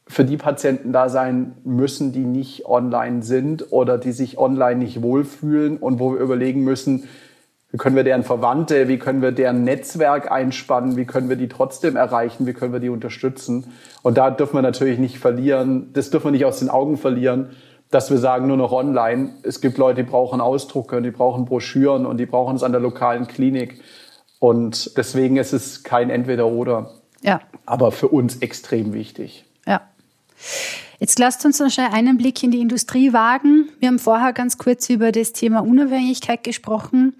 für 0.06 0.24
die 0.24 0.36
Patienten 0.36 0.92
da 0.92 1.08
sein 1.08 1.56
müssen, 1.64 2.12
die 2.12 2.24
nicht 2.24 2.66
online 2.66 3.24
sind 3.24 3.72
oder 3.72 3.98
die 3.98 4.12
sich 4.12 4.38
online 4.38 4.76
nicht 4.76 5.02
wohlfühlen 5.02 5.78
und 5.78 5.98
wo 5.98 6.12
wir 6.12 6.20
überlegen 6.20 6.62
müssen, 6.62 7.08
wie 7.76 7.78
können 7.78 7.94
wir 7.96 8.04
deren 8.04 8.22
Verwandte, 8.22 8.88
wie 8.88 8.98
können 8.98 9.20
wir 9.20 9.32
deren 9.32 9.62
Netzwerk 9.62 10.32
einspannen, 10.32 10.96
wie 10.96 11.04
können 11.04 11.28
wir 11.28 11.36
die 11.36 11.46
trotzdem 11.46 11.94
erreichen, 11.94 12.46
wie 12.46 12.54
können 12.54 12.72
wir 12.72 12.80
die 12.80 12.88
unterstützen. 12.88 13.74
Und 14.00 14.16
da 14.16 14.30
dürfen 14.30 14.54
wir 14.54 14.62
natürlich 14.62 14.98
nicht 14.98 15.18
verlieren, 15.18 15.92
das 15.92 16.08
dürfen 16.08 16.28
wir 16.28 16.30
nicht 16.30 16.46
aus 16.46 16.60
den 16.60 16.70
Augen 16.70 16.96
verlieren, 16.96 17.50
dass 17.90 18.10
wir 18.10 18.16
sagen, 18.16 18.46
nur 18.46 18.56
noch 18.56 18.72
online. 18.72 19.34
Es 19.42 19.60
gibt 19.60 19.76
Leute, 19.76 20.04
die 20.04 20.08
brauchen 20.08 20.40
Ausdrucke 20.40 20.96
und 20.96 21.02
die 21.02 21.10
brauchen 21.10 21.44
Broschüren 21.44 22.06
und 22.06 22.16
die 22.16 22.24
brauchen 22.24 22.56
es 22.56 22.62
an 22.62 22.72
der 22.72 22.80
lokalen 22.80 23.26
Klinik. 23.26 23.82
Und 24.38 24.96
deswegen 24.96 25.36
ist 25.36 25.52
es 25.52 25.82
kein 25.82 26.08
Entweder-Oder. 26.08 26.92
Ja. 27.20 27.42
Aber 27.66 27.92
für 27.92 28.08
uns 28.08 28.38
extrem 28.38 28.94
wichtig. 28.94 29.44
Ja. 29.66 29.82
Jetzt 30.98 31.18
lasst 31.18 31.44
uns 31.44 31.60
noch 31.60 31.68
schnell 31.68 31.90
einen 31.92 32.16
Blick 32.16 32.42
in 32.42 32.52
die 32.52 32.60
Industrie 32.62 33.12
wagen. 33.12 33.68
Wir 33.80 33.88
haben 33.88 33.98
vorher 33.98 34.32
ganz 34.32 34.56
kurz 34.56 34.88
über 34.88 35.12
das 35.12 35.34
Thema 35.34 35.60
Unabhängigkeit 35.60 36.42
gesprochen. 36.42 37.14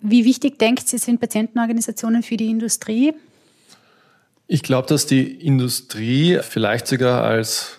Wie 0.00 0.24
wichtig 0.24 0.58
denkt 0.58 0.88
Sie, 0.88 0.98
sind 0.98 1.20
Patientenorganisationen 1.20 2.22
für 2.22 2.36
die 2.36 2.50
Industrie? 2.50 3.14
Ich 4.46 4.62
glaube, 4.62 4.88
dass 4.88 5.06
die 5.06 5.22
Industrie 5.22 6.38
vielleicht 6.42 6.86
sogar 6.86 7.24
als 7.24 7.77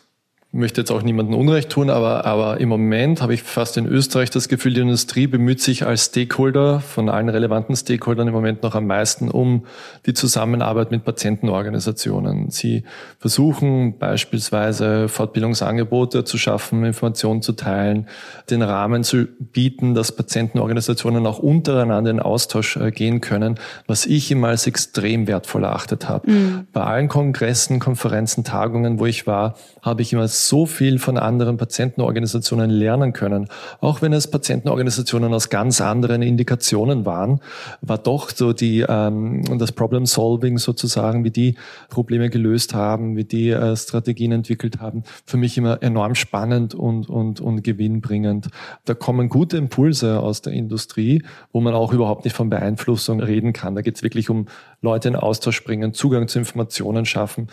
möchte 0.51 0.81
jetzt 0.81 0.89
auch 0.89 1.03
niemandem 1.03 1.35
Unrecht 1.35 1.69
tun, 1.69 1.91
aber, 1.91 2.25
aber 2.25 2.59
im 2.59 2.69
Moment 2.69 3.21
habe 3.21 3.35
ich 3.35 3.43
fast 3.43 3.77
in 3.77 3.85
Österreich 3.85 4.31
das 4.31 4.49
Gefühl, 4.49 4.73
die 4.73 4.81
Industrie 4.81 5.27
bemüht 5.27 5.61
sich 5.61 5.85
als 5.85 6.05
Stakeholder 6.05 6.79
von 6.79 7.07
allen 7.07 7.29
relevanten 7.29 7.75
Stakeholdern 7.75 8.27
im 8.27 8.33
Moment 8.33 8.63
noch 8.63 8.73
am 8.73 8.87
meisten 8.87 9.29
um 9.29 9.65
die 10.07 10.15
Zusammenarbeit 10.15 10.89
mit 10.89 11.05
Patientenorganisationen. 11.05 12.49
Sie 12.49 12.83
versuchen 13.19 13.99
beispielsweise 13.99 15.07
Fortbildungsangebote 15.07 16.23
zu 16.23 16.39
schaffen, 16.39 16.83
Informationen 16.83 17.43
zu 17.43 17.51
teilen, 17.51 18.07
den 18.49 18.63
Rahmen 18.63 19.03
zu 19.03 19.27
bieten, 19.39 19.93
dass 19.93 20.15
Patientenorganisationen 20.15 21.27
auch 21.27 21.37
untereinander 21.37 22.09
in 22.09 22.19
Austausch 22.19 22.75
äh, 22.77 22.89
gehen 22.89 23.21
können, 23.21 23.59
was 23.85 24.07
ich 24.07 24.31
immer 24.31 24.47
als 24.47 24.65
extrem 24.65 25.27
wertvoll 25.27 25.63
erachtet 25.63 26.09
habe. 26.09 26.31
Mhm. 26.31 26.67
Bei 26.73 26.81
allen 26.81 27.07
Kongressen, 27.07 27.79
Konferenzen, 27.79 28.43
Tagungen, 28.43 28.97
wo 28.97 29.05
ich 29.05 29.27
war, 29.27 29.55
habe 29.83 30.01
ich 30.01 30.11
immer 30.11 30.27
so 30.47 30.65
viel 30.65 30.99
von 30.99 31.17
anderen 31.17 31.57
Patientenorganisationen 31.57 32.69
lernen 32.69 33.13
können. 33.13 33.47
Auch 33.81 34.01
wenn 34.01 34.13
es 34.13 34.29
Patientenorganisationen 34.29 35.33
aus 35.33 35.49
ganz 35.49 35.81
anderen 35.81 36.21
Indikationen 36.21 37.05
waren, 37.05 37.41
war 37.81 37.97
doch 37.97 38.29
so 38.29 38.53
die 38.53 38.85
ähm, 38.87 39.43
das 39.57 39.71
Problem 39.71 40.05
Solving 40.05 40.57
sozusagen, 40.57 41.23
wie 41.23 41.31
die 41.31 41.55
Probleme 41.89 42.29
gelöst 42.29 42.73
haben, 42.73 43.15
wie 43.15 43.25
die 43.25 43.49
äh, 43.49 43.75
Strategien 43.75 44.31
entwickelt 44.31 44.79
haben, 44.79 45.03
für 45.25 45.37
mich 45.37 45.57
immer 45.57 45.81
enorm 45.81 46.15
spannend 46.15 46.73
und 46.73 47.09
und 47.09 47.41
und 47.41 47.63
gewinnbringend. 47.63 48.47
Da 48.85 48.93
kommen 48.93 49.29
gute 49.29 49.57
Impulse 49.57 50.19
aus 50.19 50.41
der 50.41 50.53
Industrie, 50.53 51.23
wo 51.51 51.61
man 51.61 51.73
auch 51.73 51.93
überhaupt 51.93 52.25
nicht 52.25 52.35
von 52.35 52.49
Beeinflussung 52.49 53.19
reden 53.19 53.53
kann. 53.53 53.75
Da 53.75 53.81
geht 53.81 53.95
es 53.95 54.03
wirklich 54.03 54.29
um 54.29 54.47
Leute 54.81 55.09
in 55.09 55.15
Austausch 55.15 55.63
bringen, 55.63 55.93
Zugang 55.93 56.27
zu 56.27 56.39
Informationen 56.39 57.05
schaffen 57.05 57.47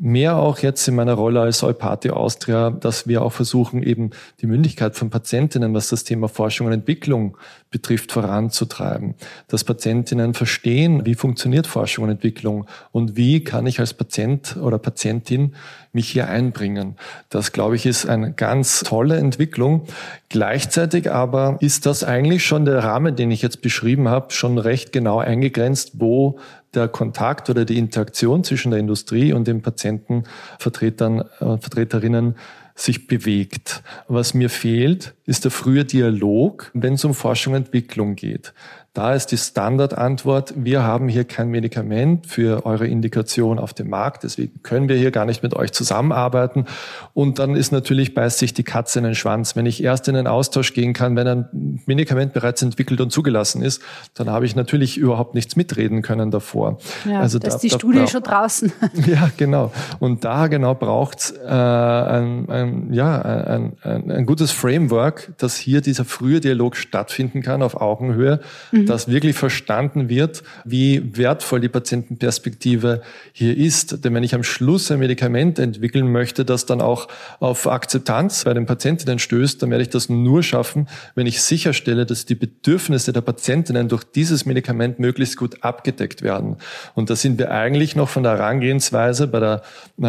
mehr 0.00 0.36
auch 0.36 0.58
jetzt 0.58 0.86
in 0.86 0.94
meiner 0.94 1.14
Rolle 1.14 1.40
als 1.40 1.62
Eupati 1.62 2.10
Austria, 2.10 2.70
dass 2.70 3.06
wir 3.08 3.22
auch 3.22 3.32
versuchen, 3.32 3.82
eben 3.82 4.10
die 4.40 4.46
Mündigkeit 4.46 4.94
von 4.96 5.10
Patientinnen, 5.10 5.74
was 5.74 5.88
das 5.88 6.04
Thema 6.04 6.28
Forschung 6.28 6.66
und 6.66 6.72
Entwicklung 6.72 7.36
betrifft, 7.70 8.12
voranzutreiben. 8.12 9.14
Dass 9.48 9.64
Patientinnen 9.64 10.34
verstehen, 10.34 11.04
wie 11.04 11.14
funktioniert 11.14 11.66
Forschung 11.66 12.04
und 12.04 12.10
Entwicklung 12.10 12.66
und 12.92 13.16
wie 13.16 13.42
kann 13.44 13.66
ich 13.66 13.80
als 13.80 13.94
Patient 13.94 14.56
oder 14.56 14.78
Patientin 14.78 15.54
mich 15.92 16.10
hier 16.10 16.28
einbringen. 16.28 16.96
Das, 17.28 17.52
glaube 17.52 17.76
ich, 17.76 17.86
ist 17.86 18.06
eine 18.06 18.32
ganz 18.32 18.80
tolle 18.80 19.16
Entwicklung. 19.16 19.84
Gleichzeitig 20.28 21.10
aber 21.10 21.56
ist 21.60 21.86
das 21.86 22.04
eigentlich 22.04 22.44
schon 22.44 22.64
der 22.64 22.84
Rahmen, 22.84 23.16
den 23.16 23.30
ich 23.30 23.42
jetzt 23.42 23.62
beschrieben 23.62 24.08
habe, 24.08 24.32
schon 24.32 24.58
recht 24.58 24.92
genau 24.92 25.18
eingegrenzt, 25.18 25.92
wo 25.94 26.38
der 26.74 26.88
Kontakt 26.88 27.50
oder 27.50 27.64
die 27.64 27.78
Interaktion 27.78 28.44
zwischen 28.44 28.70
der 28.70 28.80
Industrie 28.80 29.32
und 29.32 29.46
den 29.46 29.62
Patientenvertretern, 29.62 31.20
äh, 31.20 31.58
Vertreterinnen 31.58 32.36
sich 32.74 33.06
bewegt. 33.06 33.82
Was 34.06 34.34
mir 34.34 34.50
fehlt, 34.50 35.14
ist 35.26 35.44
der 35.44 35.50
frühe 35.50 35.84
Dialog, 35.84 36.70
wenn 36.74 36.94
es 36.94 37.04
um 37.04 37.12
Forschung 37.12 37.54
und 37.54 37.66
Entwicklung 37.66 38.14
geht. 38.14 38.52
Da 38.94 39.14
ist 39.14 39.26
die 39.26 39.36
Standardantwort, 39.36 40.54
wir 40.56 40.82
haben 40.82 41.08
hier 41.08 41.24
kein 41.24 41.50
Medikament 41.50 42.26
für 42.26 42.64
eure 42.66 42.86
Indikation 42.86 43.58
auf 43.58 43.72
dem 43.74 43.90
Markt, 43.90 44.24
deswegen 44.24 44.62
können 44.62 44.88
wir 44.88 44.96
hier 44.96 45.10
gar 45.10 45.26
nicht 45.26 45.42
mit 45.42 45.54
euch 45.54 45.72
zusammenarbeiten. 45.72 46.64
Und 47.12 47.38
dann 47.38 47.54
ist 47.54 47.70
natürlich 47.70 48.14
beißt 48.14 48.38
sich 48.38 48.54
die 48.54 48.64
Katze 48.64 48.98
in 48.98 49.04
den 49.04 49.14
Schwanz. 49.14 49.54
Wenn 49.54 49.66
ich 49.66 49.84
erst 49.84 50.08
in 50.08 50.14
den 50.14 50.26
Austausch 50.26 50.72
gehen 50.72 50.94
kann, 50.94 51.14
wenn 51.16 51.28
ein 51.28 51.80
Medikament 51.86 52.32
bereits 52.32 52.62
entwickelt 52.62 53.00
und 53.00 53.12
zugelassen 53.12 53.62
ist, 53.62 53.82
dann 54.14 54.30
habe 54.30 54.46
ich 54.46 54.56
natürlich 54.56 54.96
überhaupt 54.96 55.34
nichts 55.34 55.54
mitreden 55.54 56.02
können 56.02 56.30
davor. 56.32 56.78
Ja, 57.04 57.20
also 57.20 57.38
da 57.38 57.48
ist 57.48 57.58
die 57.58 57.68
da, 57.68 57.76
Studie 57.76 57.98
da, 58.00 58.06
schon 58.06 58.22
draußen. 58.22 58.72
Ja, 59.06 59.30
genau. 59.36 59.70
Und 60.00 60.24
da 60.24 60.48
genau 60.48 60.74
braucht 60.74 61.18
es 61.20 61.30
äh, 61.30 61.46
ein, 61.46 62.48
ein, 62.50 62.92
ja, 62.92 63.20
ein, 63.20 63.74
ein, 63.82 64.10
ein 64.10 64.26
gutes 64.26 64.50
Framework, 64.50 65.32
dass 65.38 65.56
hier 65.56 65.82
dieser 65.82 66.04
frühe 66.04 66.40
Dialog 66.40 66.74
stattfinden 66.74 67.42
kann 67.42 67.62
auf 67.62 67.80
Augenhöhe. 67.80 68.40
Mhm 68.72 68.77
dass 68.86 69.08
wirklich 69.08 69.36
verstanden 69.36 70.08
wird, 70.08 70.42
wie 70.64 71.16
wertvoll 71.16 71.60
die 71.60 71.68
Patientenperspektive 71.68 73.02
hier 73.32 73.56
ist. 73.56 74.04
Denn 74.04 74.14
wenn 74.14 74.22
ich 74.22 74.34
am 74.34 74.42
Schluss 74.42 74.90
ein 74.90 74.98
Medikament 74.98 75.58
entwickeln 75.58 76.10
möchte, 76.10 76.44
das 76.44 76.66
dann 76.66 76.80
auch 76.80 77.08
auf 77.40 77.66
Akzeptanz 77.66 78.44
bei 78.44 78.54
den 78.54 78.66
Patientinnen 78.66 79.18
stößt, 79.18 79.62
dann 79.62 79.70
werde 79.70 79.82
ich 79.82 79.90
das 79.90 80.08
nur 80.08 80.42
schaffen, 80.42 80.88
wenn 81.14 81.26
ich 81.26 81.42
sicherstelle, 81.42 82.06
dass 82.06 82.24
die 82.24 82.34
Bedürfnisse 82.34 83.12
der 83.12 83.20
Patientinnen 83.20 83.88
durch 83.88 84.04
dieses 84.04 84.46
Medikament 84.46 84.98
möglichst 84.98 85.36
gut 85.36 85.62
abgedeckt 85.62 86.22
werden. 86.22 86.56
Und 86.94 87.10
da 87.10 87.16
sind 87.16 87.38
wir 87.38 87.50
eigentlich 87.50 87.96
noch 87.96 88.08
von 88.08 88.22
der 88.22 88.38
Herangehensweise 88.38 89.26
bei 89.26 89.40
der 89.40 89.62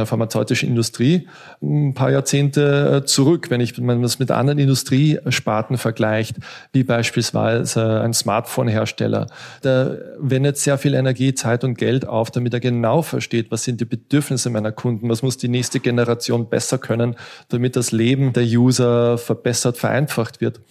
pharmazeutischen 0.05 0.69
Industrie 0.69 1.27
ein 1.61 1.93
paar 1.93 2.11
Jahrzehnte 2.11 3.01
äh, 3.03 3.05
zurück, 3.05 3.49
wenn 3.49 3.61
ich 3.61 3.77
wenn 3.77 3.85
man 3.85 4.01
das 4.01 4.19
mit 4.19 4.31
anderen 4.31 4.59
Industriesparten 4.59 5.77
vergleicht, 5.77 6.37
wie 6.73 6.83
beispielsweise 6.83 8.01
ein 8.01 8.13
Smartphone 8.13 8.58
Hersteller. 8.67 9.27
Da 9.61 9.95
wendet 10.19 10.57
sehr 10.57 10.77
viel 10.77 10.93
Energie, 10.93 11.33
Zeit 11.33 11.63
und 11.63 11.77
Geld 11.77 12.07
auf, 12.07 12.31
damit 12.31 12.53
er 12.53 12.59
genau 12.59 13.01
versteht, 13.01 13.51
was 13.51 13.63
sind 13.63 13.81
die 13.81 13.85
Bedürfnisse 13.85 14.49
meiner 14.49 14.71
Kunden, 14.71 15.09
was 15.09 15.21
muss 15.21 15.37
die 15.37 15.47
nächste 15.47 15.79
Generation 15.79 16.49
besser 16.49 16.77
können, 16.77 17.15
damit 17.49 17.75
das 17.75 17.91
Leben 17.91 18.33
der 18.33 18.43
User 18.43 19.17
verbessert, 19.17 19.77
vereinfacht 19.77 20.41
wird. 20.41 20.61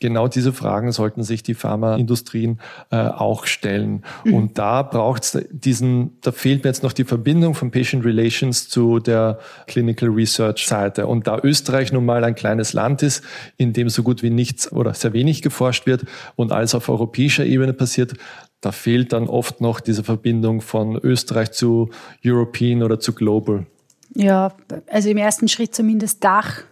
Genau 0.00 0.28
diese 0.28 0.52
Fragen 0.52 0.92
sollten 0.92 1.22
sich 1.22 1.42
die 1.42 1.54
Pharmaindustrien 1.54 2.60
äh, 2.90 2.96
auch 2.96 3.46
stellen. 3.46 4.04
Mhm. 4.24 4.34
Und 4.34 4.58
da 4.58 4.82
braucht 4.82 5.22
es 5.22 5.38
diesen, 5.50 6.18
da 6.20 6.32
fehlt 6.32 6.64
mir 6.64 6.70
jetzt 6.70 6.82
noch 6.82 6.92
die 6.92 7.04
Verbindung 7.04 7.54
von 7.54 7.70
Patient 7.70 8.04
Relations 8.04 8.68
zu 8.68 8.98
der 8.98 9.38
Clinical 9.66 10.08
Research 10.08 10.66
Seite. 10.66 11.06
Und 11.06 11.26
da 11.26 11.38
Österreich 11.42 11.92
nun 11.92 12.04
mal 12.04 12.24
ein 12.24 12.34
kleines 12.34 12.72
Land 12.72 13.02
ist, 13.02 13.22
in 13.56 13.72
dem 13.72 13.88
so 13.88 14.02
gut 14.02 14.22
wie 14.22 14.30
nichts 14.30 14.70
oder 14.70 14.94
sehr 14.94 15.12
wenig 15.12 15.42
geforscht 15.42 15.86
wird 15.86 16.04
und 16.36 16.52
alles 16.52 16.74
auf 16.74 16.88
europäischer 16.88 17.37
Ebene 17.44 17.72
passiert, 17.72 18.14
da 18.60 18.72
fehlt 18.72 19.12
dann 19.12 19.28
oft 19.28 19.60
noch 19.60 19.80
diese 19.80 20.02
Verbindung 20.02 20.60
von 20.60 20.96
Österreich 20.96 21.52
zu 21.52 21.90
European 22.24 22.82
oder 22.82 22.98
zu 22.98 23.12
Global. 23.12 23.66
Ja, 24.14 24.52
also 24.90 25.10
im 25.10 25.16
ersten 25.16 25.48
Schritt 25.48 25.74
zumindest 25.74 26.24
Dach. 26.24 26.62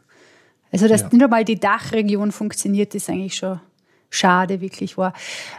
Also, 0.73 0.89
dass 0.89 1.03
ja. 1.03 1.09
nicht 1.13 1.23
einmal 1.23 1.45
die 1.45 1.61
Dachregion 1.61 2.33
funktioniert, 2.33 2.95
ist 2.95 3.09
eigentlich 3.09 3.37
schon 3.37 3.61
schade, 4.11 4.61
wirklich 4.61 4.99
war. 4.99 5.13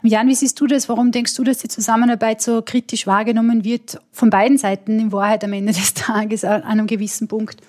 Jan, 0.04 0.28
wie 0.28 0.36
siehst 0.36 0.60
du 0.60 0.68
das? 0.68 0.90
Warum 0.90 1.12
denkst 1.12 1.36
du, 1.36 1.44
dass 1.44 1.60
die 1.60 1.68
Zusammenarbeit 1.68 2.42
so 2.42 2.62
kritisch 2.62 3.08
wahrgenommen 3.08 3.64
wird? 3.64 4.00
Von 4.12 4.30
beiden 4.30 4.58
Seiten 4.58 5.00
in 5.00 5.12
Wahrheit 5.12 5.44
am 5.44 5.54
Ende 5.54 5.74
des 5.74 5.94
Tages 5.94 6.44
an 6.44 6.64
einem 6.64 6.88
gewissen 6.88 7.28
Punkt. 7.28 7.62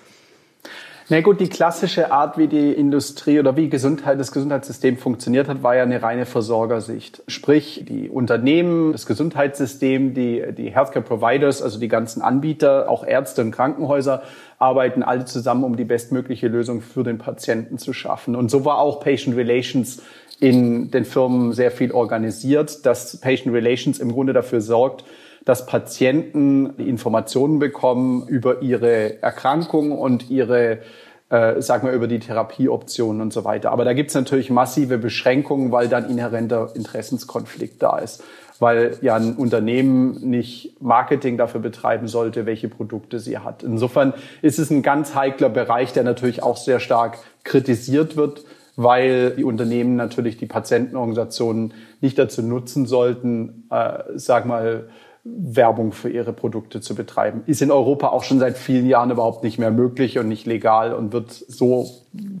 Na 1.11 1.21
gut, 1.21 1.39
die 1.39 1.49
klassische 1.49 2.11
Art, 2.11 2.37
wie 2.37 2.45
die 2.45 2.71
Industrie 2.71 3.39
oder 3.39 3.57
wie 3.57 3.67
Gesundheit, 3.67 4.19
das 4.19 4.31
Gesundheitssystem 4.31 4.95
funktioniert 4.95 5.47
hat, 5.47 5.63
war 5.63 5.75
ja 5.75 5.81
eine 5.81 6.03
reine 6.03 6.27
Versorgersicht. 6.27 7.23
Sprich, 7.27 7.83
die 7.89 8.09
Unternehmen, 8.09 8.91
das 8.91 9.07
Gesundheitssystem, 9.07 10.13
die, 10.13 10.43
die 10.55 10.69
Healthcare 10.69 11.03
Providers, 11.03 11.63
also 11.63 11.79
die 11.79 11.87
ganzen 11.87 12.21
Anbieter, 12.21 12.87
auch 12.91 13.03
Ärzte 13.03 13.41
und 13.41 13.49
Krankenhäuser, 13.49 14.21
arbeiten 14.59 15.01
alle 15.01 15.25
zusammen, 15.25 15.63
um 15.63 15.77
die 15.77 15.83
bestmögliche 15.83 16.47
Lösung 16.47 16.81
für 16.81 17.03
den 17.03 17.17
Patienten 17.17 17.79
zu 17.79 17.91
schaffen. 17.91 18.35
Und 18.35 18.51
so 18.51 18.63
war 18.63 18.77
auch 18.77 18.99
Patient 18.99 19.35
Relations 19.35 20.03
in 20.39 20.91
den 20.91 21.05
Firmen 21.05 21.53
sehr 21.53 21.71
viel 21.71 21.91
organisiert, 21.91 22.85
dass 22.85 23.17
Patient 23.17 23.55
Relations 23.55 23.97
im 23.97 24.11
Grunde 24.11 24.33
dafür 24.33 24.61
sorgt, 24.61 25.05
dass 25.45 25.65
Patienten 25.65 26.75
Informationen 26.77 27.59
bekommen 27.59 28.27
über 28.27 28.61
ihre 28.61 29.21
Erkrankung 29.21 29.91
und 29.91 30.29
ihre 30.29 30.79
äh, 31.29 31.61
sag 31.61 31.83
mal, 31.83 31.93
über 31.93 32.07
die 32.07 32.19
Therapieoptionen 32.19 33.21
und 33.21 33.31
so 33.31 33.45
weiter. 33.45 33.71
Aber 33.71 33.85
da 33.85 33.93
gibt's 33.93 34.15
natürlich 34.15 34.49
massive 34.49 34.97
Beschränkungen, 34.97 35.71
weil 35.71 35.87
dann 35.87 36.09
inhärenter 36.09 36.71
Interessenskonflikt 36.73 37.81
da 37.81 37.99
ist. 37.99 38.23
Weil 38.57 38.97
ja 39.01 39.15
ein 39.15 39.35
Unternehmen 39.35 40.19
nicht 40.27 40.81
Marketing 40.81 41.37
dafür 41.37 41.61
betreiben 41.61 42.07
sollte, 42.07 42.45
welche 42.45 42.67
Produkte 42.67 43.19
sie 43.19 43.37
hat. 43.37 43.63
Insofern 43.63 44.13
ist 44.41 44.59
es 44.59 44.69
ein 44.69 44.81
ganz 44.81 45.15
heikler 45.15 45.49
Bereich, 45.49 45.93
der 45.93 46.03
natürlich 46.03 46.43
auch 46.43 46.57
sehr 46.57 46.79
stark 46.79 47.19
kritisiert 47.43 48.17
wird, 48.17 48.43
weil 48.75 49.31
die 49.31 49.45
Unternehmen 49.45 49.95
natürlich 49.95 50.37
die 50.37 50.45
Patientenorganisationen 50.45 51.73
nicht 52.01 52.17
dazu 52.17 52.41
nutzen 52.41 52.85
sollten, 52.85 53.67
äh, 53.69 53.99
sag 54.15 54.45
mal, 54.45 54.89
Werbung 55.37 55.91
für 55.91 56.09
ihre 56.09 56.33
Produkte 56.33 56.81
zu 56.81 56.95
betreiben. 56.95 57.43
Ist 57.45 57.61
in 57.61 57.71
Europa 57.71 58.07
auch 58.09 58.23
schon 58.23 58.39
seit 58.39 58.57
vielen 58.57 58.87
Jahren 58.87 59.11
überhaupt 59.11 59.43
nicht 59.43 59.59
mehr 59.59 59.71
möglich 59.71 60.19
und 60.19 60.27
nicht 60.27 60.45
legal 60.45 60.93
und 60.93 61.13
wird 61.13 61.31
so 61.31 61.89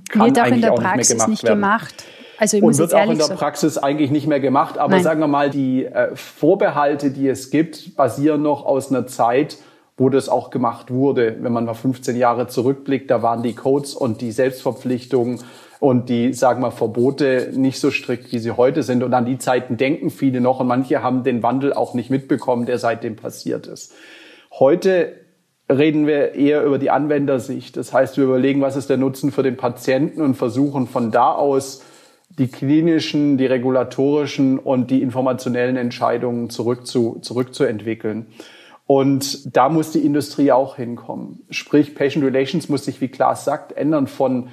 kann 0.09 0.27
wird 0.27 0.39
auch 0.39 0.43
eigentlich 0.43 0.55
in 0.55 0.61
der 0.61 0.73
auch 0.73 0.79
Praxis 0.79 1.27
nicht 1.27 1.43
mehr 1.43 1.53
gemacht 1.53 1.87
nicht 1.87 1.99
gemacht. 1.99 2.05
Also 2.39 2.55
ich 2.55 2.63
Und 2.63 2.69
muss 2.69 2.77
wird 2.77 2.95
auch 2.95 3.09
in 3.09 3.17
der. 3.17 3.25
Praxis 3.25 3.77
eigentlich 3.77 4.11
nicht 4.11 4.25
mehr 4.25 4.39
gemacht. 4.39 4.77
Aber 4.77 4.93
Nein. 4.93 5.03
sagen 5.03 5.19
wir 5.19 5.27
mal, 5.27 5.49
die 5.49 5.85
äh, 5.85 6.15
Vorbehalte, 6.15 7.11
die 7.11 7.27
es 7.27 7.49
gibt, 7.49 7.97
basieren 7.97 8.41
noch 8.41 8.65
aus 8.65 8.89
einer 8.89 9.07
Zeit, 9.07 9.57
wo 9.97 10.09
das 10.09 10.29
auch 10.29 10.49
gemacht 10.49 10.89
wurde. 10.89 11.35
Wenn 11.41 11.51
man 11.51 11.65
mal 11.65 11.73
15 11.73 12.15
Jahre 12.15 12.47
zurückblickt, 12.47 13.11
da 13.11 13.21
waren 13.21 13.43
die 13.43 13.55
Codes 13.55 13.93
und 13.93 14.21
die 14.21 14.31
Selbstverpflichtungen 14.31 15.41
und 15.79 16.09
die, 16.09 16.33
sagen 16.33 16.61
wir, 16.61 16.71
Verbote 16.71 17.51
nicht 17.53 17.79
so 17.79 17.89
strikt, 17.89 18.31
wie 18.31 18.39
sie 18.39 18.51
heute 18.51 18.83
sind. 18.83 19.01
Und 19.01 19.13
an 19.13 19.25
die 19.25 19.37
Zeiten 19.37 19.77
denken 19.77 20.09
viele 20.09 20.41
noch 20.41 20.59
und 20.59 20.67
manche 20.67 21.01
haben 21.01 21.23
den 21.23 21.41
Wandel 21.41 21.73
auch 21.73 21.93
nicht 21.93 22.09
mitbekommen, 22.09 22.65
der 22.65 22.77
seitdem 22.77 23.15
passiert 23.15 23.65
ist. 23.67 23.93
Heute 24.51 25.13
reden 25.69 26.07
wir 26.07 26.33
eher 26.33 26.63
über 26.65 26.79
die 26.79 26.89
Anwendersicht. 26.89 27.77
Das 27.77 27.93
heißt, 27.93 28.17
wir 28.17 28.25
überlegen, 28.25 28.61
was 28.61 28.75
ist 28.75 28.89
der 28.89 28.97
Nutzen 28.97 29.31
für 29.31 29.43
den 29.43 29.55
Patienten 29.55 30.21
und 30.21 30.35
versuchen 30.35 30.87
von 30.87 31.11
da 31.11 31.31
aus 31.31 31.83
die 32.37 32.47
klinischen, 32.47 33.37
die 33.37 33.45
regulatorischen 33.45 34.59
und 34.59 34.91
die 34.91 35.01
informationellen 35.01 35.77
Entscheidungen 35.77 36.49
zurück 36.49 36.87
zu, 36.87 37.19
zurückzuentwickeln. 37.21 38.27
Und 38.85 39.55
da 39.55 39.69
muss 39.69 39.91
die 39.91 39.99
Industrie 39.99 40.51
auch 40.51 40.75
hinkommen. 40.75 41.43
Sprich, 41.51 41.95
Patient 41.95 42.25
Relations 42.25 42.69
muss 42.69 42.85
sich, 42.85 43.01
wie 43.01 43.07
Klaas 43.07 43.45
sagt, 43.45 43.71
ändern 43.71 44.07
von 44.07 44.49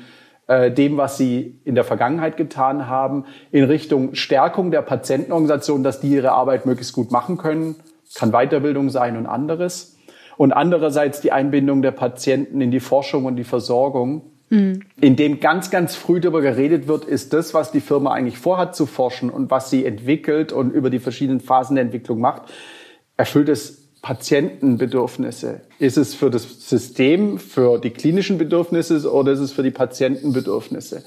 äh, 0.46 0.70
dem, 0.70 0.96
was 0.96 1.16
sie 1.16 1.60
in 1.64 1.74
der 1.74 1.84
Vergangenheit 1.84 2.36
getan 2.36 2.86
haben, 2.86 3.24
in 3.50 3.64
Richtung 3.64 4.14
Stärkung 4.14 4.70
der 4.70 4.82
Patientenorganisation, 4.82 5.82
dass 5.82 6.00
die 6.00 6.08
ihre 6.08 6.32
Arbeit 6.32 6.66
möglichst 6.66 6.92
gut 6.92 7.10
machen 7.10 7.36
können. 7.36 7.76
Kann 8.14 8.30
Weiterbildung 8.30 8.90
sein 8.90 9.16
und 9.16 9.26
anderes. 9.26 9.96
Und 10.36 10.52
andererseits 10.52 11.20
die 11.20 11.32
Einbindung 11.32 11.82
der 11.82 11.90
Patienten 11.90 12.60
in 12.60 12.70
die 12.70 12.80
Forschung 12.80 13.24
und 13.24 13.36
die 13.36 13.44
Versorgung. 13.44 14.22
In 15.00 15.16
dem 15.16 15.40
ganz, 15.40 15.70
ganz 15.72 15.96
früh 15.96 16.20
darüber 16.20 16.40
geredet 16.40 16.86
wird, 16.86 17.04
ist 17.04 17.32
das, 17.32 17.52
was 17.52 17.72
die 17.72 17.80
Firma 17.80 18.12
eigentlich 18.12 18.38
vorhat 18.38 18.76
zu 18.76 18.86
forschen 18.86 19.28
und 19.28 19.50
was 19.50 19.70
sie 19.70 19.84
entwickelt 19.84 20.52
und 20.52 20.70
über 20.70 20.88
die 20.88 21.00
verschiedenen 21.00 21.40
Phasen 21.40 21.74
der 21.74 21.84
Entwicklung 21.84 22.20
macht, 22.20 22.42
erfüllt 23.16 23.48
es 23.48 23.85
Patientenbedürfnisse? 24.06 25.62
Ist 25.80 25.98
es 25.98 26.14
für 26.14 26.30
das 26.30 26.44
System, 26.70 27.40
für 27.40 27.80
die 27.80 27.90
klinischen 27.90 28.38
Bedürfnisse 28.38 29.12
oder 29.12 29.32
ist 29.32 29.40
es 29.40 29.50
für 29.50 29.64
die 29.64 29.72
Patientenbedürfnisse? 29.72 31.02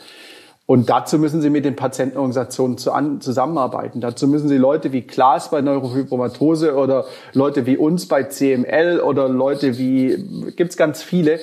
Und 0.66 0.90
dazu 0.90 1.18
müssen 1.18 1.42
Sie 1.42 1.50
mit 1.50 1.64
den 1.64 1.78
Patientenorganisationen 1.78 2.78
zu 2.78 2.92
an, 2.92 3.22
zusammenarbeiten. 3.22 4.02
Dazu 4.02 4.28
müssen 4.28 4.50
Sie 4.50 4.58
Leute 4.58 4.92
wie 4.92 5.04
Klaas 5.04 5.50
bei 5.50 5.62
Neurofibromatose 5.62 6.76
oder 6.76 7.06
Leute 7.32 7.66
wie 7.66 7.78
uns 7.78 8.06
bei 8.06 8.24
CML 8.24 9.00
oder 9.00 9.30
Leute 9.30 9.78
wie, 9.78 10.52
gibt's 10.58 10.76
ganz 10.76 11.02
viele, 11.02 11.40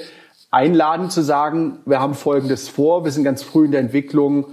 einladen 0.50 1.08
zu 1.08 1.22
sagen, 1.22 1.78
wir 1.86 2.00
haben 2.00 2.12
Folgendes 2.12 2.68
vor, 2.68 3.04
wir 3.04 3.12
sind 3.12 3.24
ganz 3.24 3.42
früh 3.42 3.64
in 3.64 3.72
der 3.72 3.80
Entwicklung, 3.80 4.44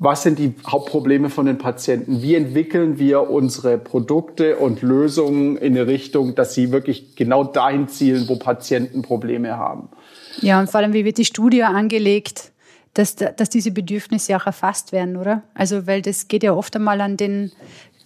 was 0.00 0.22
sind 0.22 0.38
die 0.38 0.54
Hauptprobleme 0.66 1.28
von 1.28 1.46
den 1.46 1.58
Patienten? 1.58 2.22
Wie 2.22 2.36
entwickeln 2.36 2.98
wir 2.98 3.30
unsere 3.30 3.78
Produkte 3.78 4.56
und 4.56 4.80
Lösungen 4.80 5.56
in 5.56 5.76
eine 5.76 5.88
Richtung, 5.88 6.36
dass 6.36 6.54
sie 6.54 6.70
wirklich 6.70 7.16
genau 7.16 7.42
dahin 7.42 7.88
zielen, 7.88 8.28
wo 8.28 8.36
Patienten 8.36 9.02
Probleme 9.02 9.56
haben? 9.56 9.88
Ja, 10.40 10.60
und 10.60 10.70
vor 10.70 10.78
allem, 10.80 10.92
wie 10.92 11.04
wird 11.04 11.18
die 11.18 11.24
Studie 11.24 11.64
angelegt, 11.64 12.52
dass, 12.94 13.16
dass 13.16 13.50
diese 13.50 13.72
Bedürfnisse 13.72 14.36
auch 14.36 14.46
erfasst 14.46 14.92
werden, 14.92 15.16
oder? 15.16 15.42
Also, 15.54 15.86
weil 15.88 16.00
das 16.00 16.28
geht 16.28 16.44
ja 16.44 16.52
oft 16.52 16.76
einmal 16.76 17.00
an 17.00 17.16
den, 17.16 17.50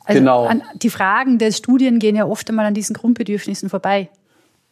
also 0.05 0.19
Genau. 0.19 0.47
an, 0.47 0.63
die 0.75 0.91
Fragen 0.91 1.39
der 1.39 1.53
Studien 1.53 1.99
gehen 1.99 2.17
ja 2.17 2.27
oft 2.27 2.49
einmal 2.49 2.65
an 2.65 2.75
diesen 2.75 2.95
Grundbedürfnissen 2.95 3.69
vorbei. 3.69 4.09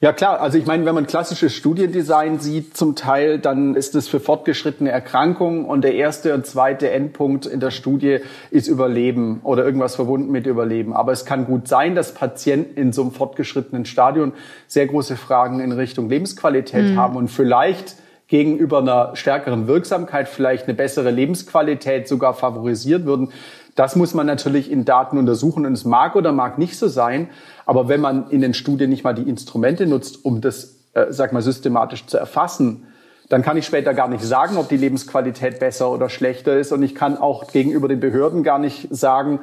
Ja 0.02 0.14
klar, 0.14 0.40
also 0.40 0.56
ich 0.56 0.64
meine, 0.64 0.86
wenn 0.86 0.94
man 0.94 1.06
klassisches 1.06 1.54
Studiendesign 1.54 2.38
sieht 2.38 2.74
zum 2.74 2.96
Teil, 2.96 3.38
dann 3.38 3.74
ist 3.74 3.94
es 3.94 4.08
für 4.08 4.18
fortgeschrittene 4.18 4.90
Erkrankungen 4.90 5.66
und 5.66 5.84
der 5.84 5.94
erste 5.94 6.32
und 6.32 6.46
zweite 6.46 6.90
Endpunkt 6.90 7.44
in 7.44 7.60
der 7.60 7.70
Studie 7.70 8.20
ist 8.50 8.66
Überleben 8.66 9.40
oder 9.42 9.62
irgendwas 9.62 9.96
verbunden 9.96 10.32
mit 10.32 10.46
Überleben. 10.46 10.94
Aber 10.94 11.12
es 11.12 11.26
kann 11.26 11.44
gut 11.44 11.68
sein, 11.68 11.94
dass 11.94 12.14
Patienten 12.14 12.80
in 12.80 12.94
so 12.94 13.02
einem 13.02 13.10
fortgeschrittenen 13.10 13.84
Stadion 13.84 14.32
sehr 14.66 14.86
große 14.86 15.16
Fragen 15.16 15.60
in 15.60 15.70
Richtung 15.70 16.08
Lebensqualität 16.08 16.96
haben 16.96 17.16
und 17.16 17.28
vielleicht 17.28 17.96
gegenüber 18.30 18.78
einer 18.78 19.16
stärkeren 19.16 19.66
Wirksamkeit 19.66 20.28
vielleicht 20.28 20.66
eine 20.66 20.74
bessere 20.74 21.10
Lebensqualität 21.10 22.08
sogar 22.08 22.32
favorisiert 22.32 23.04
würden. 23.04 23.32
Das 23.80 23.96
muss 23.96 24.12
man 24.12 24.26
natürlich 24.26 24.70
in 24.70 24.84
Daten 24.84 25.16
untersuchen 25.16 25.64
und 25.64 25.72
es 25.72 25.86
mag 25.86 26.14
oder 26.14 26.32
mag 26.32 26.58
nicht 26.58 26.76
so 26.76 26.86
sein. 26.86 27.30
Aber 27.64 27.88
wenn 27.88 28.02
man 28.02 28.28
in 28.28 28.42
den 28.42 28.52
Studien 28.52 28.90
nicht 28.90 29.04
mal 29.04 29.14
die 29.14 29.26
Instrumente 29.26 29.86
nutzt, 29.86 30.22
um 30.22 30.42
das, 30.42 30.84
äh, 30.92 31.06
sag 31.08 31.32
mal, 31.32 31.40
systematisch 31.40 32.04
zu 32.04 32.18
erfassen, 32.18 32.88
dann 33.30 33.40
kann 33.40 33.56
ich 33.56 33.64
später 33.64 33.94
gar 33.94 34.08
nicht 34.08 34.22
sagen, 34.22 34.58
ob 34.58 34.68
die 34.68 34.76
Lebensqualität 34.76 35.60
besser 35.60 35.90
oder 35.90 36.10
schlechter 36.10 36.58
ist. 36.58 36.72
Und 36.72 36.82
ich 36.82 36.94
kann 36.94 37.16
auch 37.16 37.52
gegenüber 37.52 37.88
den 37.88 38.00
Behörden 38.00 38.42
gar 38.42 38.58
nicht 38.58 38.86
sagen, 38.90 39.40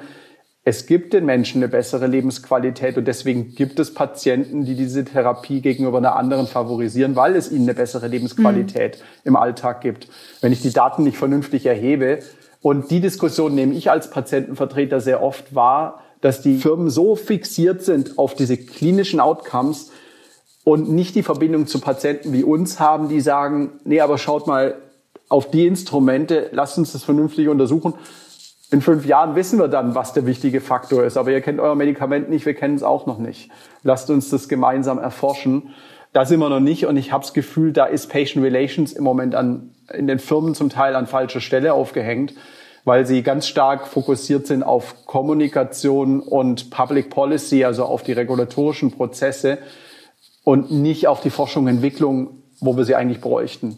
es 0.63 0.85
gibt 0.85 1.13
den 1.13 1.25
Menschen 1.25 1.63
eine 1.63 1.69
bessere 1.69 2.05
Lebensqualität 2.05 2.97
und 2.97 3.07
deswegen 3.07 3.55
gibt 3.55 3.79
es 3.79 3.93
Patienten, 3.93 4.65
die 4.65 4.75
diese 4.75 5.05
Therapie 5.05 5.61
gegenüber 5.61 5.97
einer 5.97 6.15
anderen 6.15 6.45
favorisieren, 6.45 7.15
weil 7.15 7.37
es 7.37 7.49
ihnen 7.49 7.63
eine 7.63 7.73
bessere 7.73 8.07
Lebensqualität 8.07 9.01
im 9.23 9.35
Alltag 9.37 9.79
gibt. 9.79 10.09
Wenn 10.41 10.51
ich 10.51 10.61
die 10.61 10.73
Daten 10.73 11.03
nicht 11.03 11.17
vernünftig 11.17 11.65
erhebe 11.65 12.19
und 12.61 12.91
die 12.91 12.99
Diskussion 12.99 13.55
nehme 13.55 13.73
ich 13.73 13.91
als 13.91 14.09
Patientenvertreter 14.09 14.99
sehr 14.99 15.21
oft 15.21 15.53
wahr, 15.53 16.01
dass 16.21 16.41
die 16.41 16.57
Firmen 16.57 16.89
so 16.89 17.15
fixiert 17.15 17.83
sind 17.83 18.17
auf 18.17 18.33
diese 18.33 18.57
klinischen 18.57 19.19
Outcomes 19.19 19.91
und 20.63 20.89
nicht 20.89 21.15
die 21.15 21.23
Verbindung 21.23 21.67
zu 21.67 21.79
Patienten 21.79 22.33
wie 22.33 22.43
uns 22.43 22.79
haben, 22.79 23.09
die 23.09 23.21
sagen, 23.21 23.79
nee, 23.83 24.01
aber 24.01 24.17
schaut 24.17 24.47
mal 24.47 24.75
auf 25.29 25.49
die 25.49 25.67
Instrumente, 25.67 26.49
lasst 26.51 26.77
uns 26.77 26.93
das 26.93 27.03
vernünftig 27.03 27.47
untersuchen. 27.47 27.93
In 28.69 28.81
fünf 28.81 29.05
Jahren 29.05 29.35
wissen 29.35 29.59
wir 29.59 29.69
dann, 29.69 29.95
was 29.95 30.11
der 30.11 30.25
wichtige 30.25 30.59
Faktor 30.59 31.05
ist. 31.05 31.15
Aber 31.15 31.31
ihr 31.31 31.39
kennt 31.39 31.59
euer 31.61 31.75
Medikament 31.75 32.29
nicht, 32.29 32.45
wir 32.45 32.53
kennen 32.53 32.75
es 32.75 32.83
auch 32.83 33.05
noch 33.05 33.17
nicht. 33.17 33.49
Lasst 33.83 34.09
uns 34.09 34.29
das 34.29 34.49
gemeinsam 34.49 34.97
erforschen. 34.97 35.73
Da 36.17 36.25
sind 36.25 36.39
wir 36.39 36.49
noch 36.49 36.59
nicht 36.59 36.87
und 36.87 36.97
ich 36.97 37.11
habe 37.11 37.23
das 37.23 37.31
Gefühl, 37.31 37.73
da 37.73 37.85
ist 37.85 38.07
Patient 38.07 38.43
Relations 38.43 38.91
im 38.91 39.03
Moment 39.03 39.35
an, 39.35 39.69
in 39.93 40.07
den 40.07 40.17
Firmen 40.17 40.55
zum 40.55 40.69
Teil 40.69 40.95
an 40.95 41.05
falscher 41.05 41.41
Stelle 41.41 41.73
aufgehängt, 41.73 42.33
weil 42.85 43.05
sie 43.05 43.21
ganz 43.21 43.45
stark 43.45 43.85
fokussiert 43.85 44.47
sind 44.47 44.63
auf 44.63 45.05
Kommunikation 45.05 46.21
und 46.21 46.71
Public 46.71 47.11
Policy, 47.11 47.65
also 47.65 47.85
auf 47.85 48.01
die 48.01 48.13
regulatorischen 48.13 48.89
Prozesse 48.89 49.59
und 50.43 50.71
nicht 50.71 51.05
auf 51.05 51.21
die 51.21 51.29
Forschung 51.29 51.65
und 51.65 51.69
Entwicklung, 51.69 52.41
wo 52.61 52.75
wir 52.75 52.83
sie 52.83 52.95
eigentlich 52.95 53.21
bräuchten. 53.21 53.77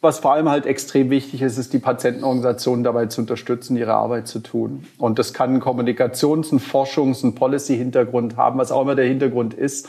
Was 0.00 0.20
vor 0.20 0.34
allem 0.34 0.48
halt 0.48 0.66
extrem 0.66 1.10
wichtig 1.10 1.42
ist, 1.42 1.58
ist 1.58 1.72
die 1.72 1.80
Patientenorganisationen 1.80 2.84
dabei 2.84 3.06
zu 3.06 3.20
unterstützen, 3.22 3.76
ihre 3.76 3.94
Arbeit 3.94 4.28
zu 4.28 4.38
tun. 4.38 4.86
Und 4.98 5.18
das 5.18 5.32
kann 5.32 5.54
ein 5.54 5.60
Kommunikations-, 5.60 6.52
ein 6.52 6.60
Forschungs-, 6.60 7.24
ein 7.24 7.34
Policy-Hintergrund 7.34 8.36
haben, 8.36 8.60
was 8.60 8.70
auch 8.70 8.82
immer 8.82 8.94
der 8.94 9.06
Hintergrund 9.06 9.54
ist. 9.54 9.88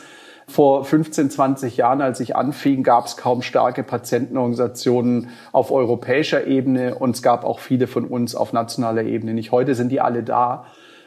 Vor 0.52 0.84
15, 0.84 1.30
20 1.30 1.78
Jahren, 1.78 2.02
als 2.02 2.20
ich 2.20 2.36
anfing, 2.36 2.84
gab 2.84 3.06
es 3.06 3.16
kaum 3.16 3.42
starke 3.42 3.84
Patientenorganisationen 3.84 5.30
auf 5.54 5.72
europäischer 5.72 6.46
Ebene 6.46 6.96
und 6.96 7.16
es 7.16 7.22
gab 7.22 7.46
auch 7.46 7.60
viele 7.60 7.88
von 7.88 8.04
uns 8.04 8.36
auf 8.36 8.52
nationaler 8.52 9.04
Ebene 9.04 9.34
nicht. 9.34 9.54
Heute 9.54 9.76
sind 9.76 9.94
die 9.94 10.02
alle 10.02 10.24
da, 10.24 10.66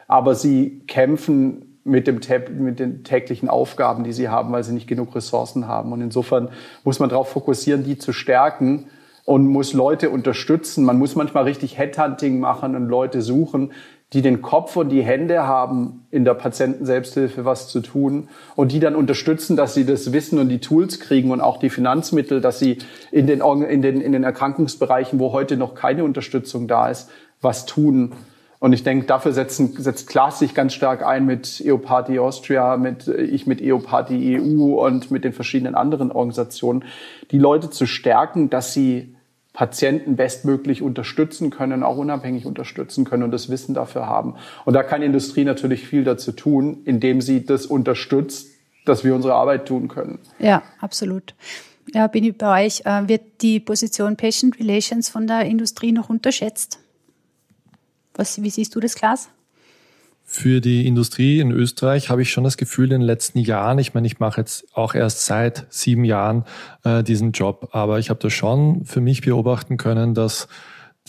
aber 0.09 0.35
sie 0.35 0.81
kämpfen 0.87 1.79
mit, 1.85 2.07
dem, 2.07 2.21
mit 2.59 2.81
den 2.81 3.05
täglichen 3.05 3.51
Aufgaben, 3.51 4.03
die 4.03 4.15
sie 4.15 4.31
haben, 4.31 4.51
weil 4.51 4.65
sie 4.65 4.73
nicht 4.73 4.87
genug 4.87 5.15
Ressourcen 5.15 5.69
haben. 5.69 5.93
Und 5.93 6.01
insofern 6.01 6.49
muss 6.83 6.99
man 6.99 7.11
darauf 7.11 7.29
fokussieren, 7.29 7.85
die 7.85 7.99
zu 7.99 8.15
stärken, 8.15 8.87
und 9.25 9.47
muss 9.47 9.73
Leute 9.73 10.11
unterstützen. 10.11 10.85
Man 10.85 10.99
muss 10.99 11.17
manchmal 11.17 11.45
richtig 11.45 11.79
Headhunting 11.79 12.41
machen 12.41 12.77
und 12.77 12.89
Leute 12.89 13.23
suchen, 13.23 13.73
die 14.15 14.23
den 14.23 14.43
Kopf 14.43 14.77
und 14.77 14.91
die 14.91 15.03
Hände 15.03 15.45
haben, 15.45 16.07
in 16.13 16.25
der 16.25 16.35
Patientenselbsthilfe 16.35 17.45
was 17.45 17.69
zu 17.69 17.81
tun 17.81 18.29
und 18.55 18.71
die 18.71 18.79
dann 18.79 18.95
unterstützen, 18.95 19.57
dass 19.57 19.75
sie 19.75 19.85
das 19.85 20.13
Wissen 20.13 20.39
und 20.39 20.49
die 20.49 20.61
Tools 20.61 21.01
kriegen 21.01 21.33
und 21.33 21.41
auch 21.41 21.59
die 21.59 21.69
Finanzmittel, 21.69 22.41
dass 22.41 22.61
sie 22.61 22.79
in 23.11 23.27
den, 23.27 23.41
in 23.41 23.83
den, 23.83 24.01
in 24.01 24.13
den 24.13 24.23
Erkrankungsbereichen, 24.23 25.19
wo 25.19 25.33
heute 25.33 25.57
noch 25.57 25.75
keine 25.75 26.05
Unterstützung 26.05 26.69
da 26.69 26.89
ist, 26.89 27.11
was 27.41 27.67
tun. 27.67 28.13
Und 28.61 28.73
ich 28.73 28.85
denke, 28.85 29.05
dafür 29.07 29.33
setzen, 29.33 29.75
setzt 29.77 30.09
Klaas 30.09 30.39
sich 30.39 30.55
ganz 30.55 30.75
stark 30.75 31.05
ein 31.05 31.27
mit 31.27 31.61
EOParty 31.61 32.21
Austria, 32.21 32.77
mit, 32.77 33.09
ich 33.09 33.49
mit 33.49 33.61
EOParty 33.61 34.41
EU 34.41 34.87
und 34.87 35.11
mit 35.11 35.25
den 35.25 35.33
verschiedenen 35.33 35.75
anderen 35.75 36.13
Organisationen, 36.13 36.85
die 37.33 37.39
Leute 37.39 37.69
zu 37.69 37.85
stärken, 37.85 38.49
dass 38.49 38.73
sie 38.73 39.14
Patienten 39.55 40.17
bestmöglich 40.17 40.83
unterstützen 40.83 41.51
können, 41.51 41.85
auch 41.85 41.97
unabhängig 41.97 42.45
unterstützen 42.45 43.05
können 43.05 43.23
und 43.23 43.31
das 43.31 43.49
Wissen 43.49 43.73
dafür 43.73 44.07
haben. 44.07 44.35
Und 44.65 44.75
da 44.75 44.83
kann 44.83 45.01
Industrie 45.01 45.45
natürlich 45.45 45.87
viel 45.87 46.03
dazu 46.03 46.33
tun, 46.33 46.83
indem 46.85 47.21
sie 47.21 47.47
das 47.47 47.65
unterstützt, 47.65 48.49
dass 48.85 49.05
wir 49.05 49.15
unsere 49.15 49.35
Arbeit 49.35 49.67
tun 49.67 49.87
können. 49.87 50.19
Ja, 50.41 50.63
absolut. 50.81 51.35
Ja, 51.95 52.09
bin 52.09 52.25
ich 52.25 52.37
bei 52.37 52.67
euch. 52.67 52.83
Äh, 52.85 53.09
wird 53.09 53.43
die 53.43 53.61
Position 53.61 54.17
Patient 54.17 54.59
Relations 54.59 55.09
von 55.09 55.29
der 55.29 55.43
Industrie 55.43 55.93
noch 55.93 56.11
unterschätzt? 56.11 56.81
Was, 58.15 58.43
wie 58.43 58.51
siehst 58.51 58.75
du 58.75 58.81
das, 58.81 58.97
Klaas? 58.97 59.29
Für 60.37 60.61
die 60.61 60.85
Industrie 60.85 61.39
in 61.39 61.53
Österreich 61.53 62.11
habe 62.11 62.23
ich 62.23 62.33
schon 62.33 62.43
das 62.43 62.57
Gefühl, 62.57 62.87
in 62.87 63.01
den 63.01 63.03
letzten 63.03 63.39
Jahren, 63.39 63.79
ich 63.79 63.95
meine, 63.95 64.09
ich 64.09 64.19
mache 64.19 64.41
jetzt 64.41 64.67
auch 64.77 64.97
erst 64.97 65.27
seit 65.27 65.65
sieben 65.73 66.03
Jahren 66.05 66.45
äh, 66.83 67.05
diesen 67.05 67.31
Job, 67.31 67.69
aber 67.71 68.01
ich 68.01 68.11
habe 68.11 68.19
da 68.19 68.29
schon 68.29 68.85
für 68.85 69.01
mich 69.01 69.21
beobachten 69.21 69.77
können, 69.77 70.13
dass 70.13 70.49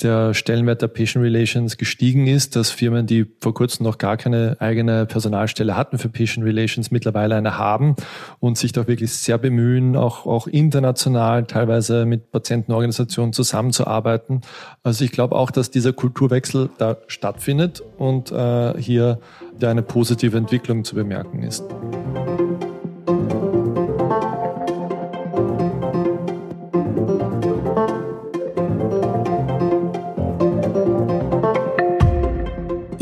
der 0.04 0.34
Stellenwert 0.34 0.82
der 0.82 0.90
Patient 0.90 1.24
Relations 1.24 1.78
gestiegen 1.78 2.28
ist, 2.28 2.58
dass 2.58 2.70
Firmen, 2.70 3.08
die 3.08 3.26
vor 3.40 3.54
kurzem 3.54 3.86
noch 3.86 3.98
gar 3.98 4.18
keine 4.18 4.58
eigene 4.60 5.06
Personalstelle 5.06 5.78
hatten 5.78 5.98
für 5.98 6.10
Patient 6.10 6.46
Relations, 6.46 6.92
mittlerweile 6.92 7.36
eine 7.36 7.58
haben 7.58 7.96
und 8.40 8.58
sich 8.58 8.74
doch 8.74 8.88
wirklich 8.88 9.14
sehr 9.14 9.38
bemühen, 9.38 9.96
auch, 9.96 10.26
auch 10.26 10.48
international 10.48 11.46
teilweise 11.46 12.06
mit 12.06 12.30
Patientenorganisationen 12.32 13.32
zusammenzuarbeiten. 13.32 14.42
Also 14.84 15.06
ich 15.06 15.12
glaube 15.12 15.36
auch, 15.36 15.50
dass 15.50 15.72
dieser 15.72 15.94
Kulturwechsel 15.94 16.70
da 16.78 16.98
stattfindet 17.08 17.82
und 17.98 18.32
äh, 18.34 18.74
hier 18.78 19.20
eine 19.62 19.82
positive 19.82 20.38
Entwicklung 20.38 20.84
zu 20.84 20.96
bemerken 20.96 21.42
ist. 21.42 21.64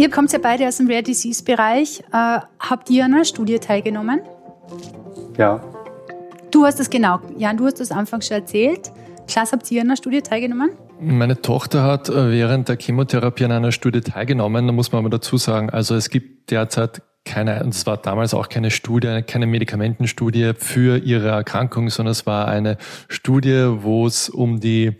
Ihr 0.04 0.10
kommt 0.10 0.34
ja 0.34 0.40
beide 0.40 0.68
aus 0.68 0.76
dem 0.76 0.90
Rare 0.90 1.02
Disease 1.02 1.42
Bereich. 1.46 2.02
Äh, 2.12 2.40
habt 2.60 2.90
ihr 2.90 3.06
an 3.06 3.14
einer 3.14 3.24
Studie 3.24 3.58
teilgenommen? 3.60 4.20
Ja. 5.38 5.64
Du 6.52 6.66
hast 6.66 6.78
das 6.78 6.90
genau, 6.90 7.22
Jan, 7.38 7.56
du 7.56 7.68
hast 7.68 7.80
das 7.80 7.90
anfangs 7.90 8.28
schon 8.28 8.36
erzählt. 8.36 8.92
Klaas, 9.30 9.54
habt 9.54 9.72
ihr 9.72 9.80
an 9.80 9.88
einer 9.88 9.96
Studie 9.96 10.22
teilgenommen? 10.22 10.72
Meine 11.00 11.42
Tochter 11.42 11.84
hat 11.84 12.10
äh, 12.10 12.32
während 12.32 12.68
der 12.68 12.76
Chemotherapie 12.78 13.46
an 13.46 13.54
einer 13.54 13.72
Studie 13.72 14.02
teilgenommen. 14.02 14.68
Da 14.68 14.74
muss 14.74 14.92
man 14.92 15.00
aber 15.00 15.10
dazu 15.10 15.38
sagen, 15.38 15.70
also 15.70 15.96
es 15.96 16.10
gibt 16.10 16.52
derzeit 16.52 17.02
keine, 17.24 17.64
und 17.64 17.70
es 17.70 17.86
war 17.86 17.96
damals 17.96 18.34
auch 18.34 18.50
keine 18.50 18.72
Studie, 18.72 19.22
keine 19.26 19.48
Medikamentenstudie 19.48 20.52
für 20.58 20.98
ihre 20.98 21.30
Erkrankung, 21.30 21.90
sondern 21.90 22.12
es 22.12 22.26
war 22.26 22.50
eine 22.50 22.76
Studie, 23.08 23.68
wo 23.78 24.06
es 24.06 24.28
um 24.28 24.60
die 24.60 24.98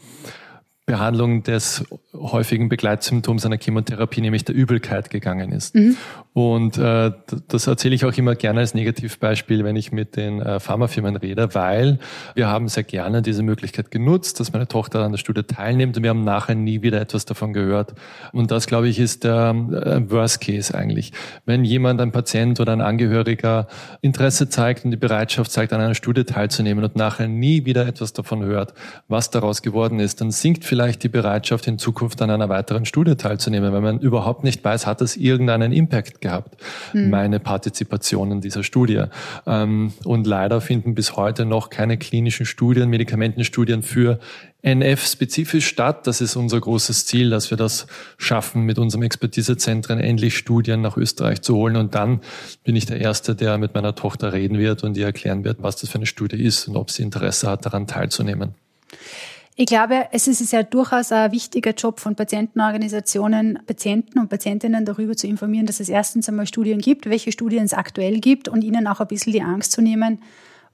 Behandlung 0.86 1.44
des 1.44 1.86
häufigen 2.14 2.68
Begleitsymptoms 2.68 3.46
einer 3.46 3.58
Chemotherapie, 3.58 4.20
nämlich 4.20 4.44
der 4.44 4.54
Übelkeit, 4.54 5.10
gegangen 5.10 5.54
ist. 5.54 5.76
Mhm. 5.76 5.96
Und 6.34 6.78
äh, 6.78 7.12
das 7.48 7.68
erzähle 7.68 7.96
ich 7.96 8.06
auch 8.06 8.14
immer 8.18 8.36
gerne 8.36 8.62
als 8.62 8.74
Negativbeispiel, 8.74 9.64
wenn 9.64 9.76
ich 9.76 9.92
mit 9.92 10.16
den 10.16 10.42
äh, 10.42 10.60
Pharmafirmen 10.60 11.16
rede, 11.16 11.54
weil 11.54 12.00
wir 12.36 12.48
haben 12.48 12.68
sehr 12.68 12.84
gerne 12.84 13.22
diese 13.22 13.44
Möglichkeit 13.44 13.92
genutzt, 13.92 14.40
dass 14.40 14.52
meine 14.52 14.68
Tochter 14.68 15.04
an 15.04 15.12
der 15.12 15.20
Studie 15.20 15.44
teilnimmt 15.44 15.96
und 15.96 16.04
wir 16.04 16.10
haben 16.10 16.24
nachher 16.24 16.56
nie 16.56 16.82
wieder 16.82 17.00
etwas 17.00 17.26
davon 17.26 17.54
gehört. 17.54 17.94
Und 18.32 18.52
das, 18.52 18.68
glaube 18.68 18.90
ich, 18.90 19.00
ist 19.00 19.24
der 19.24 19.52
äh, 19.52 20.12
Worst 20.12 20.42
Case 20.42 20.76
eigentlich. 20.76 21.14
Wenn 21.46 21.64
jemand, 21.64 22.02
ein 22.02 22.12
Patient 22.12 22.60
oder 22.60 22.74
ein 22.74 22.82
Angehöriger 22.82 23.68
Interesse 24.02 24.50
zeigt 24.50 24.84
und 24.86 24.92
die 24.92 24.98
Bereitschaft 24.98 25.52
zeigt, 25.52 25.72
an 25.72 25.82
einer 25.82 25.96
Studie 25.96 26.24
teilzunehmen 26.24 26.84
und 26.84 26.96
nachher 26.96 27.28
nie 27.28 27.66
wieder 27.66 27.86
etwas 27.88 28.12
davon 28.12 28.44
hört, 28.44 28.74
was 29.08 29.30
daraus 29.30 29.62
geworden 29.62 30.00
ist, 30.00 30.20
dann 30.20 30.32
sinkt 30.32 30.66
vielleicht 30.74 31.04
die 31.04 31.10
Bereitschaft 31.10 31.68
in 31.68 31.78
Zukunft 31.78 32.20
an 32.24 32.32
einer 32.32 32.50
weiteren 32.50 32.86
Studie 32.86 33.14
teilzunehmen, 33.14 33.72
weil 33.74 33.82
man 33.82 34.00
überhaupt 34.00 34.44
nicht 34.44 34.64
weiß, 34.64 34.88
hat 34.88 35.02
es 35.02 35.16
irgendeinen 35.16 35.72
Impact 35.72 36.20
gehabt, 36.20 36.60
mhm. 36.94 37.12
meine 37.12 37.40
Partizipation 37.40 38.32
in 38.32 38.42
dieser 38.42 38.64
Studie. 38.64 39.04
Ähm, 39.46 39.94
und 40.04 40.26
leider 40.26 40.62
finden 40.62 40.96
bis 40.96 41.16
heute 41.16 41.46
noch 41.46 41.70
keine 41.70 42.00
klinischen 42.00 42.48
Studien, 42.48 42.90
Medikamentenstudien 42.90 43.84
für 43.84 44.18
NF 44.64 45.06
spezifisch 45.06 45.68
statt. 45.68 46.08
Das 46.08 46.22
ist 46.22 46.36
unser 46.36 46.60
großes 46.60 47.06
Ziel, 47.06 47.30
dass 47.30 47.52
wir 47.52 47.58
das 47.58 47.86
schaffen, 48.18 48.64
mit 48.64 48.80
unserem 48.80 49.04
Expertisezentren 49.04 50.00
endlich 50.00 50.36
Studien 50.36 50.82
nach 50.82 50.98
Österreich 50.98 51.44
zu 51.44 51.56
holen. 51.56 51.76
Und 51.76 51.94
dann 51.94 52.22
bin 52.64 52.76
ich 52.76 52.88
der 52.88 53.00
Erste, 53.00 53.36
der 53.36 53.60
mit 53.60 53.76
meiner 53.76 53.94
Tochter 53.94 54.34
reden 54.34 54.58
wird 54.58 54.84
und 54.84 54.98
ihr 54.98 55.06
erklären 55.06 55.44
wird, 55.44 55.62
was 55.62 55.76
das 55.76 55.92
für 55.92 56.00
eine 56.00 56.08
Studie 56.08 56.44
ist 56.44 56.68
und 56.68 56.78
ob 56.78 56.90
sie 56.90 57.04
Interesse 57.04 57.48
hat, 57.48 57.64
daran 57.64 57.86
teilzunehmen. 57.86 58.56
Ich 59.56 59.68
glaube, 59.68 60.08
es 60.12 60.28
ist 60.28 60.52
ja 60.52 60.64
durchaus 60.64 61.12
ein 61.12 61.32
wichtiger 61.32 61.72
Job 61.72 62.00
von 62.00 62.16
Patientenorganisationen, 62.16 63.60
Patienten 63.68 64.18
und 64.18 64.28
Patientinnen 64.28 64.84
darüber 64.84 65.16
zu 65.16 65.28
informieren, 65.28 65.68
dass 65.68 65.80
es 65.80 65.90
erstens 65.90 66.28
einmal 66.28 66.48
Studien 66.48 66.80
gibt, 66.80 67.08
welche 67.08 67.32
Studien 67.32 67.64
es 67.64 67.74
aktuell 67.74 68.20
gibt 68.20 68.48
und 68.48 68.64
ihnen 68.64 68.88
auch 68.88 69.00
ein 69.00 69.08
bisschen 69.08 69.32
die 69.32 69.44
Angst 69.44 69.72
zu 69.72 69.84
nehmen 69.84 70.24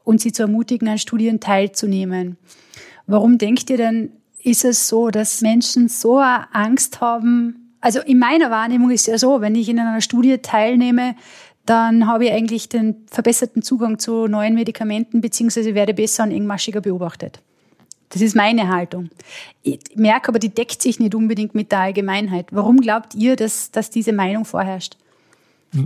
und 0.06 0.22
sie 0.22 0.32
zu 0.32 0.44
ermutigen, 0.44 0.88
an 0.88 0.98
Studien 0.98 1.42
teilzunehmen. 1.42 2.38
Warum 3.06 3.38
denkt 3.38 3.70
ihr 3.70 3.76
denn, 3.76 4.14
ist 4.42 4.64
es 4.64 4.88
so, 4.88 5.10
dass 5.10 5.42
Menschen 5.42 5.90
so 5.90 6.18
eine 6.18 6.54
Angst 6.56 7.02
haben? 7.02 7.76
Also 7.82 8.00
in 8.00 8.18
meiner 8.18 8.50
Wahrnehmung 8.50 8.92
ist 8.92 9.02
es 9.02 9.08
ja 9.08 9.18
so, 9.18 9.42
wenn 9.42 9.56
ich 9.56 9.68
in 9.68 9.80
einer 9.80 10.00
Studie 10.00 10.38
teilnehme, 10.38 11.16
dann 11.66 12.08
habe 12.08 12.26
ich 12.26 12.32
eigentlich 12.32 12.70
den 12.70 13.06
verbesserten 13.08 13.62
Zugang 13.62 14.00
zu 14.00 14.28
neuen 14.28 14.54
Medikamenten 14.54 15.20
beziehungsweise 15.20 15.76
werde 15.76 15.94
besser 15.94 16.24
und 16.24 16.32
engmaschiger 16.32 16.80
beobachtet. 16.80 17.42
Das 18.10 18.22
ist 18.22 18.36
meine 18.36 18.68
Haltung. 18.68 19.10
Ich 19.62 19.80
merke 19.96 20.30
aber, 20.30 20.40
die 20.40 20.50
deckt 20.50 20.82
sich 20.82 21.00
nicht 21.00 21.14
unbedingt 21.14 21.54
mit 21.54 21.72
der 21.72 21.80
Allgemeinheit. 21.80 22.48
Warum 22.52 22.82
glaubt 22.82 23.14
ihr, 23.16 23.36
dass, 23.36 23.72
dass 23.72 23.90
diese 23.90 24.14
Meinung 24.14 24.46
vorherrscht? 24.46 24.98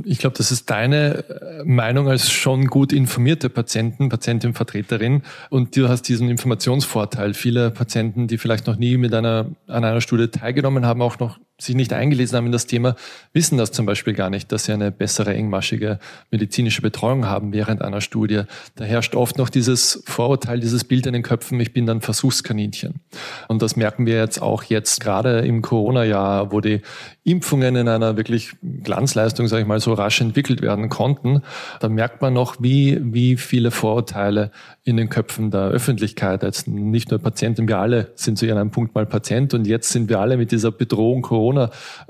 Ich 0.05 0.19
glaube, 0.19 0.37
das 0.37 0.49
ist 0.49 0.69
deine 0.69 1.25
äh, 1.27 1.63
Meinung 1.65 2.07
als 2.07 2.31
schon 2.31 2.67
gut 2.67 2.93
informierte 2.93 3.49
Patienten, 3.49 4.07
Patientin, 4.07 4.53
Vertreterin. 4.53 5.23
Und 5.49 5.75
du 5.75 5.89
hast 5.89 6.03
diesen 6.03 6.29
Informationsvorteil. 6.29 7.33
Viele 7.33 7.69
Patienten, 7.69 8.27
die 8.27 8.37
vielleicht 8.37 8.65
noch 8.65 8.77
nie 8.77 8.95
mit 8.95 9.13
einer, 9.13 9.47
an 9.67 9.83
einer 9.83 9.99
Studie 9.99 10.29
teilgenommen 10.29 10.85
haben, 10.85 11.01
auch 11.01 11.19
noch 11.19 11.37
sich 11.61 11.75
nicht 11.75 11.93
eingelesen 11.93 12.35
haben 12.35 12.47
in 12.47 12.51
das 12.51 12.65
Thema, 12.65 12.95
wissen 13.31 13.57
das 13.57 13.71
zum 13.71 13.85
Beispiel 13.85 14.13
gar 14.13 14.31
nicht, 14.31 14.51
dass 14.51 14.65
sie 14.65 14.73
eine 14.73 14.91
bessere 14.91 15.35
engmaschige 15.35 15.99
medizinische 16.31 16.81
Betreuung 16.81 17.27
haben 17.27 17.53
während 17.53 17.83
einer 17.83 18.01
Studie. 18.01 18.41
Da 18.75 18.85
herrscht 18.85 19.15
oft 19.15 19.37
noch 19.37 19.49
dieses 19.49 20.03
Vorurteil, 20.05 20.59
dieses 20.59 20.83
Bild 20.83 21.05
in 21.05 21.13
den 21.13 21.21
Köpfen, 21.21 21.59
ich 21.59 21.71
bin 21.71 21.85
dann 21.85 22.01
Versuchskaninchen. 22.01 23.01
Und 23.47 23.61
das 23.61 23.75
merken 23.75 24.07
wir 24.07 24.15
jetzt 24.15 24.41
auch 24.41 24.63
jetzt 24.63 24.99
gerade 24.99 25.39
im 25.41 25.61
Corona-Jahr, 25.61 26.51
wo 26.51 26.59
die 26.59 26.81
Impfungen 27.23 27.75
in 27.75 27.87
einer 27.87 28.17
wirklich 28.17 28.53
Glanzleistung, 28.61 29.47
sage 29.47 29.61
ich 29.61 29.67
mal, 29.67 29.79
so 29.79 29.93
rasch 29.93 30.21
entwickelt 30.21 30.61
werden 30.61 30.89
konnten. 30.89 31.43
Da 31.79 31.87
merkt 31.87 32.21
man 32.21 32.33
noch, 32.33 32.57
wie, 32.59 32.99
wie 33.01 33.37
viele 33.37 33.69
Vorurteile 33.69 34.51
in 34.83 34.97
den 34.97 35.09
Köpfen 35.09 35.51
der 35.51 35.67
Öffentlichkeit, 35.67 36.41
jetzt 36.41 36.67
nicht 36.67 37.11
nur 37.11 37.19
Patienten, 37.19 37.67
wir 37.67 37.77
alle 37.77 38.11
sind 38.15 38.39
zu 38.39 38.45
irgendeinem 38.45 38.71
Punkt 38.71 38.95
mal 38.95 39.05
Patient 39.05 39.53
und 39.53 39.67
jetzt 39.67 39.91
sind 39.91 40.09
wir 40.09 40.19
alle 40.19 40.35
mit 40.35 40.51
dieser 40.51 40.71
Bedrohung 40.71 41.21
Corona 41.21 41.42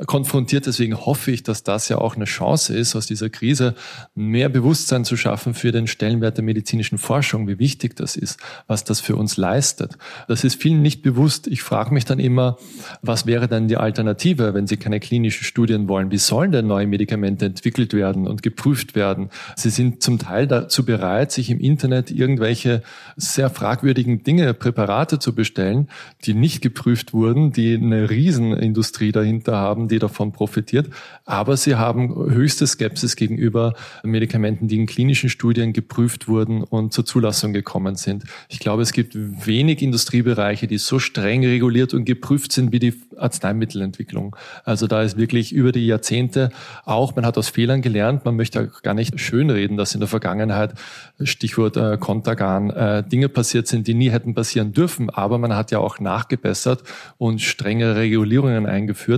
konfrontiert. 0.05 0.65
Deswegen 0.65 0.95
hoffe 0.95 1.31
ich, 1.31 1.43
dass 1.43 1.63
das 1.63 1.89
ja 1.89 1.97
auch 1.97 2.15
eine 2.15 2.25
Chance 2.25 2.75
ist, 2.75 2.95
aus 2.95 3.07
dieser 3.07 3.29
Krise 3.29 3.75
mehr 4.15 4.49
Bewusstsein 4.49 5.05
zu 5.05 5.17
schaffen 5.17 5.53
für 5.53 5.71
den 5.71 5.87
Stellenwert 5.87 6.37
der 6.37 6.43
medizinischen 6.43 6.97
Forschung, 6.97 7.47
wie 7.47 7.59
wichtig 7.59 7.95
das 7.95 8.15
ist, 8.15 8.39
was 8.67 8.83
das 8.83 8.99
für 8.99 9.15
uns 9.15 9.37
leistet. 9.37 9.97
Das 10.27 10.43
ist 10.43 10.61
vielen 10.61 10.81
nicht 10.81 11.01
bewusst. 11.01 11.47
Ich 11.47 11.63
frage 11.63 11.93
mich 11.93 12.05
dann 12.05 12.19
immer, 12.19 12.57
was 13.01 13.25
wäre 13.25 13.47
denn 13.47 13.67
die 13.67 13.77
Alternative, 13.77 14.53
wenn 14.53 14.67
Sie 14.67 14.77
keine 14.77 14.99
klinischen 14.99 15.43
Studien 15.43 15.87
wollen? 15.87 16.11
Wie 16.11 16.17
sollen 16.17 16.51
denn 16.51 16.67
neue 16.67 16.87
Medikamente 16.87 17.45
entwickelt 17.45 17.93
werden 17.93 18.27
und 18.27 18.43
geprüft 18.43 18.95
werden? 18.95 19.29
Sie 19.55 19.69
sind 19.69 20.03
zum 20.03 20.19
Teil 20.19 20.47
dazu 20.47 20.85
bereit, 20.85 21.31
sich 21.31 21.49
im 21.49 21.59
Internet 21.59 22.11
irgendwelche 22.11 22.83
sehr 23.15 23.49
fragwürdigen 23.49 24.23
Dinge, 24.23 24.53
Präparate 24.53 25.19
zu 25.19 25.33
bestellen, 25.33 25.89
die 26.25 26.33
nicht 26.33 26.61
geprüft 26.61 27.13
wurden, 27.13 27.51
die 27.51 27.75
eine 27.75 28.09
Riesenindustrie 28.09 29.11
da 29.11 29.22
dahinter 29.23 29.57
haben, 29.57 29.87
die 29.87 29.99
davon 29.99 30.31
profitiert. 30.31 30.89
Aber 31.25 31.57
sie 31.57 31.75
haben 31.75 32.13
höchste 32.31 32.67
Skepsis 32.67 33.15
gegenüber 33.15 33.73
Medikamenten, 34.03 34.67
die 34.67 34.75
in 34.75 34.85
klinischen 34.85 35.29
Studien 35.29 35.73
geprüft 35.73 36.27
wurden 36.27 36.63
und 36.63 36.93
zur 36.93 37.05
Zulassung 37.05 37.53
gekommen 37.53 37.95
sind. 37.95 38.23
Ich 38.49 38.59
glaube, 38.59 38.81
es 38.81 38.91
gibt 38.91 39.15
wenig 39.15 39.81
Industriebereiche, 39.81 40.67
die 40.67 40.77
so 40.77 40.99
streng 40.99 41.45
reguliert 41.45 41.93
und 41.93 42.05
geprüft 42.05 42.51
sind 42.51 42.71
wie 42.71 42.79
die 42.79 42.93
Arzneimittelentwicklung. 43.17 44.35
Also 44.65 44.87
da 44.87 45.01
ist 45.01 45.17
wirklich 45.17 45.53
über 45.53 45.71
die 45.71 45.85
Jahrzehnte 45.85 46.49
auch, 46.85 47.15
man 47.15 47.25
hat 47.25 47.37
aus 47.37 47.49
Fehlern 47.49 47.81
gelernt, 47.81 48.25
man 48.25 48.35
möchte 48.35 48.71
gar 48.81 48.93
nicht 48.93 49.19
schönreden, 49.19 49.77
dass 49.77 49.93
in 49.93 49.99
der 49.99 50.09
Vergangenheit, 50.09 50.73
Stichwort 51.21 51.77
äh, 51.77 51.97
Kontergan, 51.97 52.69
äh, 52.71 53.03
Dinge 53.03 53.29
passiert 53.29 53.67
sind, 53.67 53.87
die 53.87 53.93
nie 53.93 54.09
hätten 54.09 54.33
passieren 54.33 54.73
dürfen, 54.73 55.09
aber 55.09 55.37
man 55.37 55.55
hat 55.55 55.71
ja 55.71 55.79
auch 55.79 55.99
nachgebessert 55.99 56.83
und 57.17 57.41
strengere 57.41 57.95
Regulierungen 57.95 58.65
eingeführt. 58.65 59.12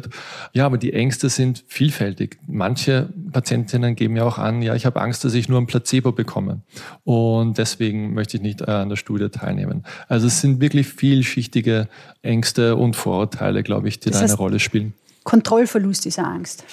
Ja, 0.53 0.65
aber 0.65 0.77
die 0.77 0.93
Ängste 0.93 1.29
sind 1.29 1.63
vielfältig. 1.67 2.37
Manche 2.47 3.09
Patientinnen 3.31 3.95
geben 3.95 4.15
ja 4.15 4.23
auch 4.23 4.37
an, 4.37 4.61
ja, 4.61 4.75
ich 4.75 4.85
habe 4.85 5.01
Angst, 5.01 5.23
dass 5.23 5.33
ich 5.33 5.49
nur 5.49 5.59
ein 5.59 5.67
Placebo 5.67 6.11
bekomme 6.11 6.61
und 7.03 7.57
deswegen 7.57 8.13
möchte 8.13 8.37
ich 8.37 8.43
nicht 8.43 8.61
äh, 8.61 8.71
an 8.71 8.89
der 8.89 8.95
Studie 8.95 9.29
teilnehmen. 9.29 9.83
Also 10.07 10.27
es 10.27 10.41
sind 10.41 10.61
wirklich 10.61 10.87
vielschichtige 10.87 11.87
Ängste 12.21 12.75
und 12.75 12.95
Vorurteile, 12.95 13.63
glaube 13.63 13.87
ich, 13.87 13.99
die 13.99 14.09
das 14.09 14.19
da 14.19 14.25
eine 14.25 14.35
Rolle 14.35 14.59
spielen. 14.59 14.93
Kontrollverlust 15.23 16.05
dieser 16.05 16.27
Angst. 16.27 16.63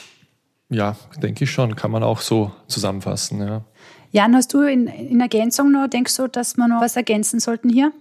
Ja, 0.68 0.96
denke 1.22 1.44
ich 1.44 1.50
schon. 1.50 1.76
Kann 1.76 1.90
man 1.90 2.02
auch 2.02 2.20
so 2.20 2.52
zusammenfassen. 2.66 3.40
Ja. 3.40 3.62
Jan, 4.10 4.34
hast 4.34 4.52
du 4.54 4.60
in, 4.60 4.86
in 4.86 5.20
Ergänzung 5.20 5.72
noch, 5.72 5.88
denkst 5.88 6.16
du, 6.16 6.28
dass 6.28 6.56
wir 6.56 6.68
noch 6.68 6.80
was 6.80 6.96
ergänzen 6.96 7.40
sollten 7.40 7.68
hier? 7.68 7.92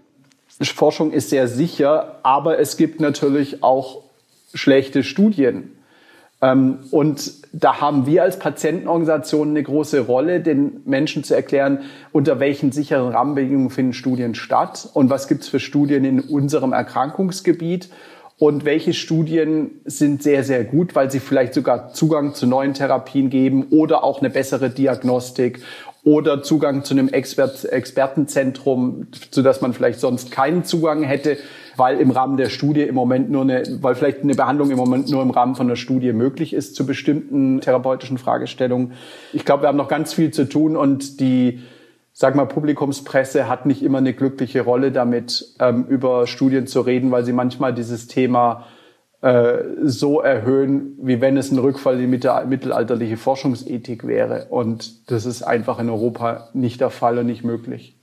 Forschung 0.62 1.12
ist 1.12 1.30
sehr 1.30 1.48
sicher, 1.48 2.20
aber 2.24 2.60
es 2.60 2.78
gibt 2.78 3.00
natürlich 3.00 3.64
auch 3.64 4.04
schlechte 4.54 5.04
Studien. 5.04 5.72
Ähm, 6.42 6.80
und 6.92 7.32
da 7.54 7.82
haben 7.82 8.06
wir 8.06 8.24
als 8.24 8.40
Patientenorganisation 8.40 9.50
eine 9.50 9.64
große 9.64 10.02
Rolle, 10.02 10.42
den 10.42 10.82
Menschen 10.86 11.24
zu 11.24 11.36
erklären, 11.36 11.80
unter 12.12 12.40
welchen 12.40 12.72
sicheren 12.72 13.14
Rahmenbedingungen 13.14 13.70
finden 13.70 13.94
Studien 13.94 14.36
statt 14.36 14.90
und 14.94 15.10
was 15.10 15.28
gibt 15.28 15.42
es 15.42 15.50
für 15.50 15.60
Studien 15.60 16.04
in 16.04 16.20
unserem 16.20 16.74
Erkrankungsgebiet 16.74 17.90
und 18.40 18.66
welche 18.66 18.94
Studien 18.94 19.82
sind 19.86 20.24
sehr, 20.24 20.44
sehr 20.44 20.64
gut, 20.64 20.96
weil 20.96 21.12
sie 21.12 21.20
vielleicht 21.20 21.54
sogar 21.54 21.94
Zugang 21.94 22.34
zu 22.34 22.48
neuen 22.48 22.74
Therapien 22.74 23.30
geben 23.30 23.68
oder 23.70 24.04
auch 24.04 24.20
eine 24.20 24.32
bessere 24.32 24.72
Diagnostik 24.72 25.60
oder 26.04 26.42
Zugang 26.42 26.84
zu 26.84 26.96
einem 26.96 27.10
Expert 27.10 27.66
Expertenzentrum, 27.66 29.08
zu 29.30 29.44
das 29.44 29.62
man 29.62 29.74
vielleicht 29.74 30.00
sonst 30.00 30.32
keinen 30.32 30.64
Zugang 30.64 31.04
hätte, 31.04 31.38
weil 31.82 32.00
im 32.00 32.12
Rahmen 32.12 32.38
der 32.38 32.50
Studie 32.50 32.84
im 32.84 32.94
Moment 32.94 33.32
nur 33.32 33.42
eine, 33.42 33.64
weil 33.82 33.96
vielleicht 33.96 34.22
eine 34.22 34.36
Behandlung 34.36 34.70
im 34.70 34.78
Moment 34.78 35.10
nur 35.10 35.24
im 35.24 35.32
Rahmen 35.32 35.56
von 35.56 35.68
der 35.68 35.76
Studie 35.76 36.14
möglich 36.14 36.54
ist 36.54 36.76
zu 36.76 36.86
bestimmten 36.86 37.60
therapeutischen 37.60 38.20
Fragestellungen. 38.20 38.94
Ich 39.34 39.46
glaube, 39.46 39.64
wir 39.64 39.68
haben 39.68 39.78
noch 39.78 39.88
ganz 39.88 40.14
viel 40.14 40.30
zu 40.30 40.48
tun 40.48 40.78
und 40.78 41.20
die 41.20 41.60
sag 42.14 42.36
mal, 42.36 42.46
Publikumspresse 42.46 43.50
hat 43.50 43.66
nicht 43.66 43.82
immer 43.82 43.98
eine 43.98 44.14
glückliche 44.14 44.62
Rolle 44.62 44.92
damit, 44.92 45.56
ähm, 45.60 45.86
über 45.88 46.28
Studien 46.28 46.68
zu 46.68 46.82
reden, 46.82 47.10
weil 47.10 47.26
sie 47.26 47.34
manchmal 47.34 47.74
dieses 47.74 48.06
Thema 48.06 48.68
äh, 49.22 49.64
so 49.82 50.22
erhöhen, 50.22 51.00
wie 51.02 51.20
wenn 51.20 51.36
es 51.36 51.52
ein 51.52 51.58
Rückfall 51.58 52.00
in 52.00 52.12
die 52.12 52.20
mittelalterliche 52.48 53.18
Forschungsethik 53.18 54.06
wäre. 54.06 54.46
Und 54.52 55.10
das 55.10 55.26
ist 55.26 55.42
einfach 55.42 55.80
in 55.80 55.90
Europa 55.90 56.50
nicht 56.54 56.80
der 56.80 56.92
Fall 56.92 57.18
und 57.18 57.26
nicht 57.26 57.44
möglich. 57.44 57.98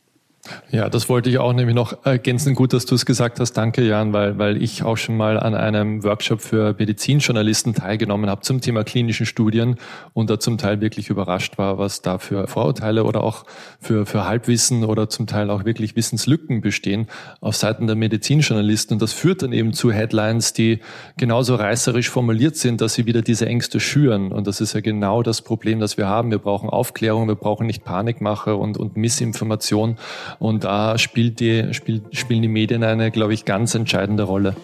Ja, 0.71 0.89
das 0.89 1.09
wollte 1.09 1.31
ich 1.31 1.39
auch 1.39 1.53
nämlich 1.53 1.75
noch 1.75 2.05
ergänzen. 2.05 2.55
Gut, 2.55 2.73
dass 2.73 2.87
du 2.87 2.95
es 2.95 3.07
gesagt 3.07 3.41
hast. 3.41 3.53
Danke, 3.53 3.83
Jan, 3.83 4.13
weil, 4.13 4.39
weil 4.39 4.63
ich 4.63 4.83
auch 4.83 4.97
schon 4.97 5.17
mal 5.17 5.39
an 5.39 5.55
einem 5.55 6.05
Workshop 6.05 6.41
für 6.41 6.75
Medizinjournalisten 6.79 7.75
teilgenommen 7.75 8.29
habe 8.29 8.43
zum 8.43 8.61
Thema 8.61 8.85
klinischen 8.85 9.27
Studien 9.27 9.77
und 10.13 10.31
da 10.31 10.39
zum 10.39 10.59
Teil 10.59 10.81
wirklich 10.81 11.09
überrascht 11.11 11.59
war, 11.59 11.79
was 11.79 12.03
da 12.03 12.19
für 12.19 12.47
Vorurteile 12.47 13.05
oder 13.05 13.23
auch 13.23 13.45
für, 13.81 14.07
für 14.07 14.27
Halbwissen 14.27 14.85
oder 14.85 15.09
zum 15.09 15.27
Teil 15.27 15.51
auch 15.51 15.65
wirklich 15.65 15.97
Wissenslücken 15.97 16.61
bestehen 16.61 17.07
auf 17.41 17.57
Seiten 17.57 17.87
der 17.87 17.97
Medizinjournalisten. 17.97 18.95
Und 18.95 19.03
das 19.03 19.13
führt 19.13 19.43
dann 19.43 19.53
eben 19.53 19.73
zu 19.73 19.93
Headlines, 19.93 20.53
die 20.53 20.81
genauso 21.17 21.55
reißerisch 21.55 22.11
formuliert 22.11 22.57
sind, 22.57 22.81
dass 22.81 22.95
sie 22.95 23.07
wieder 23.07 23.23
diese 23.23 23.47
Ängste 23.47 23.81
schüren. 23.81 24.33
Und 24.33 24.47
das 24.47 24.61
ist 24.61 24.73
ja 24.73 24.81
genau 24.81 25.23
das 25.23 25.43
Problem, 25.43 25.81
das 25.81 25.97
wir 25.97 26.09
haben. 26.09 26.31
Wir 26.31 26.39
brauchen 26.39 26.69
Aufklärung, 26.69 27.29
wir 27.29 27.35
brauchen 27.35 27.67
nicht 27.67 27.85
Panikmache 27.85 28.57
und, 28.57 28.77
und 28.77 28.97
Missinformation. 28.97 29.97
Und 30.39 30.65
da 30.65 30.99
spielt 30.99 31.41
die, 31.41 31.75
spiel, 31.75 32.03
spielen 32.13 32.43
die 32.43 32.49
Medien 32.49 32.85
eine, 32.85 33.11
glaube 33.11 33.35
ich, 33.35 33.45
ganz 33.45 33.75
entscheidende 33.75 34.23
Rolle. 34.23 34.55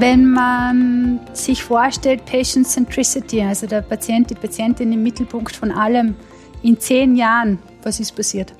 Wenn 0.00 0.30
man 0.30 1.20
sich 1.32 1.62
vorstellt, 1.62 2.24
Patient 2.24 2.66
Centricity, 2.66 3.42
also 3.42 3.66
der 3.66 3.82
Patient, 3.82 4.30
die 4.30 4.34
Patientin 4.36 4.92
im 4.92 5.02
Mittelpunkt 5.02 5.54
von 5.54 5.72
allem, 5.72 6.14
in 6.62 6.78
zehn 6.78 7.16
Jahren, 7.16 7.58
was 7.82 8.00
ist 8.00 8.16
passiert? 8.16 8.54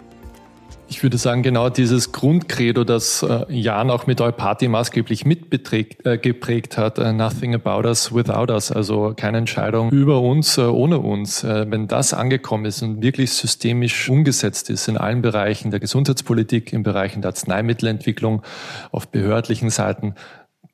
Ich 0.91 1.03
würde 1.03 1.19
sagen, 1.19 1.43
genau 1.43 1.69
dieses 1.69 2.13
Grundcredo, 2.13 2.83
das 2.83 3.23
äh, 3.23 3.45
Jan 3.51 3.91
auch 3.91 4.07
mit 4.07 4.23
Euparty 4.23 4.69
maßgeblich 4.69 5.27
mitgeprägt 5.27 6.07
äh, 6.07 6.81
hat, 6.81 6.99
uh, 6.99 7.13
nothing 7.13 7.55
about 7.55 7.87
us 7.87 8.15
without 8.15 8.51
us, 8.51 8.73
also 8.73 9.13
keine 9.15 9.37
Entscheidung 9.37 9.91
über 9.91 10.23
uns, 10.23 10.57
uh, 10.57 10.63
ohne 10.63 10.99
uns. 10.99 11.45
Uh, 11.45 11.67
wenn 11.69 11.89
das 11.89 12.15
angekommen 12.15 12.65
ist 12.65 12.83
und 12.83 13.03
wirklich 13.03 13.33
systemisch 13.33 14.09
umgesetzt 14.09 14.71
ist 14.71 14.89
in 14.89 14.97
allen 14.97 15.21
Bereichen 15.21 15.71
der 15.71 15.79
Gesundheitspolitik, 15.79 16.73
in 16.73 16.85
Bereichen 16.85 17.21
der 17.21 17.33
Arzneimittelentwicklung, 17.33 18.43
auf 18.91 19.09
behördlichen 19.09 19.69
Seiten, 19.69 20.15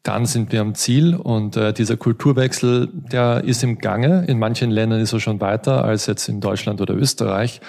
dann 0.04 0.26
sind 0.26 0.52
wir 0.52 0.60
am 0.60 0.74
Ziel 0.74 1.16
und 1.16 1.56
äh, 1.56 1.72
dieser 1.72 1.96
Kulturwechsel, 1.96 2.88
der 2.92 3.42
ist 3.42 3.64
im 3.64 3.78
Gange. 3.78 4.26
In 4.26 4.38
manchen 4.38 4.70
Ländern 4.70 5.00
ist 5.00 5.14
er 5.14 5.18
schon 5.18 5.40
weiter 5.40 5.82
als 5.82 6.06
jetzt 6.06 6.28
in 6.28 6.40
Deutschland 6.40 6.82
oder 6.82 6.94
Österreich. 6.94 7.62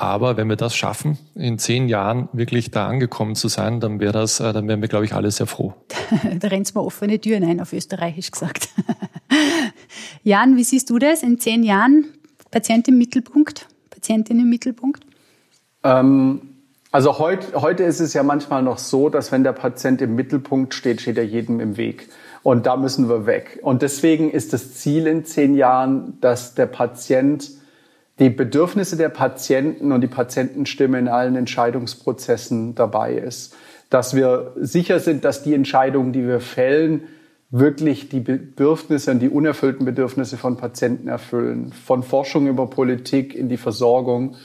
Aber 0.00 0.36
wenn 0.36 0.48
wir 0.48 0.54
das 0.54 0.76
schaffen, 0.76 1.18
in 1.34 1.58
zehn 1.58 1.88
Jahren 1.88 2.28
wirklich 2.32 2.70
da 2.70 2.86
angekommen 2.86 3.34
zu 3.34 3.48
sein, 3.48 3.80
dann 3.80 3.98
wäre 3.98 4.12
das, 4.12 4.38
äh, 4.38 4.52
dann 4.52 4.68
wären 4.68 4.80
wir, 4.80 4.86
glaube 4.86 5.04
ich, 5.04 5.12
alle 5.12 5.28
sehr 5.32 5.48
froh. 5.48 5.74
da 6.38 6.46
rennt 6.46 6.72
mal 6.76 6.82
offene 6.82 7.20
Türen 7.20 7.42
ein, 7.42 7.60
auf 7.60 7.72
Österreichisch 7.72 8.30
gesagt. 8.30 8.68
Jan, 10.22 10.56
wie 10.56 10.62
siehst 10.62 10.88
du 10.90 11.00
das? 11.00 11.24
In 11.24 11.40
zehn 11.40 11.64
Jahren 11.64 12.04
Patient 12.52 12.86
im 12.86 12.96
Mittelpunkt, 12.96 13.66
Patientin 13.90 14.38
im 14.38 14.48
Mittelpunkt? 14.48 15.02
Ähm, 15.82 16.42
also 16.92 17.18
heut, 17.18 17.56
heute 17.56 17.82
ist 17.82 17.98
es 17.98 18.14
ja 18.14 18.22
manchmal 18.22 18.62
noch 18.62 18.78
so, 18.78 19.08
dass 19.08 19.32
wenn 19.32 19.42
der 19.42 19.52
Patient 19.52 20.00
im 20.00 20.14
Mittelpunkt 20.14 20.74
steht, 20.74 21.00
steht 21.00 21.18
er 21.18 21.26
jedem 21.26 21.58
im 21.58 21.76
Weg. 21.76 22.08
Und 22.44 22.66
da 22.66 22.76
müssen 22.76 23.08
wir 23.08 23.26
weg. 23.26 23.58
Und 23.62 23.82
deswegen 23.82 24.30
ist 24.30 24.52
das 24.52 24.74
Ziel 24.74 25.08
in 25.08 25.24
zehn 25.24 25.56
Jahren, 25.56 26.20
dass 26.20 26.54
der 26.54 26.66
Patient 26.66 27.57
die 28.18 28.30
Bedürfnisse 28.30 28.96
der 28.96 29.08
Patienten 29.08 29.92
und 29.92 30.00
die 30.00 30.08
Patientenstimme 30.08 30.98
in 30.98 31.08
allen 31.08 31.36
Entscheidungsprozessen 31.36 32.74
dabei 32.74 33.14
ist. 33.14 33.54
Dass 33.90 34.14
wir 34.14 34.52
sicher 34.56 35.00
sind, 35.00 35.24
dass 35.24 35.42
die 35.42 35.54
Entscheidungen, 35.54 36.12
die 36.12 36.26
wir 36.26 36.40
fällen, 36.40 37.04
wirklich 37.50 38.08
die 38.08 38.20
Bedürfnisse 38.20 39.10
und 39.10 39.20
die 39.20 39.30
unerfüllten 39.30 39.86
Bedürfnisse 39.86 40.36
von 40.36 40.56
Patienten 40.56 41.08
erfüllen. 41.08 41.72
Von 41.72 42.02
Forschung 42.02 42.46
über 42.46 42.68
Politik 42.68 43.34
in 43.34 43.48
die 43.48 43.56
Versorgung. 43.56 44.36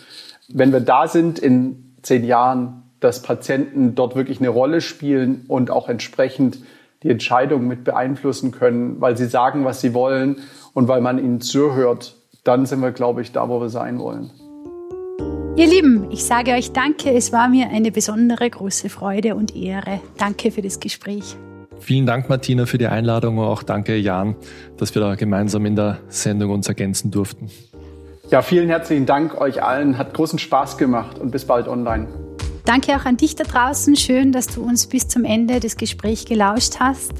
Wenn 0.48 0.72
wir 0.72 0.80
da 0.80 1.08
sind 1.08 1.40
in 1.40 1.96
zehn 2.02 2.24
Jahren, 2.24 2.84
dass 3.00 3.22
Patienten 3.22 3.96
dort 3.96 4.16
wirklich 4.16 4.40
eine 4.40 4.50
Rolle 4.50 4.80
spielen 4.80 5.46
und 5.48 5.72
auch 5.72 5.90
entsprechend 5.90 6.60
die 7.02 7.10
Entscheidungen 7.10 7.68
mit 7.68 7.84
beeinflussen 7.84 8.52
können, 8.52 9.02
weil 9.02 9.18
sie 9.18 9.26
sagen, 9.26 9.66
was 9.66 9.82
sie 9.82 9.94
wollen 9.94 10.38
und 10.74 10.88
weil 10.88 11.02
man 11.02 11.20
ihnen 11.20 11.42
zuhört, 11.42 12.16
dann 12.44 12.66
sind 12.66 12.82
wir, 12.82 12.92
glaube 12.92 13.22
ich, 13.22 13.32
da, 13.32 13.48
wo 13.48 13.62
wir 13.62 13.70
sein 13.70 14.00
wollen. 14.00 14.30
Ihr 15.56 15.68
Lieben, 15.68 16.10
ich 16.12 16.24
sage 16.24 16.52
euch 16.52 16.72
danke. 16.72 17.12
Es 17.12 17.32
war 17.32 17.48
mir 17.48 17.70
eine 17.70 17.92
besondere 17.92 18.50
große 18.50 18.90
Freude 18.90 19.36
und 19.36 19.56
Ehre. 19.56 20.02
Danke 20.18 20.52
für 20.52 20.62
das 20.62 20.80
Gespräch. 20.80 21.38
Vielen 21.80 22.06
Dank, 22.06 22.30
Martina, 22.30 22.66
für 22.66 22.78
die 22.78 22.88
Einladung 22.88 23.38
und 23.38 23.46
auch 23.46 23.62
danke, 23.62 23.96
Jan, 23.96 24.36
dass 24.78 24.96
wir 24.96 25.02
da 25.02 25.16
gemeinsam 25.16 25.66
in 25.66 25.76
der 25.76 26.00
Sendung 26.08 26.52
uns 26.52 26.68
ergänzen 26.68 27.12
durften. 27.12 27.50
Ja, 28.32 28.42
vielen 28.42 28.70
herzlichen 28.70 29.06
Dank 29.06 29.40
euch 29.40 29.62
allen. 29.62 29.98
Hat 29.98 30.14
großen 30.14 30.40
Spaß 30.40 30.78
gemacht 30.78 31.20
und 31.20 31.32
bis 31.32 31.46
bald 31.46 31.68
online. 31.68 32.08
Danke 32.66 32.96
auch 32.96 33.06
an 33.06 33.18
dich 33.18 33.36
da 33.36 33.44
draußen. 33.44 33.96
Schön, 33.96 34.32
dass 34.32 34.48
du 34.48 34.64
uns 34.64 34.88
bis 34.88 35.08
zum 35.08 35.26
Ende 35.26 35.60
des 35.60 35.78
Gesprächs 35.78 36.26
gelauscht 36.26 36.78
hast. 36.80 37.12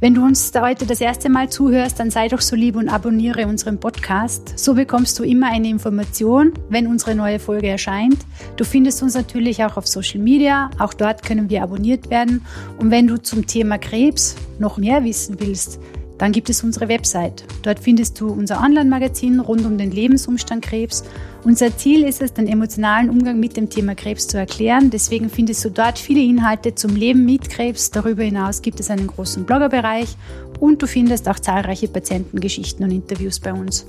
Wenn 0.00 0.14
du 0.14 0.24
uns 0.24 0.52
heute 0.54 0.86
das 0.86 1.00
erste 1.00 1.28
Mal 1.28 1.48
zuhörst, 1.48 1.98
dann 1.98 2.12
sei 2.12 2.28
doch 2.28 2.40
so 2.40 2.54
lieb 2.54 2.76
und 2.76 2.88
abonniere 2.88 3.48
unseren 3.48 3.80
Podcast. 3.80 4.56
So 4.56 4.74
bekommst 4.74 5.18
du 5.18 5.24
immer 5.24 5.50
eine 5.50 5.68
Information, 5.68 6.52
wenn 6.68 6.86
unsere 6.86 7.16
neue 7.16 7.40
Folge 7.40 7.66
erscheint. 7.66 8.18
Du 8.56 8.64
findest 8.64 9.02
uns 9.02 9.14
natürlich 9.14 9.64
auch 9.64 9.76
auf 9.76 9.88
Social 9.88 10.20
Media. 10.20 10.70
Auch 10.78 10.94
dort 10.94 11.24
können 11.24 11.50
wir 11.50 11.64
abonniert 11.64 12.10
werden. 12.10 12.46
Und 12.78 12.92
wenn 12.92 13.08
du 13.08 13.20
zum 13.20 13.48
Thema 13.48 13.76
Krebs 13.76 14.36
noch 14.60 14.76
mehr 14.78 15.02
wissen 15.02 15.40
willst, 15.40 15.80
dann 16.18 16.32
gibt 16.32 16.50
es 16.50 16.62
unsere 16.62 16.88
Website. 16.88 17.44
Dort 17.62 17.78
findest 17.78 18.20
du 18.20 18.28
unser 18.28 18.60
Online-Magazin 18.60 19.40
rund 19.40 19.64
um 19.64 19.78
den 19.78 19.90
Lebensumstand 19.90 20.64
Krebs. 20.64 21.04
Unser 21.44 21.76
Ziel 21.76 22.02
ist 22.04 22.20
es, 22.20 22.34
den 22.34 22.48
emotionalen 22.48 23.08
Umgang 23.08 23.38
mit 23.38 23.56
dem 23.56 23.70
Thema 23.70 23.94
Krebs 23.94 24.26
zu 24.26 24.36
erklären. 24.36 24.90
Deswegen 24.90 25.30
findest 25.30 25.64
du 25.64 25.70
dort 25.70 25.98
viele 25.98 26.20
Inhalte 26.20 26.74
zum 26.74 26.96
Leben 26.96 27.24
mit 27.24 27.48
Krebs. 27.48 27.90
Darüber 27.90 28.24
hinaus 28.24 28.60
gibt 28.62 28.80
es 28.80 28.90
einen 28.90 29.06
großen 29.06 29.44
Bloggerbereich 29.44 30.16
und 30.60 30.82
du 30.82 30.86
findest 30.86 31.28
auch 31.28 31.38
zahlreiche 31.38 31.88
Patientengeschichten 31.88 32.84
und 32.84 32.90
Interviews 32.90 33.38
bei 33.38 33.52
uns. 33.52 33.86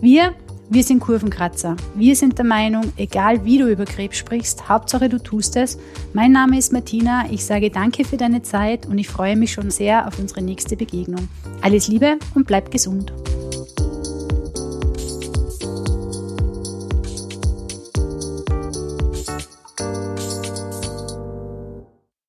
Wir 0.00 0.34
wir 0.70 0.82
sind 0.82 1.00
Kurvenkratzer. 1.00 1.76
Wir 1.94 2.14
sind 2.14 2.38
der 2.38 2.44
Meinung, 2.44 2.92
egal 2.96 3.44
wie 3.44 3.58
du 3.58 3.68
über 3.68 3.84
Krebs 3.84 4.18
sprichst, 4.18 4.68
Hauptsache 4.68 5.08
du 5.08 5.18
tust 5.18 5.56
es. 5.56 5.78
Mein 6.12 6.32
Name 6.32 6.58
ist 6.58 6.72
Martina. 6.72 7.24
Ich 7.30 7.44
sage 7.44 7.70
danke 7.70 8.04
für 8.04 8.16
deine 8.16 8.42
Zeit 8.42 8.86
und 8.86 8.98
ich 8.98 9.08
freue 9.08 9.36
mich 9.36 9.52
schon 9.52 9.70
sehr 9.70 10.06
auf 10.06 10.18
unsere 10.18 10.42
nächste 10.42 10.76
Begegnung. 10.76 11.28
Alles 11.62 11.88
Liebe 11.88 12.18
und 12.34 12.46
bleib 12.46 12.70
gesund. 12.70 13.12